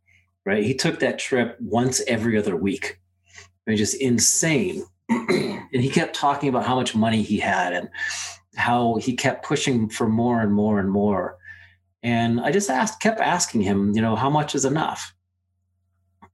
Right, 0.46 0.64
he 0.64 0.74
took 0.74 1.00
that 1.00 1.18
trip 1.18 1.58
once 1.60 2.00
every 2.08 2.38
other 2.38 2.56
week. 2.56 2.98
I 3.36 3.70
mean, 3.70 3.76
just 3.76 3.94
insane. 4.00 4.84
and 5.10 5.82
he 5.82 5.90
kept 5.90 6.14
talking 6.16 6.48
about 6.48 6.64
how 6.64 6.76
much 6.76 6.94
money 6.94 7.20
he 7.22 7.38
had 7.38 7.72
and 7.74 7.88
how 8.60 8.96
he 8.96 9.16
kept 9.16 9.44
pushing 9.44 9.88
for 9.88 10.08
more 10.08 10.40
and 10.40 10.52
more 10.52 10.78
and 10.78 10.90
more. 10.90 11.36
And 12.02 12.40
I 12.40 12.52
just 12.52 12.70
asked, 12.70 13.00
kept 13.00 13.20
asking 13.20 13.62
him, 13.62 13.92
you 13.94 14.00
know, 14.00 14.16
how 14.16 14.30
much 14.30 14.54
is 14.54 14.64
enough? 14.64 15.14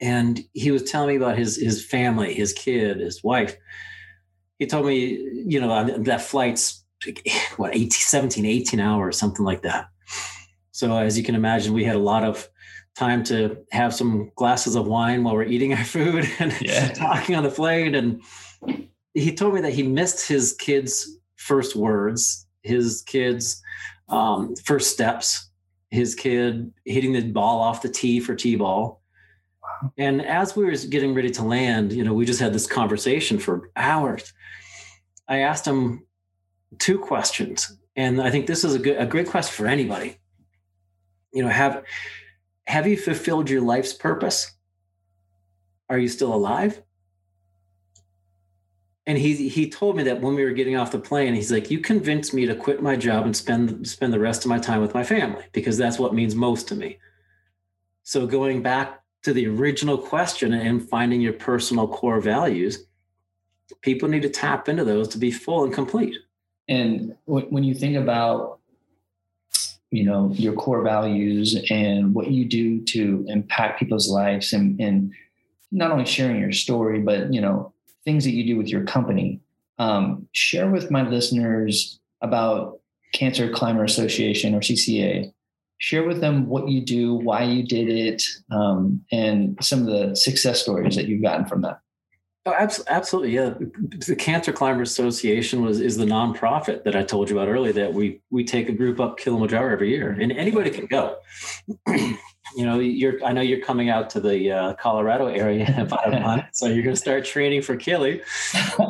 And 0.00 0.40
he 0.52 0.70
was 0.70 0.82
telling 0.82 1.08
me 1.08 1.16
about 1.16 1.38
his 1.38 1.56
his 1.56 1.84
family, 1.84 2.34
his 2.34 2.52
kid, 2.52 3.00
his 3.00 3.24
wife. 3.24 3.56
He 4.58 4.66
told 4.66 4.86
me, 4.86 4.96
you 5.46 5.60
know, 5.60 5.98
that 5.98 6.20
flight's 6.20 6.84
what 7.56 7.74
18, 7.74 7.90
17, 7.90 8.44
18 8.44 8.80
hours, 8.80 9.16
something 9.16 9.44
like 9.44 9.62
that. 9.62 9.88
So 10.72 10.94
as 10.98 11.16
you 11.16 11.24
can 11.24 11.34
imagine, 11.34 11.72
we 11.72 11.84
had 11.84 11.96
a 11.96 12.00
lot 12.00 12.24
of 12.24 12.48
time 12.96 13.22
to 13.24 13.58
have 13.72 13.94
some 13.94 14.30
glasses 14.36 14.74
of 14.74 14.86
wine 14.86 15.22
while 15.22 15.34
we're 15.34 15.44
eating 15.44 15.72
our 15.72 15.84
food 15.84 16.28
and 16.38 16.54
yeah. 16.60 16.88
talking 16.88 17.34
on 17.34 17.44
the 17.44 17.50
plane. 17.50 17.94
And 17.94 18.22
he 19.14 19.34
told 19.34 19.54
me 19.54 19.60
that 19.62 19.72
he 19.72 19.82
missed 19.82 20.28
his 20.28 20.52
kids' 20.52 21.15
first 21.36 21.76
words, 21.76 22.46
his 22.62 23.02
kids' 23.02 23.62
um, 24.08 24.54
first 24.56 24.92
steps, 24.92 25.50
his 25.90 26.14
kid 26.14 26.72
hitting 26.84 27.12
the 27.12 27.30
ball 27.30 27.60
off 27.60 27.82
the 27.82 27.88
tee 27.88 28.20
for 28.20 28.34
t-ball. 28.34 29.00
And 29.98 30.24
as 30.24 30.56
we 30.56 30.64
were 30.64 30.76
getting 30.76 31.14
ready 31.14 31.30
to 31.30 31.42
land, 31.42 31.92
you 31.92 32.02
know, 32.02 32.14
we 32.14 32.24
just 32.24 32.40
had 32.40 32.52
this 32.52 32.66
conversation 32.66 33.38
for 33.38 33.70
hours. 33.76 34.32
I 35.28 35.38
asked 35.38 35.66
him 35.66 36.06
two 36.78 36.98
questions, 36.98 37.76
and 37.94 38.20
I 38.20 38.30
think 38.30 38.46
this 38.46 38.64
is 38.64 38.74
a 38.74 38.78
good, 38.78 38.96
a 38.96 39.06
great 39.06 39.28
question 39.28 39.54
for 39.54 39.66
anybody. 39.68 40.18
You 41.32 41.42
know, 41.42 41.50
have 41.50 41.84
have 42.66 42.86
you 42.86 42.96
fulfilled 42.96 43.50
your 43.50 43.60
life's 43.60 43.92
purpose? 43.92 44.52
Are 45.88 45.98
you 45.98 46.08
still 46.08 46.34
alive? 46.34 46.82
And 49.06 49.18
he 49.18 49.48
he 49.48 49.68
told 49.68 49.96
me 49.96 50.02
that 50.02 50.20
when 50.20 50.34
we 50.34 50.44
were 50.44 50.52
getting 50.52 50.76
off 50.76 50.90
the 50.90 50.98
plane 50.98 51.34
he's 51.34 51.52
like 51.52 51.70
you 51.70 51.78
convinced 51.78 52.34
me 52.34 52.46
to 52.46 52.54
quit 52.54 52.82
my 52.82 52.96
job 52.96 53.24
and 53.24 53.36
spend 53.36 53.86
spend 53.86 54.12
the 54.12 54.20
rest 54.20 54.44
of 54.44 54.48
my 54.48 54.58
time 54.58 54.80
with 54.80 54.94
my 54.94 55.04
family 55.04 55.44
because 55.52 55.78
that's 55.78 55.98
what 55.98 56.14
means 56.14 56.34
most 56.34 56.68
to 56.68 56.74
me. 56.74 56.98
So 58.02 58.26
going 58.26 58.62
back 58.62 59.02
to 59.22 59.32
the 59.32 59.46
original 59.46 59.98
question 59.98 60.52
and 60.52 60.88
finding 60.88 61.20
your 61.20 61.32
personal 61.32 61.88
core 61.88 62.20
values 62.20 62.86
people 63.82 64.08
need 64.08 64.22
to 64.22 64.28
tap 64.28 64.68
into 64.68 64.84
those 64.84 65.08
to 65.08 65.18
be 65.18 65.30
full 65.30 65.64
and 65.64 65.72
complete. 65.72 66.16
And 66.68 67.16
when 67.26 67.64
you 67.64 67.74
think 67.74 67.96
about 67.96 68.60
you 69.90 70.04
know 70.04 70.30
your 70.34 70.52
core 70.52 70.82
values 70.82 71.56
and 71.70 72.12
what 72.12 72.30
you 72.30 72.44
do 72.44 72.80
to 72.82 73.24
impact 73.28 73.78
people's 73.78 74.10
lives 74.10 74.52
and, 74.52 74.80
and 74.80 75.12
not 75.70 75.92
only 75.92 76.04
sharing 76.04 76.40
your 76.40 76.50
story 76.50 76.98
but 76.98 77.32
you 77.32 77.40
know 77.40 77.72
things 78.06 78.24
that 78.24 78.30
you 78.30 78.46
do 78.46 78.56
with 78.56 78.68
your 78.68 78.84
company. 78.84 79.40
Um, 79.78 80.26
share 80.32 80.70
with 80.70 80.90
my 80.90 81.06
listeners 81.06 82.00
about 82.22 82.80
Cancer 83.12 83.50
Climber 83.50 83.84
Association 83.84 84.54
or 84.54 84.60
CCA. 84.60 85.32
Share 85.78 86.04
with 86.04 86.22
them 86.22 86.46
what 86.46 86.68
you 86.68 86.80
do, 86.80 87.14
why 87.14 87.42
you 87.42 87.62
did 87.62 87.90
it, 87.90 88.22
um, 88.50 89.04
and 89.12 89.58
some 89.60 89.80
of 89.80 89.86
the 89.86 90.16
success 90.16 90.62
stories 90.62 90.96
that 90.96 91.06
you've 91.06 91.22
gotten 91.22 91.44
from 91.44 91.60
that. 91.60 91.80
Oh, 92.46 92.54
absolutely, 92.88 93.34
yeah. 93.34 93.54
The 94.06 94.14
Cancer 94.14 94.52
Climber 94.52 94.82
Association 94.82 95.62
was 95.62 95.80
is 95.80 95.96
the 95.96 96.04
nonprofit 96.04 96.84
that 96.84 96.94
I 96.94 97.02
told 97.02 97.28
you 97.28 97.36
about 97.36 97.48
earlier. 97.48 97.72
That 97.72 97.92
we 97.92 98.22
we 98.30 98.44
take 98.44 98.68
a 98.68 98.72
group 98.72 99.00
up 99.00 99.18
Kilimanjaro 99.18 99.72
every 99.72 99.90
year, 99.90 100.12
and 100.12 100.30
anybody 100.30 100.70
can 100.70 100.86
go. 100.86 101.16
you 102.56 102.64
know, 102.64 102.78
you're 102.78 103.22
I 103.22 103.32
know 103.32 103.42
you're 103.42 103.60
coming 103.60 103.90
out 103.90 104.08
to 104.10 104.20
the 104.20 104.50
uh, 104.50 104.74
Colorado 104.74 105.26
area 105.26 105.66
in 105.66 105.78
about 105.78 106.12
a 106.12 106.20
month, 106.20 106.44
so 106.52 106.66
you're 106.66 106.82
going 106.82 106.96
to 106.96 107.00
start 107.00 107.24
training 107.24 107.60
for 107.60 107.76
Kili. 107.76 108.22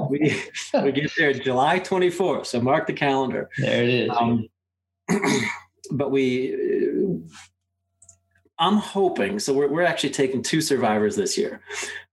we 0.10 0.40
we 0.82 0.92
get 0.92 1.10
there 1.18 1.32
July 1.32 1.80
24th, 1.80 2.46
so 2.46 2.60
mark 2.60 2.86
the 2.86 2.92
calendar. 2.92 3.50
There 3.58 3.82
it 3.82 3.88
is. 3.88 4.10
Um, 4.10 4.46
but 5.90 6.12
we 6.12 6.54
I'm 8.58 8.76
hoping, 8.76 9.38
so 9.38 9.52
we're, 9.52 9.68
we're 9.68 9.82
actually 9.82 10.10
taking 10.10 10.42
two 10.42 10.60
survivors 10.60 11.16
this 11.16 11.36
year. 11.36 11.60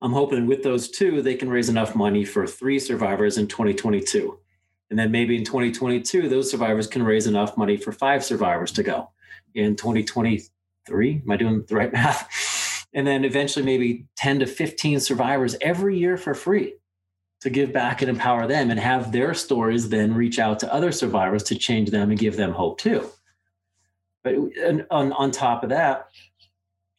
I'm 0.02 0.12
hoping 0.12 0.46
with 0.48 0.64
those 0.64 0.90
two, 0.90 1.22
they 1.22 1.36
can 1.36 1.50
raise 1.50 1.70
enough 1.70 1.96
money 1.96 2.26
for 2.26 2.46
three 2.46 2.80
survivors 2.80 3.38
in 3.38 3.48
2022. 3.48 4.40
And 4.90 5.00
then 5.00 5.12
maybe 5.12 5.38
in 5.38 5.46
2022, 5.46 6.28
those 6.28 6.52
survivors 6.52 6.88
can 6.88 7.04
raise 7.04 7.28
enough 7.28 7.58
money 7.58 7.78
for 7.78 7.92
five 7.92 8.24
survivors 8.26 8.72
to 8.74 8.84
go 8.84 9.12
in 9.56 9.76
2023. 10.88 11.22
Am 11.24 11.32
I 11.32 11.38
doing 11.38 11.64
the 11.68 11.76
right 11.76 11.94
math? 11.94 12.88
And 12.94 13.08
then 13.08 13.26
eventually, 13.26 13.66
maybe 13.66 14.06
10 14.18 14.40
to 14.40 14.46
15 14.46 15.00
survivors 15.00 15.56
every 15.62 15.98
year 15.98 16.18
for 16.18 16.34
free 16.34 16.76
to 17.42 17.50
give 17.50 17.74
back 17.74 18.02
and 18.02 18.10
empower 18.10 18.48
them 18.48 18.72
and 18.72 18.80
have 18.80 19.12
their 19.12 19.34
stories 19.34 19.90
then 19.90 20.14
reach 20.14 20.40
out 20.40 20.60
to 20.60 20.74
other 20.74 20.94
survivors 20.94 21.44
to 21.44 21.56
change 21.56 21.90
them 21.90 22.10
and 22.10 22.20
give 22.20 22.38
them 22.38 22.54
hope 22.54 22.80
too. 22.80 23.10
But 24.24 24.36
on, 24.90 25.12
on 25.12 25.32
top 25.32 25.64
of 25.64 25.70
that, 25.70 26.08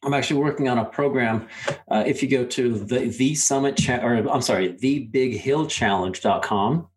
I'm 0.03 0.13
actually 0.13 0.41
working 0.41 0.69
on 0.69 0.77
a 0.77 0.85
program. 0.85 1.47
Uh, 1.89 2.03
if 2.05 2.21
you 2.21 2.29
go 2.29 2.45
to 2.45 2.77
the 2.77 3.07
the 3.07 3.33
summit 3.33 3.77
cha- 3.77 4.05
or 4.05 4.13
I'm 4.15 4.43
sorry, 4.43 4.73
thebighillchallenge.com, 4.73 6.87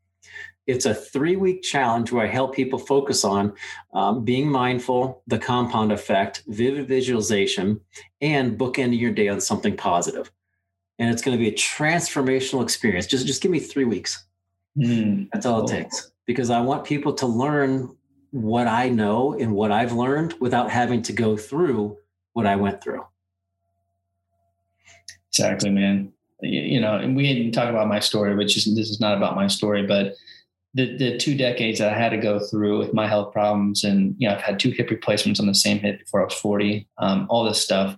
it's 0.69 0.85
a 0.85 0.95
three 0.95 1.35
week 1.35 1.63
challenge 1.63 2.13
where 2.13 2.25
I 2.25 2.29
help 2.29 2.55
people 2.55 2.79
focus 2.79 3.25
on 3.25 3.55
um, 3.95 4.23
being 4.23 4.49
mindful, 4.49 5.23
the 5.27 5.39
compound 5.39 5.91
effect, 5.91 6.43
vivid 6.47 6.87
visualization, 6.87 7.81
and 8.21 8.59
bookending 8.59 9.01
your 9.01 9.11
day 9.11 9.29
on 9.29 9.41
something 9.41 9.75
positive. 9.77 10.31
And 10.99 11.11
it's 11.11 11.23
going 11.23 11.37
to 11.37 11.41
be 11.43 11.49
a 11.49 11.57
transformational 11.57 12.63
experience. 12.63 13.07
Just 13.07 13.27
just 13.27 13.41
give 13.41 13.51
me 13.51 13.61
three 13.61 13.87
weeks. 13.87 14.27
Mm, 14.77 15.29
That's 15.33 15.47
all 15.47 15.63
cool. 15.63 15.71
it 15.71 15.83
takes 15.85 16.13
because 16.27 16.51
I 16.51 16.61
want 16.61 16.85
people 16.85 17.15
to 17.15 17.27
learn 17.27 17.97
what 18.31 18.67
I 18.67 18.91
know 18.91 19.33
and 19.33 19.55
what 19.55 19.73
I've 19.73 19.93
learned 19.93 20.35
without 20.39 20.71
having 20.71 21.01
to 21.05 21.15
go 21.15 21.35
through 21.37 21.97
what 22.35 22.47
I 22.47 22.57
went 22.57 22.83
through. 22.83 23.07
Exactly, 25.33 25.71
man. 25.71 26.13
You, 26.43 26.61
you 26.61 26.81
know, 26.81 26.97
and 26.97 27.17
we 27.17 27.23
didn't 27.33 27.53
talk 27.53 27.71
about 27.71 27.89
my 27.89 28.01
story, 28.01 28.35
which 28.37 28.59
is 28.59 28.67
this 28.77 28.91
is 28.91 29.01
not 29.01 29.17
about 29.17 29.35
my 29.35 29.47
story, 29.47 29.87
but 29.87 30.15
the 30.79 30.97
the 30.97 31.19
two 31.19 31.37
decades 31.37 31.81
that 31.81 31.93
I 31.93 31.99
had 31.99 32.11
to 32.11 32.19
go 32.19 32.39
through 32.39 32.79
with 32.79 32.95
my 32.95 33.09
health 33.09 33.33
problems, 33.33 33.83
and 33.83 34.15
you 34.19 34.29
know, 34.29 34.35
I've 34.35 34.41
had 34.41 34.61
two 34.61 34.71
hip 34.71 34.91
replacements 34.91 35.41
on 35.41 35.47
the 35.47 35.55
same 35.55 35.79
hip 35.81 35.99
before 35.99 36.21
I 36.21 36.25
was 36.25 36.35
forty. 36.35 36.87
Um, 36.99 37.27
all 37.29 37.45
this 37.45 37.61
stuff. 37.61 37.97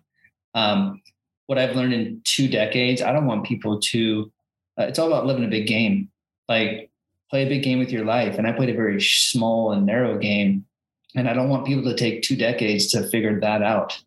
Um, 0.55 1.03
what 1.47 1.59
I've 1.59 1.77
learned 1.77 1.93
in 1.93 2.23
two 2.25 2.49
decades, 2.49 3.03
I 3.03 3.13
don't 3.13 3.27
want 3.27 3.45
people 3.45 3.81
to. 3.81 4.33
Uh, 4.79 4.85
it's 4.85 4.99
all 4.99 5.09
about 5.09 5.27
living 5.27 5.45
a 5.45 5.49
big 5.49 5.67
game. 5.67 6.09
Like 6.49 6.91
play 7.29 7.45
a 7.45 7.49
big 7.49 7.63
game 7.63 7.79
with 7.79 7.91
your 7.91 8.05
life, 8.05 8.39
and 8.39 8.47
I 8.47 8.53
played 8.53 8.71
a 8.71 8.75
very 8.75 9.01
small 9.01 9.73
and 9.73 9.85
narrow 9.85 10.17
game, 10.19 10.65
and 11.15 11.29
I 11.29 11.35
don't 11.35 11.51
want 11.51 11.67
people 11.67 11.85
to 11.85 11.95
take 11.95 12.23
two 12.23 12.37
decades 12.37 12.89
to 12.93 13.09
figure 13.11 13.39
that 13.41 13.63
out 13.63 14.01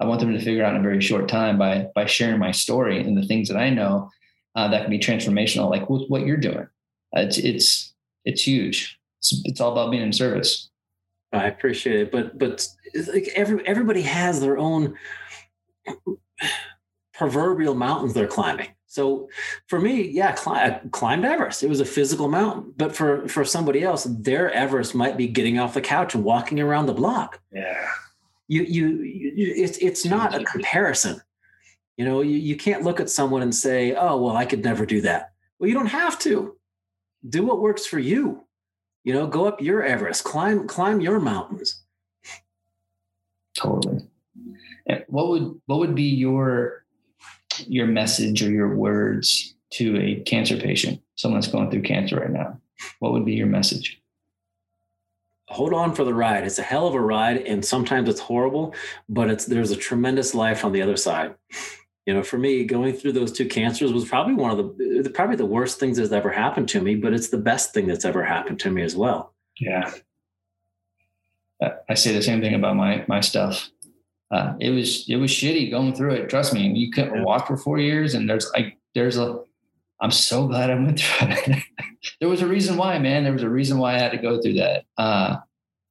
I 0.00 0.06
want 0.06 0.20
them 0.20 0.32
to 0.32 0.40
figure 0.40 0.64
out 0.64 0.74
in 0.74 0.80
a 0.80 0.82
very 0.82 1.00
short 1.00 1.28
time 1.28 1.58
by 1.58 1.88
by 1.94 2.06
sharing 2.06 2.38
my 2.38 2.52
story 2.52 3.00
and 3.00 3.16
the 3.16 3.26
things 3.26 3.48
that 3.48 3.56
I 3.56 3.70
know 3.70 4.10
uh, 4.54 4.68
that 4.68 4.82
can 4.82 4.90
be 4.90 4.98
transformational, 4.98 5.70
like 5.70 5.88
what 5.88 6.26
you're 6.26 6.36
doing. 6.36 6.68
It's 7.12 7.38
it's 7.38 7.87
it's 8.24 8.46
huge. 8.46 8.98
It's, 9.18 9.42
it's 9.44 9.60
all 9.60 9.72
about 9.72 9.90
being 9.90 10.02
in 10.02 10.12
service. 10.12 10.70
I 11.32 11.46
appreciate 11.46 12.00
it, 12.00 12.12
but 12.12 12.38
but 12.38 12.66
like 13.12 13.28
every 13.34 13.66
everybody 13.66 14.02
has 14.02 14.40
their 14.40 14.56
own 14.56 14.96
proverbial 17.12 17.74
mountains 17.74 18.14
they're 18.14 18.26
climbing. 18.26 18.68
So 18.86 19.28
for 19.66 19.78
me, 19.80 20.08
yeah, 20.08 20.34
I 20.46 20.80
climbed 20.90 21.26
Everest. 21.26 21.62
It 21.62 21.68
was 21.68 21.80
a 21.80 21.84
physical 21.84 22.28
mountain, 22.28 22.72
but 22.76 22.96
for 22.96 23.28
for 23.28 23.44
somebody 23.44 23.82
else, 23.82 24.04
their 24.04 24.50
Everest 24.50 24.94
might 24.94 25.18
be 25.18 25.26
getting 25.28 25.58
off 25.58 25.74
the 25.74 25.82
couch 25.82 26.14
and 26.14 26.24
walking 26.24 26.58
around 26.58 26.86
the 26.86 26.94
block. 26.94 27.40
Yeah, 27.52 27.86
you 28.46 28.62
you, 28.62 29.02
you 29.02 29.52
it's 29.56 29.76
it's 29.78 30.06
not 30.06 30.34
a 30.34 30.44
comparison. 30.44 31.20
You 31.98 32.06
know, 32.06 32.22
you, 32.22 32.38
you 32.38 32.56
can't 32.56 32.82
look 32.82 33.00
at 33.00 33.10
someone 33.10 33.42
and 33.42 33.54
say, 33.54 33.94
"Oh, 33.94 34.16
well, 34.16 34.36
I 34.36 34.46
could 34.46 34.64
never 34.64 34.86
do 34.86 35.02
that." 35.02 35.32
Well, 35.58 35.68
you 35.68 35.74
don't 35.74 35.86
have 35.86 36.18
to. 36.20 36.56
Do 37.26 37.44
what 37.44 37.60
works 37.60 37.86
for 37.86 37.98
you. 37.98 38.44
You 39.04 39.14
know, 39.14 39.26
go 39.26 39.46
up 39.46 39.60
your 39.60 39.82
Everest, 39.82 40.24
climb 40.24 40.66
climb 40.66 41.00
your 41.00 41.20
mountains. 41.20 41.82
Totally. 43.56 44.06
What 45.08 45.28
would 45.28 45.60
what 45.66 45.78
would 45.78 45.94
be 45.94 46.04
your 46.04 46.84
your 47.66 47.86
message 47.86 48.42
or 48.42 48.50
your 48.50 48.74
words 48.76 49.54
to 49.70 49.98
a 50.00 50.20
cancer 50.20 50.56
patient, 50.56 51.00
someone 51.16 51.40
that's 51.40 51.52
going 51.52 51.70
through 51.70 51.82
cancer 51.82 52.16
right 52.16 52.30
now? 52.30 52.60
What 53.00 53.12
would 53.12 53.24
be 53.24 53.34
your 53.34 53.46
message? 53.46 54.00
Hold 55.48 55.72
on 55.72 55.94
for 55.94 56.04
the 56.04 56.14
ride. 56.14 56.44
It's 56.44 56.58
a 56.58 56.62
hell 56.62 56.86
of 56.86 56.94
a 56.94 57.00
ride, 57.00 57.38
and 57.38 57.64
sometimes 57.64 58.08
it's 58.08 58.20
horrible, 58.20 58.74
but 59.08 59.30
it's 59.30 59.46
there's 59.46 59.70
a 59.70 59.76
tremendous 59.76 60.34
life 60.34 60.64
on 60.64 60.72
the 60.72 60.82
other 60.82 60.96
side. 60.96 61.34
You 62.08 62.14
know, 62.14 62.22
for 62.22 62.38
me, 62.38 62.64
going 62.64 62.94
through 62.94 63.12
those 63.12 63.32
two 63.32 63.46
cancers 63.46 63.92
was 63.92 64.06
probably 64.06 64.32
one 64.34 64.50
of 64.50 64.56
the 64.56 65.10
probably 65.14 65.36
the 65.36 65.44
worst 65.44 65.78
things 65.78 65.98
that's 65.98 66.10
ever 66.10 66.30
happened 66.30 66.68
to 66.70 66.80
me, 66.80 66.94
but 66.94 67.12
it's 67.12 67.28
the 67.28 67.36
best 67.36 67.74
thing 67.74 67.86
that's 67.86 68.06
ever 68.06 68.24
happened 68.24 68.58
to 68.60 68.70
me 68.70 68.82
as 68.82 68.96
well. 68.96 69.34
Yeah. 69.60 69.92
I 71.88 71.94
say 71.94 72.14
the 72.14 72.22
same 72.22 72.40
thing 72.40 72.54
about 72.54 72.76
my 72.76 73.04
my 73.08 73.20
stuff 73.20 73.68
uh, 74.30 74.54
it 74.60 74.70
was 74.70 75.08
it 75.08 75.16
was 75.16 75.30
shitty 75.30 75.70
going 75.70 75.94
through 75.94 76.12
it. 76.12 76.28
Trust 76.28 76.52
me, 76.52 76.68
you 76.68 76.90
couldn't 76.90 77.14
yeah. 77.14 77.22
walk 77.22 77.46
for 77.46 77.56
four 77.56 77.78
years, 77.78 78.14
and 78.14 78.28
there's 78.28 78.50
like 78.52 78.76
there's 78.94 79.16
a. 79.16 79.42
I'm 80.00 80.10
so 80.12 80.46
glad 80.46 80.70
I 80.70 80.74
went 80.74 81.00
through 81.00 81.28
it. 81.30 81.64
there 82.20 82.28
was 82.28 82.42
a 82.42 82.46
reason 82.46 82.76
why, 82.76 82.98
man. 82.98 83.24
There 83.24 83.32
was 83.32 83.42
a 83.42 83.48
reason 83.48 83.78
why 83.78 83.94
I 83.94 83.98
had 83.98 84.12
to 84.12 84.18
go 84.18 84.40
through 84.40 84.54
that. 84.54 84.84
Uh, 84.96 85.36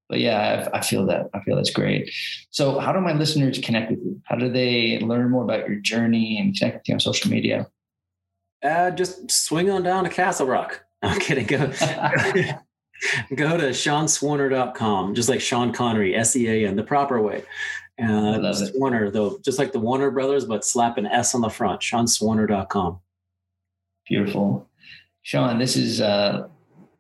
but 0.10 0.20
yeah, 0.20 0.70
I, 0.74 0.78
I, 0.78 0.82
feel 0.82 1.06
that. 1.08 1.30
I 1.34 1.42
feel 1.42 1.56
that's 1.56 1.70
great. 1.70 2.12
So, 2.50 2.80
how 2.80 2.92
do 2.92 3.02
my 3.02 3.14
listeners 3.14 3.60
connect 3.60 3.92
with 3.92 4.00
you? 4.00 4.22
How 4.26 4.36
do 4.36 4.50
they 4.50 5.00
learn 5.00 5.30
more 5.30 5.44
about 5.44 5.68
your 5.68 5.80
journey 5.80 6.40
and 6.40 6.58
connect 6.58 6.78
with 6.78 6.88
you 6.88 6.94
on 6.94 7.00
social 7.00 7.30
media? 7.30 7.68
Uh, 8.64 8.92
just 8.92 9.30
swing 9.30 9.70
on 9.70 9.84
down 9.84 10.04
to 10.04 10.10
Castle 10.10 10.48
Rock. 10.48 10.84
I'm 11.04 11.20
kidding. 11.20 11.46
Go, 11.46 11.58
go 13.36 13.58
to 13.58 13.70
SeanSwarner.com, 13.70 15.14
just 15.14 15.30
like 15.30 15.42
Sean 15.42 15.72
Connery, 15.74 16.16
S 16.16 16.36
E 16.36 16.48
A 16.48 16.68
N, 16.68 16.76
the 16.76 16.84
proper 16.84 17.22
way. 17.22 17.44
Uh, 18.00 18.38
Swarner, 18.54 19.12
though, 19.12 19.40
just 19.44 19.58
like 19.58 19.72
the 19.72 19.80
Warner 19.80 20.12
Brothers, 20.12 20.46
but 20.46 20.64
slap 20.64 20.98
an 20.98 21.08
S 21.08 21.34
on 21.34 21.42
the 21.42 21.50
front. 21.50 21.82
SeanSwarner.com. 21.82 23.00
Beautiful, 24.08 24.70
Sean. 25.24 25.60
This 25.60 25.76
is 25.76 26.00
uh, 26.00 26.48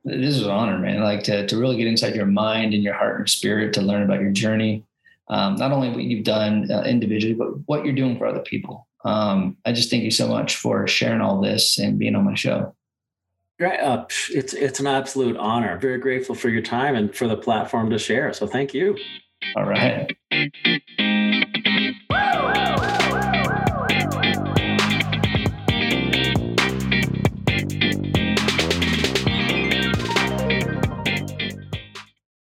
this 0.08 0.36
is 0.36 0.44
an 0.44 0.50
honor, 0.50 0.78
man. 0.78 1.02
Like 1.02 1.24
to, 1.24 1.46
to 1.46 1.58
really 1.58 1.78
get 1.78 1.88
inside 1.88 2.16
your 2.16 2.26
mind 2.26 2.74
and 2.74 2.84
your 2.84 2.94
heart 2.94 3.20
and 3.20 3.30
spirit 3.30 3.74
to 3.74 3.82
learn 3.82 4.04
about 4.04 4.22
your 4.22 4.32
journey. 4.32 4.84
Um, 5.30 5.56
not 5.56 5.72
only 5.74 5.90
what 5.90 6.04
you've 6.04 6.24
done 6.24 6.72
uh, 6.72 6.84
individually, 6.84 7.34
but 7.34 7.50
what 7.66 7.84
you're 7.84 7.94
doing 7.94 8.18
for 8.18 8.26
other 8.26 8.40
people. 8.40 8.88
Um, 9.04 9.58
I 9.66 9.74
just 9.74 9.90
thank 9.90 10.04
you 10.04 10.12
so 10.12 10.28
much 10.28 10.56
for 10.56 10.88
sharing 10.88 11.22
all 11.22 11.42
this 11.42 11.78
and 11.78 12.00
being 12.00 12.16
on 12.16 12.24
my 12.24 12.36
show. 12.36 12.74
Right. 13.60 13.80
Uh, 13.80 14.06
it's, 14.30 14.54
it's 14.54 14.80
an 14.80 14.88
absolute 14.88 15.36
honor. 15.38 15.78
Very 15.80 15.98
grateful 15.98 16.36
for 16.36 16.50
your 16.50 16.62
time 16.62 16.96
and 16.96 17.14
for 17.14 17.28
the 17.28 17.38
platform 17.38 17.90
to 17.90 18.00
share. 18.00 18.32
So 18.34 18.48
thank 18.48 18.74
you. 18.74 18.98
All 19.56 19.66
right. 19.66 20.16